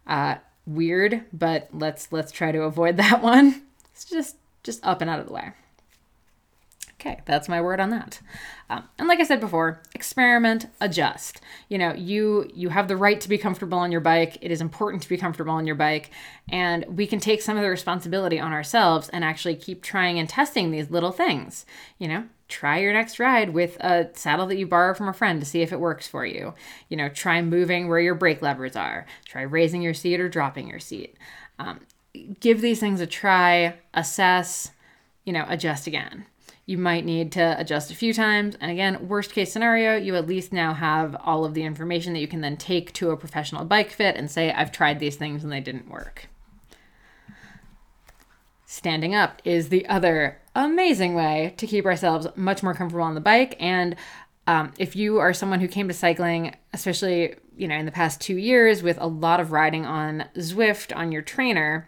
Uh, 0.07 0.35
weird, 0.65 1.23
but 1.31 1.69
let's 1.71 2.11
let's 2.11 2.31
try 2.31 2.51
to 2.51 2.63
avoid 2.63 2.97
that 2.97 3.21
one. 3.21 3.61
It's 3.93 4.05
just 4.05 4.37
just 4.63 4.83
up 4.83 5.01
and 5.01 5.09
out 5.09 5.19
of 5.19 5.27
the 5.27 5.33
way. 5.33 5.51
Okay, 7.07 7.21
that's 7.25 7.47
my 7.47 7.61
word 7.61 7.79
on 7.79 7.89
that. 7.91 8.19
Um, 8.69 8.83
and 8.99 9.07
like 9.07 9.21
I 9.21 9.23
said 9.23 9.39
before, 9.39 9.81
experiment, 9.95 10.65
adjust. 10.81 11.39
You 11.69 11.77
know, 11.77 11.93
you 11.93 12.51
you 12.53 12.67
have 12.67 12.89
the 12.89 12.97
right 12.97 13.21
to 13.21 13.29
be 13.29 13.37
comfortable 13.37 13.77
on 13.77 13.93
your 13.93 14.01
bike. 14.01 14.37
It 14.41 14.51
is 14.51 14.59
important 14.59 15.03
to 15.03 15.09
be 15.09 15.15
comfortable 15.15 15.53
on 15.53 15.65
your 15.65 15.75
bike, 15.75 16.11
and 16.49 16.83
we 16.85 17.07
can 17.07 17.19
take 17.19 17.41
some 17.41 17.55
of 17.55 17.63
the 17.63 17.69
responsibility 17.69 18.41
on 18.41 18.51
ourselves 18.51 19.07
and 19.09 19.23
actually 19.23 19.55
keep 19.55 19.81
trying 19.83 20.19
and 20.19 20.27
testing 20.27 20.69
these 20.69 20.91
little 20.91 21.13
things. 21.13 21.65
You 21.97 22.09
know, 22.09 22.23
try 22.49 22.79
your 22.79 22.91
next 22.91 23.19
ride 23.19 23.53
with 23.53 23.77
a 23.79 24.09
saddle 24.13 24.47
that 24.47 24.57
you 24.57 24.67
borrow 24.67 24.93
from 24.93 25.07
a 25.07 25.13
friend 25.13 25.39
to 25.39 25.45
see 25.45 25.61
if 25.61 25.71
it 25.71 25.79
works 25.79 26.09
for 26.09 26.25
you. 26.25 26.53
You 26.89 26.97
know, 26.97 27.07
try 27.07 27.41
moving 27.41 27.87
where 27.87 28.01
your 28.01 28.15
brake 28.15 28.41
levers 28.41 28.75
are. 28.75 29.05
Try 29.23 29.43
raising 29.43 29.81
your 29.81 29.93
seat 29.93 30.19
or 30.19 30.27
dropping 30.27 30.67
your 30.67 30.81
seat. 30.81 31.15
Um, 31.57 31.79
give 32.41 32.59
these 32.59 32.81
things 32.81 32.99
a 32.99 33.07
try, 33.07 33.75
assess, 33.93 34.71
you 35.23 35.31
know, 35.31 35.45
adjust 35.47 35.87
again. 35.87 36.25
You 36.67 36.77
might 36.77 37.05
need 37.05 37.31
to 37.31 37.57
adjust 37.57 37.91
a 37.91 37.95
few 37.95 38.13
times. 38.13 38.57
And 38.59 38.69
again, 38.69 39.07
worst 39.07 39.31
case 39.31 39.53
scenario, 39.53 39.95
you 39.95 40.17
at 40.17 40.27
least 40.27 40.51
now 40.51 40.73
have 40.73 41.15
all 41.23 41.45
of 41.45 41.53
the 41.53 41.63
information 41.63 42.11
that 42.11 42.19
you 42.19 42.27
can 42.27 42.41
then 42.41 42.57
take 42.57 42.91
to 42.93 43.11
a 43.11 43.17
professional 43.17 43.63
bike 43.63 43.89
fit 43.89 44.17
and 44.17 44.29
say, 44.29 44.51
I've 44.51 44.73
tried 44.73 44.99
these 44.99 45.15
things 45.15 45.43
and 45.43 45.51
they 45.51 45.61
didn't 45.61 45.89
work. 45.89 46.27
Standing 48.65 49.15
up 49.15 49.41
is 49.45 49.69
the 49.69 49.87
other 49.87 50.39
amazing 50.55 51.15
way 51.15 51.53
to 51.55 51.65
keep 51.65 51.85
ourselves 51.85 52.27
much 52.35 52.61
more 52.61 52.73
comfortable 52.73 53.05
on 53.05 53.15
the 53.15 53.21
bike. 53.21 53.55
And 53.61 53.95
um, 54.45 54.73
if 54.77 54.93
you 54.93 55.19
are 55.19 55.33
someone 55.33 55.61
who 55.61 55.69
came 55.69 55.87
to 55.87 55.93
cycling, 55.93 56.53
especially 56.73 57.35
you 57.55 57.69
know 57.69 57.75
in 57.75 57.85
the 57.85 57.93
past 57.93 58.19
two 58.19 58.35
years, 58.35 58.83
with 58.83 58.97
a 58.99 59.07
lot 59.07 59.39
of 59.39 59.53
riding 59.53 59.85
on 59.85 60.25
Zwift 60.35 60.95
on 60.95 61.13
your 61.13 61.21
trainer, 61.21 61.87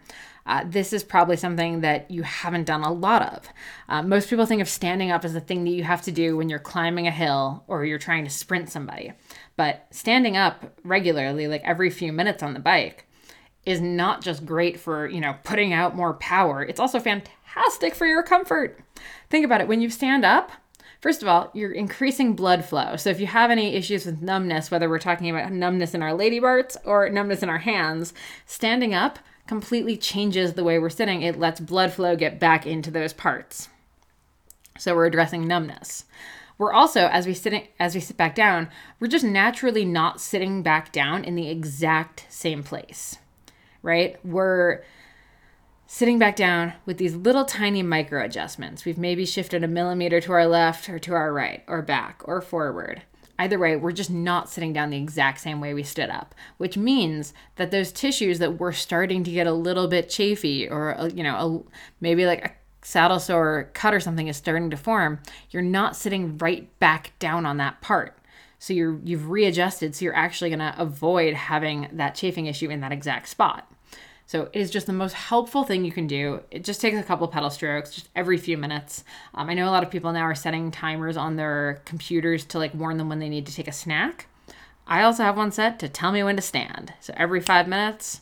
uh, 0.50 0.64
this 0.66 0.92
is 0.92 1.04
probably 1.04 1.36
something 1.36 1.80
that 1.80 2.10
you 2.10 2.24
haven't 2.24 2.64
done 2.64 2.82
a 2.82 2.92
lot 2.92 3.22
of. 3.22 3.48
Uh, 3.88 4.02
most 4.02 4.28
people 4.28 4.44
think 4.44 4.60
of 4.60 4.68
standing 4.68 5.12
up 5.12 5.24
as 5.24 5.36
a 5.36 5.40
thing 5.40 5.62
that 5.62 5.70
you 5.70 5.84
have 5.84 6.02
to 6.02 6.10
do 6.10 6.36
when 6.36 6.48
you're 6.48 6.58
climbing 6.58 7.06
a 7.06 7.12
hill 7.12 7.62
or 7.68 7.84
you're 7.84 8.00
trying 8.00 8.24
to 8.24 8.30
sprint 8.30 8.68
somebody. 8.68 9.12
But 9.56 9.86
standing 9.92 10.36
up 10.36 10.76
regularly, 10.82 11.46
like 11.46 11.62
every 11.62 11.88
few 11.88 12.12
minutes 12.12 12.42
on 12.42 12.52
the 12.52 12.58
bike, 12.58 13.06
is 13.64 13.80
not 13.80 14.22
just 14.22 14.44
great 14.44 14.80
for, 14.80 15.06
you 15.06 15.20
know, 15.20 15.36
putting 15.44 15.72
out 15.72 15.94
more 15.94 16.14
power. 16.14 16.64
It's 16.64 16.80
also 16.80 16.98
fantastic 16.98 17.94
for 17.94 18.06
your 18.06 18.24
comfort. 18.24 18.80
Think 19.28 19.44
about 19.44 19.60
it. 19.60 19.68
When 19.68 19.80
you 19.80 19.88
stand 19.88 20.24
up, 20.24 20.50
First 21.00 21.22
of 21.22 21.28
all, 21.28 21.50
you're 21.54 21.72
increasing 21.72 22.34
blood 22.34 22.62
flow. 22.62 22.96
So 22.96 23.08
if 23.08 23.20
you 23.20 23.26
have 23.26 23.50
any 23.50 23.74
issues 23.74 24.04
with 24.04 24.20
numbness, 24.20 24.70
whether 24.70 24.86
we're 24.86 24.98
talking 24.98 25.30
about 25.30 25.50
numbness 25.50 25.94
in 25.94 26.02
our 26.02 26.12
lady 26.12 26.38
parts 26.38 26.76
or 26.84 27.08
numbness 27.08 27.42
in 27.42 27.48
our 27.48 27.56
hands, 27.56 28.12
standing 28.44 28.92
up 28.92 29.18
completely 29.50 29.96
changes 29.96 30.52
the 30.52 30.62
way 30.62 30.78
we're 30.78 30.88
sitting. 30.88 31.22
It 31.22 31.36
lets 31.36 31.58
blood 31.58 31.92
flow 31.92 32.14
get 32.14 32.38
back 32.38 32.68
into 32.68 32.88
those 32.88 33.12
parts. 33.12 33.68
So 34.78 34.94
we're 34.94 35.06
addressing 35.06 35.44
numbness. 35.44 36.04
We're 36.56 36.72
also, 36.72 37.08
as 37.08 37.26
we 37.26 37.34
sit 37.34 37.68
as 37.80 37.96
we 37.96 38.00
sit 38.00 38.16
back 38.16 38.36
down, 38.36 38.68
we're 39.00 39.08
just 39.08 39.24
naturally 39.24 39.84
not 39.84 40.20
sitting 40.20 40.62
back 40.62 40.92
down 40.92 41.24
in 41.24 41.34
the 41.34 41.50
exact 41.50 42.26
same 42.28 42.62
place. 42.62 43.16
Right? 43.82 44.24
We're 44.24 44.84
sitting 45.88 46.20
back 46.20 46.36
down 46.36 46.74
with 46.86 46.98
these 46.98 47.16
little 47.16 47.44
tiny 47.44 47.82
micro 47.82 48.24
adjustments. 48.24 48.84
We've 48.84 48.96
maybe 48.96 49.26
shifted 49.26 49.64
a 49.64 49.68
millimeter 49.68 50.20
to 50.20 50.32
our 50.32 50.46
left 50.46 50.88
or 50.88 51.00
to 51.00 51.14
our 51.14 51.32
right 51.32 51.64
or 51.66 51.82
back 51.82 52.22
or 52.24 52.40
forward. 52.40 53.02
Either 53.40 53.58
way, 53.58 53.74
we're 53.74 53.90
just 53.90 54.10
not 54.10 54.50
sitting 54.50 54.74
down 54.74 54.90
the 54.90 54.98
exact 54.98 55.40
same 55.40 55.62
way 55.62 55.72
we 55.72 55.82
stood 55.82 56.10
up, 56.10 56.34
which 56.58 56.76
means 56.76 57.32
that 57.56 57.70
those 57.70 57.90
tissues 57.90 58.38
that 58.38 58.58
we're 58.58 58.70
starting 58.70 59.24
to 59.24 59.30
get 59.30 59.46
a 59.46 59.52
little 59.52 59.88
bit 59.88 60.10
chafy 60.10 60.68
or, 60.68 60.94
uh, 60.98 61.06
you 61.06 61.22
know, 61.22 61.34
a, 61.66 61.74
maybe 62.02 62.26
like 62.26 62.44
a 62.44 62.52
saddle 62.82 63.18
sore 63.18 63.70
cut 63.72 63.94
or 63.94 64.00
something 64.00 64.28
is 64.28 64.36
starting 64.36 64.68
to 64.68 64.76
form, 64.76 65.20
you're 65.48 65.62
not 65.62 65.96
sitting 65.96 66.36
right 66.36 66.78
back 66.80 67.18
down 67.18 67.46
on 67.46 67.56
that 67.56 67.80
part. 67.80 68.18
So 68.58 68.74
you're 68.74 69.00
you've 69.04 69.30
readjusted, 69.30 69.94
so 69.94 70.04
you're 70.04 70.14
actually 70.14 70.50
going 70.50 70.58
to 70.58 70.74
avoid 70.78 71.32
having 71.32 71.88
that 71.92 72.14
chafing 72.14 72.44
issue 72.44 72.68
in 72.68 72.82
that 72.82 72.92
exact 72.92 73.26
spot. 73.26 73.66
So 74.30 74.42
it 74.52 74.60
is 74.60 74.70
just 74.70 74.86
the 74.86 74.92
most 74.92 75.14
helpful 75.14 75.64
thing 75.64 75.84
you 75.84 75.90
can 75.90 76.06
do. 76.06 76.38
It 76.52 76.62
just 76.62 76.80
takes 76.80 76.96
a 76.96 77.02
couple 77.02 77.26
pedal 77.26 77.50
strokes, 77.50 77.90
just 77.90 78.08
every 78.14 78.38
few 78.38 78.56
minutes. 78.56 79.02
Um, 79.34 79.50
I 79.50 79.54
know 79.54 79.68
a 79.68 79.74
lot 79.74 79.82
of 79.82 79.90
people 79.90 80.12
now 80.12 80.20
are 80.20 80.36
setting 80.36 80.70
timers 80.70 81.16
on 81.16 81.34
their 81.34 81.82
computers 81.84 82.44
to 82.44 82.58
like 82.58 82.72
warn 82.72 82.96
them 82.96 83.08
when 83.08 83.18
they 83.18 83.28
need 83.28 83.44
to 83.46 83.52
take 83.52 83.66
a 83.66 83.72
snack. 83.72 84.28
I 84.86 85.02
also 85.02 85.24
have 85.24 85.36
one 85.36 85.50
set 85.50 85.80
to 85.80 85.88
tell 85.88 86.12
me 86.12 86.22
when 86.22 86.36
to 86.36 86.42
stand. 86.42 86.94
So 87.00 87.12
every 87.16 87.40
five 87.40 87.66
minutes, 87.66 88.20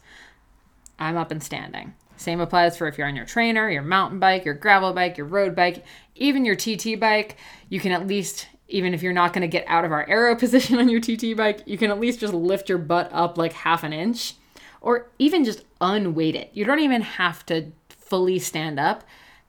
I'm 0.98 1.18
up 1.18 1.30
and 1.30 1.42
standing. 1.42 1.92
Same 2.16 2.40
applies 2.40 2.78
for 2.78 2.88
if 2.88 2.96
you're 2.96 3.06
on 3.06 3.14
your 3.14 3.26
trainer, 3.26 3.68
your 3.68 3.82
mountain 3.82 4.18
bike, 4.18 4.46
your 4.46 4.54
gravel 4.54 4.94
bike, 4.94 5.18
your 5.18 5.26
road 5.26 5.54
bike, 5.54 5.84
even 6.14 6.46
your 6.46 6.56
TT 6.56 6.98
bike. 6.98 7.36
You 7.68 7.80
can 7.80 7.92
at 7.92 8.06
least 8.06 8.48
even 8.68 8.94
if 8.94 9.02
you're 9.02 9.12
not 9.12 9.34
going 9.34 9.42
to 9.42 9.46
get 9.46 9.66
out 9.68 9.84
of 9.84 9.92
our 9.92 10.08
aero 10.08 10.34
position 10.38 10.78
on 10.78 10.88
your 10.88 11.02
TT 11.02 11.36
bike, 11.36 11.64
you 11.66 11.76
can 11.76 11.90
at 11.90 12.00
least 12.00 12.20
just 12.20 12.32
lift 12.32 12.70
your 12.70 12.78
butt 12.78 13.10
up 13.12 13.36
like 13.36 13.52
half 13.52 13.84
an 13.84 13.92
inch 13.92 14.36
or 14.80 15.10
even 15.18 15.44
just 15.44 15.64
unweight 15.80 16.34
it. 16.34 16.50
You 16.52 16.64
don't 16.64 16.80
even 16.80 17.02
have 17.02 17.44
to 17.46 17.72
fully 17.88 18.38
stand 18.38 18.78
up. 18.78 19.04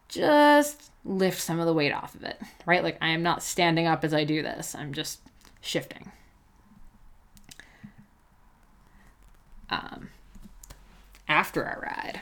Just 0.08 0.92
lift 1.06 1.40
some 1.40 1.60
of 1.60 1.66
the 1.66 1.74
weight 1.74 1.92
off 1.92 2.16
of 2.16 2.24
it, 2.24 2.40
right? 2.66 2.84
Like 2.84 2.98
I 3.02 3.10
am 3.10 3.24
not 3.24 3.44
standing 3.44 3.88
up 3.88 4.04
as 4.04 4.14
I 4.14 4.24
do 4.24 4.42
this. 4.42 4.76
I'm 4.76 4.94
just 4.94 5.20
shifting. 5.62 6.12
Um, 9.70 10.10
after 11.28 11.64
our 11.64 11.80
ride, 11.82 12.22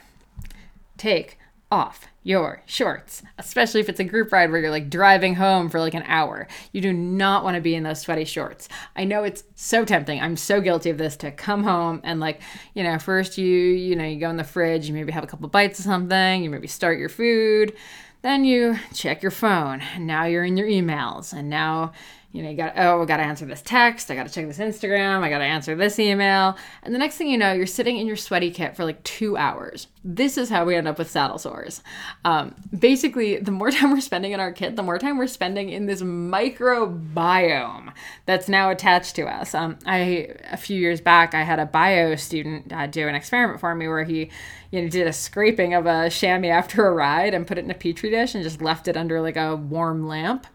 take 0.97 1.39
off 1.71 2.07
your 2.23 2.61
shorts, 2.65 3.23
especially 3.37 3.79
if 3.79 3.89
it's 3.89 3.99
a 3.99 4.03
group 4.03 4.31
ride 4.31 4.51
where 4.51 4.59
you're 4.59 4.71
like 4.71 4.89
driving 4.89 5.35
home 5.35 5.69
for 5.69 5.79
like 5.79 5.93
an 5.93 6.03
hour. 6.05 6.47
You 6.71 6.81
do 6.81 6.93
not 6.93 7.43
want 7.43 7.55
to 7.55 7.61
be 7.61 7.75
in 7.75 7.83
those 7.83 8.01
sweaty 8.01 8.25
shorts. 8.25 8.67
I 8.95 9.03
know 9.03 9.23
it's 9.23 9.43
so 9.55 9.85
tempting. 9.85 10.21
I'm 10.21 10.35
so 10.35 10.61
guilty 10.61 10.89
of 10.89 10.97
this 10.97 11.15
to 11.17 11.31
come 11.31 11.63
home 11.63 12.01
and 12.03 12.19
like, 12.19 12.41
you 12.73 12.83
know, 12.83 12.99
first 12.99 13.37
you, 13.37 13.47
you 13.47 13.95
know, 13.95 14.05
you 14.05 14.19
go 14.19 14.29
in 14.29 14.37
the 14.37 14.43
fridge, 14.43 14.87
you 14.87 14.93
maybe 14.93 15.11
have 15.11 15.23
a 15.23 15.27
couple 15.27 15.47
bites 15.49 15.79
of 15.79 15.85
something, 15.85 16.43
you 16.43 16.49
maybe 16.49 16.67
start 16.67 16.99
your 16.99 17.09
food, 17.09 17.73
then 18.21 18.43
you 18.43 18.77
check 18.93 19.21
your 19.21 19.31
phone, 19.31 19.81
and 19.95 20.07
now 20.07 20.25
you're 20.25 20.43
in 20.43 20.57
your 20.57 20.67
emails, 20.67 21.33
and 21.33 21.49
now 21.49 21.93
you 22.33 22.43
know, 22.43 22.49
you 22.49 22.57
got, 22.57 22.73
oh, 22.75 23.01
I 23.01 23.05
got 23.05 23.17
to 23.17 23.23
answer 23.23 23.45
this 23.45 23.61
text. 23.61 24.11
I 24.11 24.15
got 24.15 24.27
to 24.27 24.33
check 24.33 24.45
this 24.47 24.59
Instagram. 24.59 25.21
I 25.21 25.29
got 25.29 25.37
to 25.37 25.45
answer 25.45 25.75
this 25.75 25.97
email. 25.97 26.57
And 26.83 26.93
the 26.93 26.99
next 26.99 27.15
thing 27.15 27.29
you 27.29 27.37
know, 27.37 27.53
you're 27.53 27.65
sitting 27.65 27.97
in 27.97 28.05
your 28.05 28.17
sweaty 28.17 28.51
kit 28.51 28.75
for 28.75 28.83
like 28.83 29.01
two 29.03 29.37
hours. 29.37 29.87
This 30.03 30.37
is 30.37 30.49
how 30.49 30.65
we 30.65 30.75
end 30.75 30.89
up 30.89 30.99
with 30.99 31.09
saddle 31.09 31.37
sores. 31.37 31.81
Um, 32.25 32.53
basically, 32.77 33.37
the 33.37 33.51
more 33.51 33.71
time 33.71 33.91
we're 33.91 34.01
spending 34.01 34.33
in 34.33 34.41
our 34.41 34.51
kit, 34.51 34.75
the 34.75 34.83
more 34.83 34.99
time 34.99 35.17
we're 35.17 35.27
spending 35.27 35.69
in 35.69 35.85
this 35.85 36.01
microbiome 36.01 37.93
that's 38.25 38.49
now 38.49 38.69
attached 38.69 39.15
to 39.15 39.25
us. 39.25 39.55
Um, 39.55 39.79
I, 39.85 40.35
a 40.51 40.57
few 40.57 40.79
years 40.79 40.99
back, 40.99 41.33
I 41.33 41.43
had 41.43 41.59
a 41.59 41.65
bio 41.65 42.15
student 42.15 42.73
uh, 42.73 42.87
do 42.87 43.07
an 43.07 43.15
experiment 43.15 43.61
for 43.61 43.73
me 43.73 43.87
where 43.87 44.03
he, 44.03 44.29
you 44.71 44.81
know, 44.81 44.89
did 44.89 45.07
a 45.07 45.13
scraping 45.13 45.73
of 45.73 45.85
a 45.85 46.09
chamois 46.09 46.49
after 46.49 46.85
a 46.87 46.93
ride 46.93 47.33
and 47.33 47.47
put 47.47 47.57
it 47.57 47.63
in 47.63 47.71
a 47.71 47.75
petri 47.75 48.09
dish 48.09 48.35
and 48.35 48.43
just 48.43 48.61
left 48.61 48.89
it 48.89 48.97
under 48.97 49.21
like 49.21 49.37
a 49.37 49.55
warm 49.55 50.07
lamp 50.07 50.45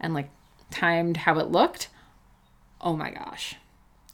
and 0.00 0.14
like 0.14 0.30
timed 0.70 1.18
how 1.18 1.38
it 1.38 1.48
looked, 1.48 1.88
oh 2.80 2.96
my 2.96 3.10
gosh, 3.10 3.56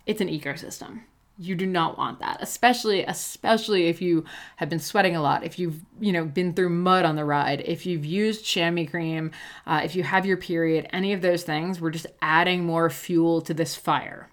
it's 0.07 0.21
an 0.21 0.29
ecosystem. 0.29 1.01
You 1.37 1.57
do 1.57 1.67
not 1.67 1.99
want 1.99 2.21
that, 2.21 2.39
especially 2.41 3.03
especially 3.03 3.89
if 3.89 4.01
you 4.01 4.25
have 4.57 4.69
been 4.69 4.79
sweating 4.79 5.17
a 5.17 5.23
lot, 5.23 5.43
if 5.43 5.59
you've 5.59 5.81
you 6.01 6.13
know 6.13 6.25
been 6.25 6.55
through 6.55 6.69
mud 6.69 7.05
on 7.05 7.17
the 7.17 7.25
ride, 7.25 7.63
if 7.67 7.87
you've 7.87 8.05
used 8.05 8.45
chamois 8.45 8.87
cream, 8.87 9.33
uh, 9.67 9.81
if 9.83 9.97
you 9.97 10.05
have 10.05 10.27
your 10.27 10.37
period, 10.37 10.87
any 10.93 11.13
of 11.13 11.23
those 11.23 11.43
things, 11.43 11.81
we're 11.81 11.91
just 11.91 12.07
adding 12.23 12.65
more 12.65 12.89
fuel 12.89 13.41
to 13.41 13.53
this 13.53 13.75
fire. 13.75 14.31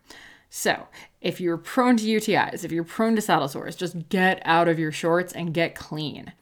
So, 0.54 0.88
if 1.22 1.40
you're 1.40 1.58
prone 1.58 1.98
to 1.98 2.04
UTIs, 2.04 2.64
if 2.64 2.72
you're 2.72 2.84
prone 2.84 3.16
to 3.16 3.22
saddle 3.22 3.48
sores, 3.48 3.76
just 3.76 4.10
get 4.10 4.42
out 4.44 4.68
of 4.68 4.78
your 4.78 4.92
shorts 4.92 5.34
and 5.34 5.54
get 5.54 5.76
clean. 5.76 6.34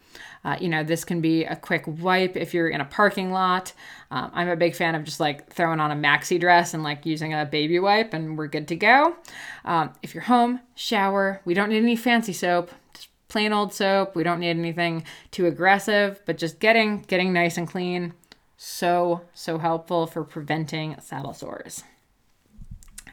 Uh, 0.43 0.57
you 0.59 0.69
know, 0.69 0.83
this 0.83 1.03
can 1.03 1.21
be 1.21 1.43
a 1.43 1.55
quick 1.55 1.83
wipe 1.85 2.37
if 2.37 2.53
you're 2.53 2.69
in 2.69 2.81
a 2.81 2.85
parking 2.85 3.31
lot. 3.31 3.73
Um, 4.11 4.31
I'm 4.33 4.47
a 4.47 4.55
big 4.55 4.75
fan 4.75 4.95
of 4.95 5.03
just 5.03 5.19
like 5.19 5.51
throwing 5.51 5.79
on 5.79 5.91
a 5.91 5.95
maxi 5.95 6.39
dress 6.39 6.73
and 6.73 6.83
like 6.83 7.05
using 7.05 7.33
a 7.33 7.45
baby 7.45 7.79
wipe, 7.79 8.13
and 8.13 8.37
we're 8.37 8.47
good 8.47 8.67
to 8.69 8.75
go. 8.75 9.15
Um, 9.65 9.91
if 10.01 10.13
you're 10.13 10.23
home, 10.23 10.61
shower. 10.75 11.41
We 11.45 11.53
don't 11.53 11.69
need 11.69 11.83
any 11.83 11.95
fancy 11.95 12.33
soap. 12.33 12.71
Just 12.93 13.09
plain 13.27 13.51
old 13.53 13.73
soap. 13.73 14.15
We 14.15 14.23
don't 14.23 14.39
need 14.39 14.49
anything 14.49 15.03
too 15.31 15.45
aggressive, 15.45 16.21
but 16.25 16.37
just 16.37 16.59
getting 16.59 17.01
getting 17.01 17.33
nice 17.33 17.57
and 17.57 17.67
clean. 17.67 18.13
So 18.55 19.21
so 19.33 19.57
helpful 19.57 20.07
for 20.07 20.23
preventing 20.23 20.95
saddle 21.01 21.33
sores. 21.33 21.83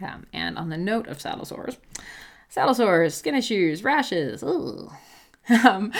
Um, 0.00 0.26
and 0.32 0.58
on 0.58 0.68
the 0.68 0.76
note 0.76 1.08
of 1.08 1.20
saddle 1.20 1.46
sores, 1.46 1.78
saddle 2.48 2.74
sores, 2.74 3.14
skin 3.14 3.34
issues, 3.34 3.82
rashes. 3.82 4.42
Ugh. 4.42 4.92
Um, 5.64 5.92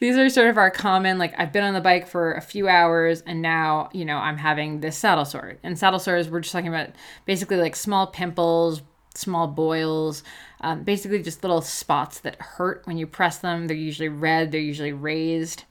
these 0.00 0.16
are 0.16 0.28
sort 0.28 0.48
of 0.48 0.58
our 0.58 0.70
common, 0.70 1.16
like 1.16 1.32
I've 1.38 1.52
been 1.52 1.64
on 1.64 1.74
the 1.74 1.80
bike 1.80 2.06
for 2.06 2.32
a 2.34 2.40
few 2.42 2.68
hours 2.68 3.22
and 3.22 3.40
now, 3.40 3.88
you 3.92 4.04
know, 4.04 4.16
I'm 4.18 4.36
having 4.36 4.80
this 4.80 4.98
saddle 4.98 5.24
sore. 5.24 5.58
And 5.62 5.78
saddle 5.78 5.98
sores, 5.98 6.28
we're 6.28 6.40
just 6.40 6.52
talking 6.52 6.68
about 6.68 6.90
basically 7.24 7.56
like 7.56 7.74
small 7.74 8.06
pimples, 8.08 8.82
small 9.14 9.46
boils, 9.46 10.22
um, 10.60 10.82
basically 10.82 11.22
just 11.22 11.42
little 11.42 11.62
spots 11.62 12.20
that 12.20 12.40
hurt 12.40 12.82
when 12.84 12.98
you 12.98 13.06
press 13.06 13.38
them. 13.38 13.66
They're 13.66 13.76
usually 13.76 14.08
red, 14.08 14.52
they're 14.52 14.60
usually 14.60 14.92
raised. 14.92 15.64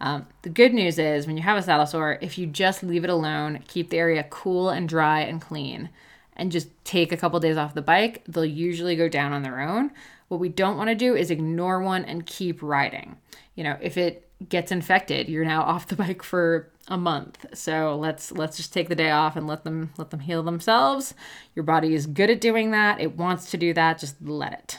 Um, 0.00 0.26
the 0.42 0.50
good 0.50 0.74
news 0.74 0.98
is 0.98 1.26
when 1.26 1.36
you 1.36 1.42
have 1.42 1.56
a 1.56 1.62
saddle 1.62 1.86
sore, 1.86 2.18
if 2.20 2.36
you 2.36 2.46
just 2.46 2.82
leave 2.82 3.04
it 3.04 3.10
alone, 3.10 3.62
keep 3.68 3.90
the 3.90 3.98
area 3.98 4.26
cool 4.28 4.68
and 4.68 4.88
dry 4.88 5.20
and 5.20 5.40
clean, 5.40 5.88
and 6.36 6.52
just 6.52 6.68
take 6.84 7.12
a 7.12 7.16
couple 7.16 7.40
days 7.40 7.56
off 7.56 7.74
the 7.74 7.82
bike, 7.82 8.22
they'll 8.28 8.44
usually 8.44 8.96
go 8.96 9.08
down 9.08 9.32
on 9.32 9.42
their 9.42 9.60
own. 9.60 9.90
What 10.28 10.40
we 10.40 10.48
don't 10.48 10.76
want 10.76 10.88
to 10.88 10.94
do 10.94 11.14
is 11.14 11.30
ignore 11.30 11.80
one 11.80 12.04
and 12.04 12.26
keep 12.26 12.62
riding. 12.62 13.16
You 13.54 13.64
know, 13.64 13.76
if 13.80 13.96
it 13.96 14.28
gets 14.48 14.72
infected, 14.72 15.28
you're 15.28 15.44
now 15.44 15.62
off 15.62 15.88
the 15.88 15.96
bike 15.96 16.22
for 16.22 16.70
a 16.88 16.96
month. 16.96 17.46
So 17.54 17.96
let's 17.96 18.32
let's 18.32 18.56
just 18.56 18.72
take 18.72 18.88
the 18.88 18.94
day 18.94 19.10
off 19.10 19.36
and 19.36 19.46
let 19.46 19.64
them 19.64 19.92
let 19.98 20.10
them 20.10 20.20
heal 20.20 20.42
themselves. 20.42 21.14
Your 21.54 21.64
body 21.64 21.94
is 21.94 22.06
good 22.06 22.30
at 22.30 22.40
doing 22.40 22.70
that. 22.70 23.00
It 23.00 23.16
wants 23.16 23.50
to 23.50 23.56
do 23.56 23.72
that. 23.74 23.98
Just 23.98 24.16
let 24.22 24.52
it. 24.52 24.78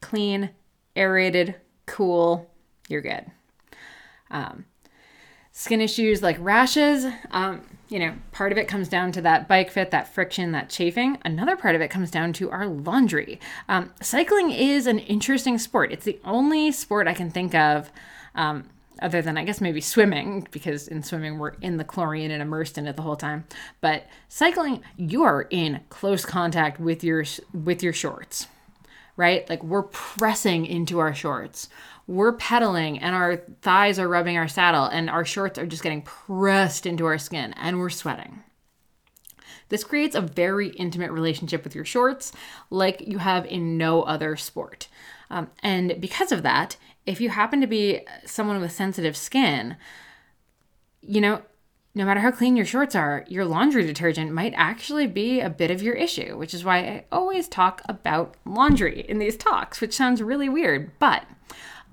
Clean, 0.00 0.50
aerated, 0.96 1.56
cool. 1.86 2.50
You're 2.88 3.02
good. 3.02 3.26
Um, 4.30 4.64
skin 5.52 5.80
issues 5.80 6.22
like 6.22 6.36
rashes. 6.40 7.06
Um, 7.30 7.62
you 7.88 7.98
know, 7.98 8.14
part 8.32 8.52
of 8.52 8.58
it 8.58 8.68
comes 8.68 8.88
down 8.88 9.12
to 9.12 9.22
that 9.22 9.48
bike 9.48 9.70
fit, 9.70 9.90
that 9.90 10.12
friction, 10.12 10.52
that 10.52 10.68
chafing. 10.68 11.18
Another 11.24 11.56
part 11.56 11.74
of 11.74 11.80
it 11.80 11.88
comes 11.88 12.10
down 12.10 12.32
to 12.34 12.50
our 12.50 12.66
laundry. 12.66 13.40
Um, 13.68 13.92
cycling 14.02 14.50
is 14.50 14.86
an 14.86 14.98
interesting 14.98 15.58
sport. 15.58 15.90
It's 15.90 16.04
the 16.04 16.20
only 16.24 16.70
sport 16.70 17.08
I 17.08 17.14
can 17.14 17.30
think 17.30 17.54
of, 17.54 17.90
um, 18.34 18.68
other 19.00 19.22
than 19.22 19.38
I 19.38 19.44
guess 19.44 19.60
maybe 19.60 19.80
swimming, 19.80 20.46
because 20.50 20.88
in 20.88 21.02
swimming 21.02 21.38
we're 21.38 21.54
in 21.60 21.76
the 21.76 21.84
chlorine 21.84 22.30
and 22.30 22.42
immersed 22.42 22.76
in 22.76 22.86
it 22.86 22.96
the 22.96 23.02
whole 23.02 23.16
time. 23.16 23.44
But 23.80 24.06
cycling, 24.28 24.82
you 24.96 25.22
are 25.22 25.42
in 25.48 25.80
close 25.88 26.26
contact 26.26 26.78
with 26.80 27.02
your 27.02 27.24
with 27.54 27.82
your 27.82 27.92
shorts, 27.92 28.48
right? 29.16 29.48
Like 29.48 29.62
we're 29.62 29.84
pressing 29.84 30.66
into 30.66 30.98
our 30.98 31.14
shorts 31.14 31.68
we're 32.08 32.32
pedaling 32.32 32.98
and 32.98 33.14
our 33.14 33.36
thighs 33.60 33.98
are 33.98 34.08
rubbing 34.08 34.38
our 34.38 34.48
saddle 34.48 34.86
and 34.86 35.10
our 35.10 35.26
shorts 35.26 35.58
are 35.58 35.66
just 35.66 35.82
getting 35.82 36.02
pressed 36.02 36.86
into 36.86 37.04
our 37.04 37.18
skin 37.18 37.52
and 37.52 37.78
we're 37.78 37.90
sweating. 37.90 38.42
This 39.68 39.84
creates 39.84 40.16
a 40.16 40.22
very 40.22 40.70
intimate 40.70 41.12
relationship 41.12 41.62
with 41.62 41.74
your 41.74 41.84
shorts, 41.84 42.32
like 42.70 43.06
you 43.06 43.18
have 43.18 43.44
in 43.44 43.76
no 43.76 44.02
other 44.02 44.36
sport. 44.36 44.88
Um, 45.28 45.50
and 45.62 46.00
because 46.00 46.32
of 46.32 46.42
that, 46.42 46.78
if 47.04 47.20
you 47.20 47.28
happen 47.28 47.60
to 47.60 47.66
be 47.66 48.00
someone 48.24 48.58
with 48.62 48.72
sensitive 48.72 49.14
skin, 49.14 49.76
you 51.02 51.20
know, 51.20 51.42
no 51.94 52.06
matter 52.06 52.20
how 52.20 52.30
clean 52.30 52.56
your 52.56 52.64
shorts 52.64 52.94
are, 52.94 53.26
your 53.28 53.44
laundry 53.44 53.84
detergent 53.84 54.32
might 54.32 54.54
actually 54.56 55.06
be 55.06 55.40
a 55.40 55.50
bit 55.50 55.70
of 55.70 55.82
your 55.82 55.94
issue, 55.94 56.38
which 56.38 56.54
is 56.54 56.64
why 56.64 56.78
I 56.78 57.04
always 57.12 57.48
talk 57.48 57.82
about 57.86 58.34
laundry 58.46 59.00
in 59.06 59.18
these 59.18 59.36
talks, 59.36 59.82
which 59.82 59.94
sounds 59.94 60.22
really 60.22 60.48
weird. 60.48 60.92
But 60.98 61.24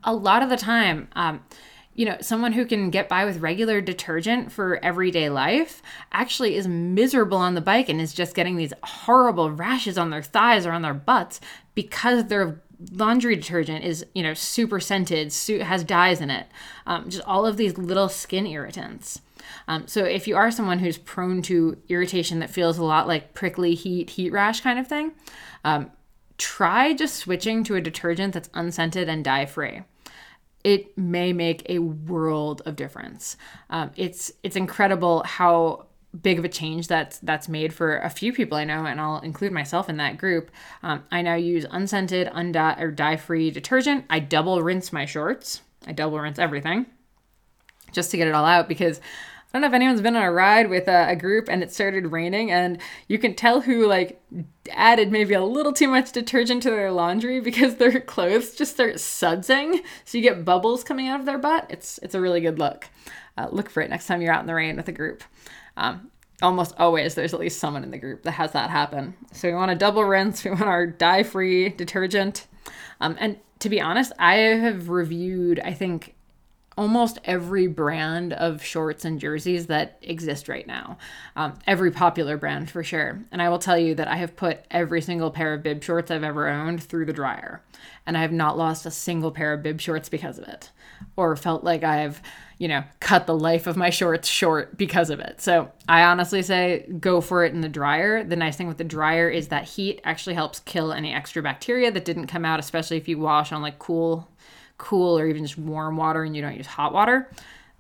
a 0.06 0.14
lot 0.14 0.42
of 0.42 0.50
the 0.50 0.58
time, 0.58 1.10
um, 1.14 1.44
you 1.96 2.06
know, 2.06 2.18
someone 2.20 2.52
who 2.52 2.66
can 2.66 2.90
get 2.90 3.08
by 3.10 3.26
with 3.26 3.40
regular 3.40 3.82
detergent 3.82 4.52
for 4.52 4.84
everyday 4.84 5.30
life 5.30 5.82
actually 6.12 6.56
is 6.56 6.68
miserable 6.68 7.38
on 7.38 7.56
the 7.56 7.62
bike 7.62 7.90
and 7.90 8.02
is 8.02 8.14
just 8.14 8.36
getting 8.36 8.58
these 8.58 8.74
horrible 8.84 9.50
rashes 9.50 9.98
on 9.98 10.10
their 10.10 10.22
thighs 10.22 10.66
or 10.66 10.72
on 10.72 10.82
their 10.82 10.94
butts 10.94 11.40
because 11.74 12.26
their 12.26 12.62
laundry 12.92 13.38
detergent 13.38 13.86
is, 13.86 14.06
you 14.14 14.22
know, 14.22 14.34
super 14.34 14.82
scented, 14.82 15.34
has 15.62 15.84
dyes 15.86 16.20
in 16.20 16.30
it, 16.30 16.48
um, 16.86 17.10
just 17.10 17.24
all 17.24 17.46
of 17.46 17.56
these 17.56 17.78
little 17.78 18.10
skin 18.10 18.46
irritants. 18.46 19.22
Um, 19.70 19.88
so 19.88 20.04
if 20.04 20.28
you 20.28 20.36
are 20.36 20.52
someone 20.52 20.80
who's 20.80 20.98
prone 20.98 21.42
to 21.44 21.78
irritation 21.88 22.40
that 22.40 22.50
feels 22.50 22.78
a 22.78 22.84
lot 22.84 23.08
like 23.08 23.34
prickly 23.34 23.74
heat, 23.74 24.10
heat 24.12 24.32
rash 24.32 24.60
kind 24.60 24.78
of 24.78 24.88
thing, 24.88 25.14
um, 25.64 25.92
try 26.38 26.94
just 26.94 27.16
switching 27.16 27.64
to 27.64 27.76
a 27.76 27.82
detergent 27.82 28.34
that's 28.34 28.50
unscented 28.54 29.08
and 29.08 29.24
dye 29.24 29.46
free 29.46 29.84
it 30.66 30.98
may 30.98 31.32
make 31.32 31.64
a 31.70 31.78
world 31.78 32.64
of 32.66 32.76
difference. 32.76 33.38
Um, 33.70 33.92
it's 33.96 34.32
it's 34.42 34.56
incredible 34.56 35.22
how 35.24 35.86
big 36.24 36.40
of 36.40 36.46
a 36.46 36.50
change 36.50 36.88
that's 36.88 37.20
that's 37.20 37.48
made 37.48 37.72
for 37.72 38.00
a 38.00 38.10
few 38.10 38.34
people 38.34 38.58
I 38.58 38.64
know, 38.64 38.86
and 38.86 39.00
I'll 39.00 39.20
include 39.20 39.52
myself 39.52 39.90
in 39.90 39.98
that 39.98 40.18
group. 40.18 40.50
Um, 40.82 41.04
I 41.12 41.22
now 41.22 41.36
use 41.36 41.68
unscented, 41.70 42.28
undye 42.30 42.82
or 42.82 42.90
dye-free 42.90 43.52
detergent. 43.52 44.06
I 44.10 44.20
double 44.20 44.62
rinse 44.64 44.92
my 44.92 45.06
shorts. 45.06 45.62
I 45.86 45.92
double 45.92 46.20
rinse 46.20 46.40
everything 46.40 46.88
just 47.92 48.10
to 48.12 48.18
get 48.18 48.28
it 48.28 48.34
all 48.34 48.46
out 48.46 48.68
because 48.68 49.00
I 49.56 49.58
don't 49.58 49.62
know 49.62 49.68
if 49.70 49.74
anyone's 49.74 50.02
been 50.02 50.18
on 50.18 50.24
a 50.24 50.34
ride 50.34 50.70
with 50.70 50.90
a, 50.90 51.12
a, 51.12 51.16
group 51.16 51.48
and 51.48 51.64
it 51.64 51.72
started 51.72 52.12
raining 52.12 52.52
and 52.52 52.78
you 53.08 53.18
can 53.18 53.36
tell 53.36 53.62
who 53.62 53.88
like 53.88 54.22
added 54.70 55.14
maybe 55.14 55.34
a 55.34 55.42
little 55.42 55.72
too 55.72 55.88
much 55.88 56.12
detergent 56.12 56.62
to 56.64 56.72
their 56.72 56.92
laundry 56.92 57.40
because 57.40 57.76
their 57.78 58.02
clothes 58.02 58.54
just 58.54 58.74
start 58.74 58.96
sudsing 58.96 59.80
so 60.04 60.18
you 60.18 60.22
get 60.22 60.44
bubbles 60.44 60.84
coming 60.84 61.08
out 61.08 61.22
of 61.22 61.26
their 61.26 61.38
butt 61.38 61.68
it's 61.70 62.00
it's 62.04 62.14
a 62.14 62.20
really 62.20 62.42
good 62.42 62.60
look 62.60 62.90
uh, 63.38 63.48
look 63.50 63.70
for 63.70 63.82
it 63.82 63.90
next 63.90 64.08
time 64.08 64.22
you're 64.22 64.34
out 64.34 64.42
in 64.42 64.48
the 64.48 64.54
rain 64.54 64.76
with 64.76 64.90
a 64.90 64.92
group 64.92 65.24
um, 65.78 66.12
almost 66.42 66.74
always 66.78 67.16
there's 67.16 67.34
at 67.34 67.40
least 67.40 67.58
someone 67.58 67.86
in 67.86 67.92
the 67.92 67.98
group 67.98 68.24
that 68.24 68.32
has 68.32 68.52
that 68.52 68.70
happen. 68.70 69.16
So 69.32 69.48
we 69.48 69.54
want 69.54 69.72
a 69.72 69.76
double 69.76 70.04
rinse. 70.04 70.44
We 70.46 70.52
want 70.52 70.64
our 70.64 70.86
dye 70.86 71.24
free 71.24 71.70
detergent. 71.70 72.48
Um, 73.00 73.16
and 73.20 73.38
to 73.60 73.70
be 73.70 73.80
honest, 73.80 74.12
I 74.20 74.36
have 74.36 74.90
reviewed, 74.90 75.60
I 75.62 75.74
think, 75.74 76.16
almost 76.78 77.20
every 77.24 77.68
brand 77.68 78.34
of 78.34 78.64
shorts 78.64 79.06
and 79.06 79.20
jerseys 79.20 79.68
that 79.68 79.98
exist 80.02 80.50
right 80.50 80.68
now. 80.68 80.98
Um, 81.36 81.54
every 81.66 81.92
popular 81.92 82.38
brand 82.38 82.70
for 82.70 82.84
sure. 82.84 83.22
And 83.32 83.42
I 83.42 83.50
will 83.50 83.60
tell 83.60 83.78
you 83.78 83.96
that 83.96 84.08
I 84.08 84.18
have 84.18 84.36
put 84.36 84.66
every 84.70 85.02
single 85.02 85.32
pair 85.32 85.54
of 85.54 85.64
bib 85.64 85.84
shorts 85.84 86.12
I've 86.12 86.24
ever 86.24 86.50
owned 86.50 86.84
through 86.84 87.06
the 87.06 87.14
dryer. 87.14 87.62
And 88.06 88.18
I 88.18 88.22
have 88.22 88.32
not 88.32 88.58
lost 88.58 88.86
a 88.86 88.92
single 88.92 89.32
pair 89.32 89.54
of 89.54 89.64
bib 89.64 89.80
shorts 89.80 90.10
because 90.10 90.38
of 90.38 90.48
it. 90.48 90.72
Or 91.16 91.36
felt 91.36 91.64
like 91.64 91.84
I've, 91.84 92.22
you 92.58 92.68
know, 92.68 92.84
cut 93.00 93.26
the 93.26 93.38
life 93.38 93.68
of 93.68 93.78
my 93.78 93.90
shorts 93.90 94.28
short 94.28 94.78
because 94.78 95.10
of 95.10 95.20
it. 95.20 95.42
So 95.42 95.72
I 95.88 96.04
honestly 96.04 96.42
say 96.42 96.86
go 97.00 97.22
for 97.22 97.46
it 97.46 97.54
in 97.54 97.62
the 97.62 97.70
dryer. 97.70 98.24
The 98.24 98.36
nice 98.36 98.58
thing 98.58 98.68
with 98.68 98.78
the 98.78 98.84
dryer 98.84 99.30
is 99.30 99.48
that 99.48 99.64
heat 99.64 100.02
actually 100.04 100.36
helps 100.36 100.60
kill 100.60 100.92
any 100.92 101.14
extra 101.14 101.42
bacteria 101.42 101.92
that 101.92 102.06
didn't 102.06 102.28
come 102.28 102.44
out, 102.44 102.60
especially 102.60 102.98
if 102.98 103.08
you 103.08 103.18
wash 103.18 103.52
on 103.52 103.62
like 103.62 103.80
cool 103.80 104.30
cool 104.78 105.18
or 105.18 105.28
even 105.28 105.44
just 105.44 105.58
warm 105.58 105.98
water 105.98 106.24
and 106.24 106.36
you 106.36 106.42
don't 106.42 106.58
use 106.58 106.68
hot 106.68 106.94
water, 106.94 107.30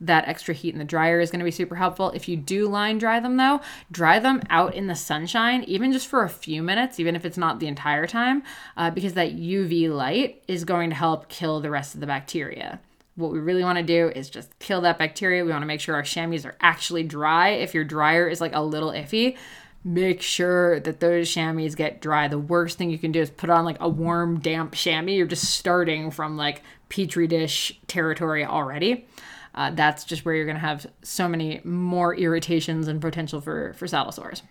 that 0.01 0.27
extra 0.27 0.53
heat 0.53 0.73
in 0.73 0.79
the 0.79 0.85
dryer 0.85 1.19
is 1.19 1.31
going 1.31 1.39
to 1.39 1.45
be 1.45 1.51
super 1.51 1.75
helpful. 1.75 2.11
If 2.11 2.27
you 2.27 2.35
do 2.35 2.67
line 2.67 2.97
dry 2.97 3.19
them 3.19 3.37
though, 3.37 3.61
dry 3.91 4.19
them 4.19 4.41
out 4.49 4.73
in 4.73 4.87
the 4.87 4.95
sunshine, 4.95 5.63
even 5.63 5.91
just 5.91 6.07
for 6.07 6.23
a 6.23 6.29
few 6.29 6.61
minutes, 6.61 6.99
even 6.99 7.15
if 7.15 7.25
it's 7.25 7.37
not 7.37 7.59
the 7.59 7.67
entire 7.67 8.07
time, 8.07 8.43
uh, 8.77 8.91
because 8.91 9.13
that 9.13 9.35
UV 9.35 9.93
light 9.93 10.43
is 10.47 10.65
going 10.65 10.89
to 10.89 10.95
help 10.95 11.29
kill 11.29 11.61
the 11.61 11.69
rest 11.69 11.93
of 11.93 12.01
the 12.01 12.07
bacteria. 12.07 12.79
What 13.15 13.31
we 13.31 13.39
really 13.39 13.63
want 13.63 13.77
to 13.77 13.83
do 13.83 14.09
is 14.09 14.29
just 14.29 14.57
kill 14.59 14.81
that 14.81 14.97
bacteria. 14.97 15.45
We 15.45 15.51
want 15.51 15.61
to 15.61 15.67
make 15.67 15.79
sure 15.79 15.95
our 15.95 16.03
chamois 16.03 16.43
are 16.43 16.57
actually 16.59 17.03
dry. 17.03 17.49
If 17.49 17.73
your 17.73 17.85
dryer 17.85 18.27
is 18.27 18.41
like 18.41 18.53
a 18.53 18.61
little 18.61 18.91
iffy, 18.91 19.37
make 19.85 20.21
sure 20.21 20.81
that 20.81 20.99
those 20.99 21.31
chamois 21.31 21.75
get 21.75 22.01
dry. 22.01 22.27
The 22.27 22.39
worst 22.39 22.77
thing 22.77 22.89
you 22.89 22.97
can 22.97 23.13
do 23.13 23.21
is 23.21 23.29
put 23.29 23.49
on 23.49 23.63
like 23.63 23.77
a 23.79 23.87
warm, 23.87 24.39
damp 24.39 24.73
chamois. 24.73 25.13
You're 25.13 25.27
just 25.27 25.53
starting 25.53 26.11
from 26.11 26.35
like 26.35 26.61
petri 26.89 27.27
dish 27.27 27.79
territory 27.87 28.45
already. 28.45 29.07
Uh, 29.53 29.71
that's 29.71 30.03
just 30.03 30.25
where 30.25 30.35
you're 30.35 30.45
going 30.45 30.57
to 30.57 30.61
have 30.61 30.85
so 31.01 31.27
many 31.27 31.61
more 31.63 32.13
irritations 32.15 32.87
and 32.87 32.99
potential 33.01 33.39
for 33.39 33.73
for 33.73 33.87
saddle 33.87 34.11
sores. 34.11 34.43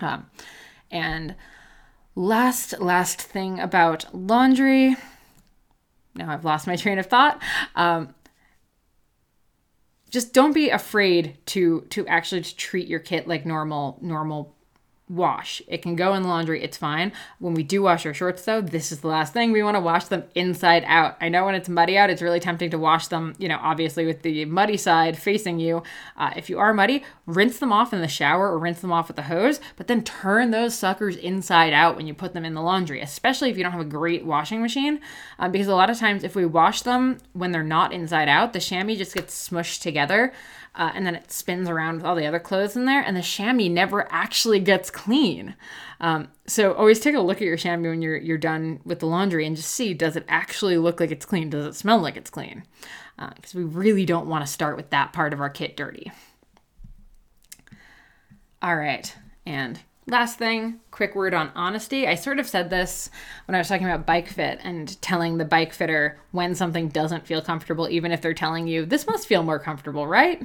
Um, 0.00 0.26
and 0.90 1.34
last 2.14 2.78
last 2.80 3.22
thing 3.22 3.58
about 3.58 4.14
laundry. 4.14 4.96
Now 6.14 6.30
I've 6.30 6.44
lost 6.44 6.66
my 6.66 6.76
train 6.76 6.98
of 6.98 7.06
thought. 7.06 7.40
Um, 7.74 8.14
just 10.10 10.32
don't 10.32 10.52
be 10.52 10.70
afraid 10.70 11.36
to 11.46 11.82
to 11.90 12.06
actually 12.06 12.42
treat 12.42 12.88
your 12.88 13.00
kit 13.00 13.26
like 13.26 13.46
normal 13.46 13.98
normal 14.00 14.54
wash. 15.08 15.62
It 15.66 15.82
can 15.82 15.96
go 15.96 16.14
in 16.14 16.22
the 16.22 16.28
laundry, 16.28 16.62
it's 16.62 16.76
fine. 16.76 17.12
When 17.38 17.54
we 17.54 17.62
do 17.62 17.82
wash 17.82 18.04
our 18.06 18.14
shorts, 18.14 18.44
though, 18.44 18.60
this 18.60 18.92
is 18.92 19.00
the 19.00 19.08
last 19.08 19.32
thing. 19.32 19.52
We 19.52 19.62
want 19.62 19.76
to 19.76 19.80
wash 19.80 20.04
them 20.06 20.24
inside 20.34 20.84
out. 20.86 21.16
I 21.20 21.28
know 21.28 21.44
when 21.44 21.54
it's 21.54 21.68
muddy 21.68 21.96
out, 21.96 22.10
it's 22.10 22.22
really 22.22 22.40
tempting 22.40 22.70
to 22.70 22.78
wash 22.78 23.08
them, 23.08 23.34
you 23.38 23.48
know, 23.48 23.58
obviously 23.60 24.06
with 24.06 24.22
the 24.22 24.44
muddy 24.44 24.76
side 24.76 25.18
facing 25.18 25.58
you. 25.58 25.82
Uh, 26.16 26.32
if 26.36 26.50
you 26.50 26.58
are 26.58 26.74
muddy, 26.74 27.04
rinse 27.26 27.58
them 27.58 27.72
off 27.72 27.92
in 27.92 28.00
the 28.00 28.08
shower 28.08 28.50
or 28.50 28.58
rinse 28.58 28.80
them 28.80 28.92
off 28.92 29.08
with 29.08 29.16
the 29.16 29.22
hose, 29.22 29.60
but 29.76 29.86
then 29.86 30.02
turn 30.04 30.50
those 30.50 30.74
suckers 30.74 31.16
inside 31.16 31.72
out 31.72 31.96
when 31.96 32.06
you 32.06 32.14
put 32.14 32.34
them 32.34 32.44
in 32.44 32.54
the 32.54 32.62
laundry, 32.62 33.00
especially 33.00 33.50
if 33.50 33.56
you 33.56 33.62
don't 33.62 33.72
have 33.72 33.80
a 33.80 33.84
great 33.84 34.24
washing 34.24 34.60
machine. 34.60 35.00
Uh, 35.38 35.48
because 35.48 35.68
a 35.68 35.74
lot 35.74 35.90
of 35.90 35.98
times, 35.98 36.24
if 36.24 36.34
we 36.34 36.44
wash 36.44 36.82
them 36.82 37.18
when 37.32 37.52
they're 37.52 37.62
not 37.62 37.92
inside 37.92 38.28
out, 38.28 38.52
the 38.52 38.60
chamois 38.60 38.96
just 38.96 39.14
gets 39.14 39.48
smushed 39.48 39.80
together 39.82 40.32
uh, 40.78 40.92
and 40.94 41.04
then 41.04 41.16
it 41.16 41.32
spins 41.32 41.68
around 41.68 41.96
with 41.96 42.04
all 42.04 42.14
the 42.14 42.24
other 42.24 42.38
clothes 42.38 42.76
in 42.76 42.84
there, 42.84 43.02
and 43.02 43.16
the 43.16 43.22
chamois 43.22 43.68
never 43.68 44.10
actually 44.12 44.60
gets 44.60 44.90
clean. 44.90 45.56
Um, 46.00 46.28
so 46.46 46.72
always 46.72 47.00
take 47.00 47.16
a 47.16 47.20
look 47.20 47.38
at 47.38 47.46
your 47.46 47.56
chamois 47.56 47.90
when 47.90 48.00
you're 48.00 48.16
you're 48.16 48.38
done 48.38 48.80
with 48.84 49.00
the 49.00 49.06
laundry 49.06 49.44
and 49.44 49.56
just 49.56 49.72
see 49.72 49.92
does 49.92 50.14
it 50.14 50.24
actually 50.28 50.78
look 50.78 51.00
like 51.00 51.10
it's 51.10 51.26
clean? 51.26 51.50
Does 51.50 51.66
it 51.66 51.74
smell 51.74 51.98
like 51.98 52.16
it's 52.16 52.30
clean? 52.30 52.62
Because 53.16 53.56
uh, 53.56 53.58
we 53.58 53.64
really 53.64 54.06
don't 54.06 54.28
want 54.28 54.46
to 54.46 54.52
start 54.52 54.76
with 54.76 54.90
that 54.90 55.12
part 55.12 55.32
of 55.32 55.40
our 55.40 55.50
kit 55.50 55.76
dirty. 55.76 56.12
All 58.62 58.76
right, 58.76 59.12
and 59.44 59.80
Last 60.08 60.38
thing, 60.38 60.80
quick 60.90 61.14
word 61.14 61.34
on 61.34 61.52
honesty. 61.54 62.08
I 62.08 62.14
sort 62.14 62.38
of 62.38 62.46
said 62.46 62.70
this 62.70 63.10
when 63.46 63.54
I 63.54 63.58
was 63.58 63.68
talking 63.68 63.86
about 63.86 64.06
bike 64.06 64.28
fit 64.28 64.58
and 64.62 65.00
telling 65.02 65.36
the 65.36 65.44
bike 65.44 65.74
fitter 65.74 66.18
when 66.30 66.54
something 66.54 66.88
doesn't 66.88 67.26
feel 67.26 67.42
comfortable, 67.42 67.86
even 67.90 68.10
if 68.10 68.22
they're 68.22 68.32
telling 68.32 68.66
you, 68.66 68.86
this 68.86 69.06
must 69.06 69.28
feel 69.28 69.42
more 69.42 69.58
comfortable, 69.58 70.06
right? 70.06 70.42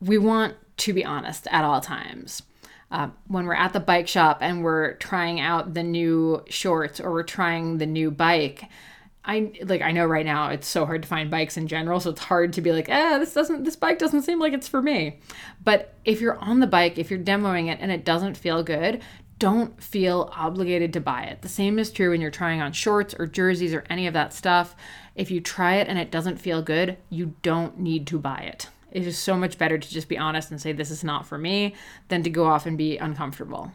We 0.00 0.18
want 0.18 0.56
to 0.78 0.92
be 0.92 1.04
honest 1.04 1.46
at 1.52 1.62
all 1.62 1.80
times. 1.80 2.42
Uh, 2.90 3.10
when 3.28 3.46
we're 3.46 3.54
at 3.54 3.74
the 3.74 3.80
bike 3.80 4.08
shop 4.08 4.38
and 4.40 4.64
we're 4.64 4.94
trying 4.94 5.38
out 5.38 5.74
the 5.74 5.84
new 5.84 6.42
shorts 6.48 6.98
or 6.98 7.12
we're 7.12 7.22
trying 7.22 7.78
the 7.78 7.86
new 7.86 8.10
bike, 8.10 8.64
I 9.28 9.52
like 9.64 9.82
I 9.82 9.92
know 9.92 10.06
right 10.06 10.24
now 10.24 10.48
it's 10.48 10.66
so 10.66 10.86
hard 10.86 11.02
to 11.02 11.08
find 11.08 11.30
bikes 11.30 11.58
in 11.58 11.68
general, 11.68 12.00
so 12.00 12.10
it's 12.10 12.20
hard 12.20 12.54
to 12.54 12.62
be 12.62 12.72
like, 12.72 12.88
eh, 12.88 13.18
this 13.18 13.34
doesn't 13.34 13.64
this 13.64 13.76
bike 13.76 13.98
doesn't 13.98 14.22
seem 14.22 14.40
like 14.40 14.54
it's 14.54 14.66
for 14.66 14.80
me. 14.80 15.20
But 15.62 15.94
if 16.06 16.22
you're 16.22 16.38
on 16.38 16.60
the 16.60 16.66
bike, 16.66 16.96
if 16.96 17.10
you're 17.10 17.20
demoing 17.20 17.70
it 17.70 17.78
and 17.82 17.92
it 17.92 18.06
doesn't 18.06 18.38
feel 18.38 18.62
good, 18.62 19.02
don't 19.38 19.80
feel 19.82 20.32
obligated 20.34 20.94
to 20.94 21.00
buy 21.00 21.24
it. 21.24 21.42
The 21.42 21.48
same 21.48 21.78
is 21.78 21.92
true 21.92 22.10
when 22.10 22.22
you're 22.22 22.30
trying 22.30 22.62
on 22.62 22.72
shorts 22.72 23.14
or 23.18 23.26
jerseys 23.26 23.74
or 23.74 23.84
any 23.90 24.06
of 24.06 24.14
that 24.14 24.32
stuff. 24.32 24.74
If 25.14 25.30
you 25.30 25.42
try 25.42 25.76
it 25.76 25.88
and 25.88 25.98
it 25.98 26.10
doesn't 26.10 26.38
feel 26.38 26.62
good, 26.62 26.96
you 27.10 27.34
don't 27.42 27.78
need 27.78 28.06
to 28.06 28.18
buy 28.18 28.38
it. 28.38 28.68
It 28.90 29.06
is 29.06 29.18
so 29.18 29.36
much 29.36 29.58
better 29.58 29.76
to 29.76 29.90
just 29.90 30.08
be 30.08 30.16
honest 30.16 30.50
and 30.50 30.58
say 30.58 30.72
this 30.72 30.90
is 30.90 31.04
not 31.04 31.26
for 31.26 31.36
me 31.36 31.74
than 32.08 32.22
to 32.22 32.30
go 32.30 32.46
off 32.46 32.64
and 32.64 32.78
be 32.78 32.96
uncomfortable. 32.96 33.72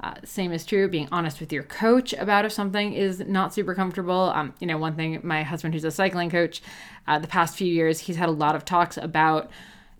Uh, 0.00 0.14
same 0.24 0.52
is 0.52 0.64
true 0.64 0.88
being 0.88 1.08
honest 1.10 1.40
with 1.40 1.52
your 1.52 1.64
coach 1.64 2.12
about 2.14 2.44
if 2.44 2.52
something 2.52 2.92
is 2.92 3.20
not 3.20 3.52
super 3.52 3.74
comfortable. 3.74 4.32
Um, 4.34 4.54
you 4.60 4.66
know, 4.66 4.78
one 4.78 4.94
thing, 4.94 5.20
my 5.24 5.42
husband, 5.42 5.74
who's 5.74 5.84
a 5.84 5.90
cycling 5.90 6.30
coach, 6.30 6.62
uh, 7.08 7.18
the 7.18 7.26
past 7.26 7.56
few 7.56 7.66
years, 7.66 8.00
he's 8.00 8.16
had 8.16 8.28
a 8.28 8.32
lot 8.32 8.54
of 8.54 8.64
talks 8.64 8.96
about 8.96 9.50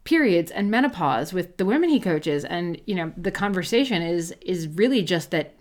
periods 0.05 0.51
and 0.51 0.71
menopause 0.71 1.35
with 1.35 1.59
the 1.59 1.67
women 1.67 1.91
he 1.91 2.01
coaches 2.01 2.43
and 2.43 2.81
you 2.87 2.95
know 2.95 3.13
the 3.15 3.31
conversation 3.31 4.01
is 4.01 4.33
is 4.41 4.67
really 4.67 5.03
just 5.03 5.31
that 5.31 5.55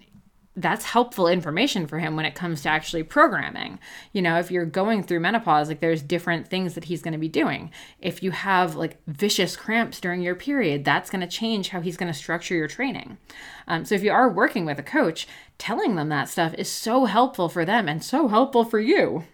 that's 0.57 0.85
helpful 0.85 1.27
information 1.27 1.85
for 1.85 1.99
him 1.99 2.15
when 2.15 2.25
it 2.25 2.33
comes 2.33 2.63
to 2.63 2.69
actually 2.69 3.03
programming. 3.03 3.79
You 4.11 4.23
know, 4.23 4.39
if 4.39 4.49
you're 4.49 4.65
going 4.65 5.03
through 5.03 5.19
menopause, 5.19 5.69
like 5.69 5.81
there's 5.81 6.01
different 6.01 6.47
things 6.47 6.73
that 6.73 6.85
he's 6.85 7.03
going 7.03 7.13
to 7.13 7.19
be 7.19 7.29
doing. 7.29 7.71
If 7.99 8.23
you 8.23 8.31
have 8.31 8.75
like 8.75 8.97
vicious 9.05 9.55
cramps 9.55 10.01
during 10.01 10.21
your 10.21 10.35
period, 10.35 10.83
that's 10.83 11.11
going 11.11 11.21
to 11.21 11.27
change 11.27 11.69
how 11.69 11.79
he's 11.79 11.95
going 11.95 12.11
to 12.11 12.17
structure 12.17 12.55
your 12.55 12.67
training. 12.67 13.19
Um, 13.67 13.85
so 13.85 13.93
if 13.93 14.03
you 14.03 14.11
are 14.11 14.29
working 14.29 14.65
with 14.65 14.79
a 14.79 14.83
coach, 14.83 15.27
telling 15.59 15.95
them 15.95 16.09
that 16.09 16.27
stuff 16.27 16.55
is 16.55 16.69
so 16.69 17.05
helpful 17.05 17.49
for 17.49 17.63
them 17.63 17.87
and 17.87 18.03
so 18.03 18.27
helpful 18.27 18.65
for 18.65 18.79
you. 18.79 19.25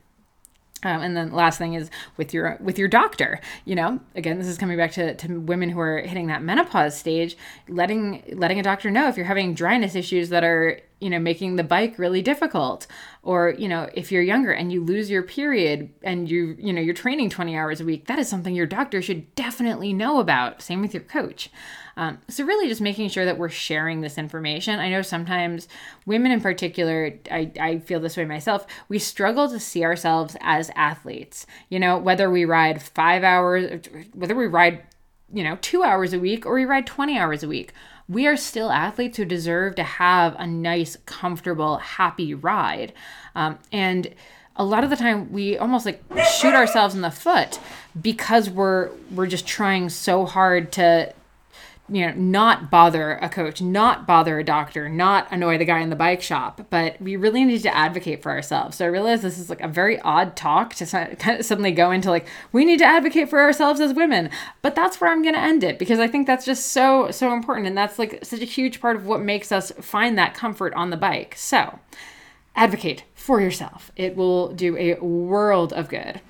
Um, 0.84 1.02
and 1.02 1.16
then 1.16 1.32
last 1.32 1.58
thing 1.58 1.76
is 1.76 1.90
with 2.18 2.34
your 2.34 2.58
with 2.60 2.78
your 2.78 2.90
doctor 2.90 3.40
you 3.64 3.74
know 3.74 4.02
again 4.16 4.38
this 4.38 4.48
is 4.48 4.58
coming 4.58 4.78
back 4.78 4.92
to, 4.94 5.16
to 5.16 5.40
women 5.40 5.70
who 5.70 5.80
are 5.80 6.02
hitting 6.02 6.28
that 6.28 6.44
menopause 6.44 6.98
stage 6.98 7.38
letting 7.70 8.22
letting 8.34 8.60
a 8.60 8.64
doctor 8.64 8.92
know 8.92 9.08
if 9.08 9.16
you're 9.16 9.26
having 9.26 9.54
dryness 9.54 9.96
issues 9.96 10.28
that 10.28 10.44
are 10.44 10.82
you 11.04 11.10
know 11.10 11.20
making 11.20 11.58
the 11.58 11.64
bike 11.64 12.00
really 12.00 12.22
difficult. 12.22 12.88
Or 13.22 13.52
you 13.58 13.68
know 13.68 13.90
if 13.94 14.12
you're 14.12 14.22
younger 14.22 14.52
and 14.52 14.72
you 14.72 14.84
lose 14.84 15.10
your 15.10 15.24
period 15.24 15.90
and 16.02 16.30
you 16.30 16.56
you 16.58 16.72
know 16.72 16.82
you're 16.82 16.94
training 16.94 17.30
20 17.30 17.58
hours 17.58 17.82
a 17.82 17.86
week 17.86 18.08
that 18.08 18.20
is 18.20 18.30
something 18.30 18.56
your 18.56 18.66
doctor 18.66 19.02
should 19.02 19.34
definitely 19.36 19.94
know 19.94 20.20
about. 20.20 20.62
Same 20.62 20.82
with 20.82 20.94
your 20.94 21.04
coach. 21.04 21.50
Um, 21.96 22.20
so 22.28 22.44
really 22.44 22.68
just 22.68 22.82
making 22.82 23.10
sure 23.10 23.26
that 23.26 23.38
we're 23.38 23.50
sharing 23.50 24.02
this 24.02 24.18
information. 24.18 24.80
I 24.80 24.90
know 24.90 25.04
sometimes 25.04 25.68
women 26.08 26.32
in 26.32 26.42
particular 26.42 27.14
I, 27.30 27.52
I 27.60 27.80
feel 27.80 28.00
this 28.00 28.18
way 28.18 28.26
myself 28.26 28.66
we 28.88 28.98
struggle 28.98 29.50
to 29.50 29.60
see 29.60 29.84
ourselves 29.84 30.38
as 30.42 30.72
athletes. 30.76 31.46
You 31.70 31.80
know 31.80 31.98
whether 31.98 32.30
we 32.30 32.46
ride 32.46 32.82
five 32.82 33.24
hours 33.24 33.82
whether 34.14 34.36
we 34.36 34.48
ride 34.48 34.84
you 35.34 35.44
know 35.44 35.58
two 35.62 35.84
hours 35.84 36.14
a 36.14 36.20
week 36.20 36.46
or 36.46 36.54
we 36.54 36.66
ride 36.66 36.88
20 36.88 37.18
hours 37.18 37.44
a 37.44 37.48
week 37.48 37.74
we 38.08 38.28
are 38.28 38.38
still 38.38 38.72
athletes 38.72 39.18
who 39.18 39.26
deserve 39.26 39.76
to 39.76 39.84
have 39.84 40.36
a 40.38 40.48
nice, 40.48 40.98
comfortable, 41.06 41.78
happy 41.78 42.34
ride. 42.34 42.94
Um, 43.36 43.60
and 43.72 44.14
a 44.56 44.64
lot 44.64 44.84
of 44.84 44.90
the 44.90 44.96
time 44.96 45.32
we 45.32 45.58
almost 45.58 45.86
like 45.86 46.04
shoot 46.40 46.54
ourselves 46.54 46.94
in 46.94 47.02
the 47.02 47.12
foot 47.12 47.60
because 48.00 48.50
we're 48.50 48.90
we're 49.12 49.28
just 49.28 49.48
trying 49.48 49.90
so 49.90 50.26
hard 50.26 50.72
to 50.74 51.14
you 51.90 52.08
know, 52.08 52.14
not 52.14 52.72
bother 52.72 53.14
a 53.22 53.28
coach, 53.28 53.62
not 53.62 54.08
bother 54.08 54.40
a 54.40 54.44
doctor, 54.44 54.88
not 54.88 55.28
annoy 55.32 55.58
the 55.58 55.66
guy 55.66 55.80
in 55.80 55.90
the 55.90 55.98
bike 55.98 56.22
shop, 56.22 56.68
but 56.70 57.00
we 57.02 57.18
really 57.18 57.44
need 57.44 57.62
to 57.62 57.76
advocate 57.76 58.24
for 58.24 58.32
ourselves. 58.32 58.78
So 58.78 58.86
I 58.86 58.88
realize 58.88 59.22
this 59.22 59.38
is 59.38 59.50
like 59.50 59.60
a 59.60 59.68
very 59.68 60.00
odd 60.00 60.38
talk 60.38 60.74
to 60.76 60.86
suddenly 61.44 61.72
go 61.72 61.92
into 61.92 62.10
like 62.10 62.26
we 62.54 62.64
need 62.64 62.80
to 62.80 62.86
advocate 62.86 63.30
for 63.30 63.42
ourselves 63.42 63.82
as 63.82 63.94
women, 63.94 64.30
but 64.62 64.76
that's 64.76 65.02
where 65.02 65.12
I'm 65.12 65.22
going 65.22 65.36
to 65.36 65.42
end 65.42 65.64
it 65.64 65.78
because 65.78 66.00
I 66.00 66.08
think 66.08 66.26
that's 66.26 66.46
just 66.46 66.68
so 66.68 67.12
so 67.12 67.34
important 67.34 67.68
and 67.68 67.78
that's 67.78 68.00
like 68.00 68.24
such 68.24 68.42
a 68.42 68.46
huge 68.46 68.80
part 68.80 68.96
of 68.96 69.06
what 69.06 69.22
makes 69.22 69.52
us 69.52 69.72
find 69.82 70.18
that 70.18 70.34
comfort 70.34 70.74
on 70.76 70.90
the 70.90 70.98
bike. 70.98 71.36
So, 71.36 71.80
advocate 72.56 73.04
for 73.14 73.42
yourself. 73.42 73.92
It 73.98 74.16
will 74.16 74.54
do 74.54 74.78
a 74.78 74.96
world 75.00 75.74
of 75.74 75.90
good. 75.90 76.22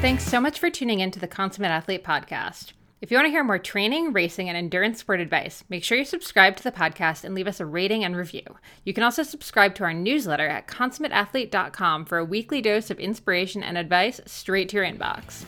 Thanks 0.00 0.22
so 0.22 0.40
much 0.40 0.60
for 0.60 0.70
tuning 0.70 1.00
in 1.00 1.10
to 1.10 1.18
the 1.18 1.26
Consummate 1.26 1.72
Athlete 1.72 2.04
podcast. 2.04 2.72
If 3.00 3.12
you 3.12 3.16
want 3.16 3.26
to 3.26 3.30
hear 3.30 3.44
more 3.44 3.60
training, 3.60 4.12
racing, 4.12 4.48
and 4.48 4.58
endurance 4.58 4.98
sport 4.98 5.20
advice, 5.20 5.62
make 5.68 5.84
sure 5.84 5.96
you 5.96 6.04
subscribe 6.04 6.56
to 6.56 6.64
the 6.64 6.72
podcast 6.72 7.22
and 7.22 7.32
leave 7.32 7.46
us 7.46 7.60
a 7.60 7.66
rating 7.66 8.04
and 8.04 8.16
review. 8.16 8.42
You 8.84 8.92
can 8.92 9.04
also 9.04 9.22
subscribe 9.22 9.76
to 9.76 9.84
our 9.84 9.94
newsletter 9.94 10.48
at 10.48 10.66
consummateathlete.com 10.66 12.06
for 12.06 12.18
a 12.18 12.24
weekly 12.24 12.60
dose 12.60 12.90
of 12.90 12.98
inspiration 12.98 13.62
and 13.62 13.78
advice 13.78 14.20
straight 14.26 14.68
to 14.70 14.78
your 14.78 14.84
inbox. 14.84 15.44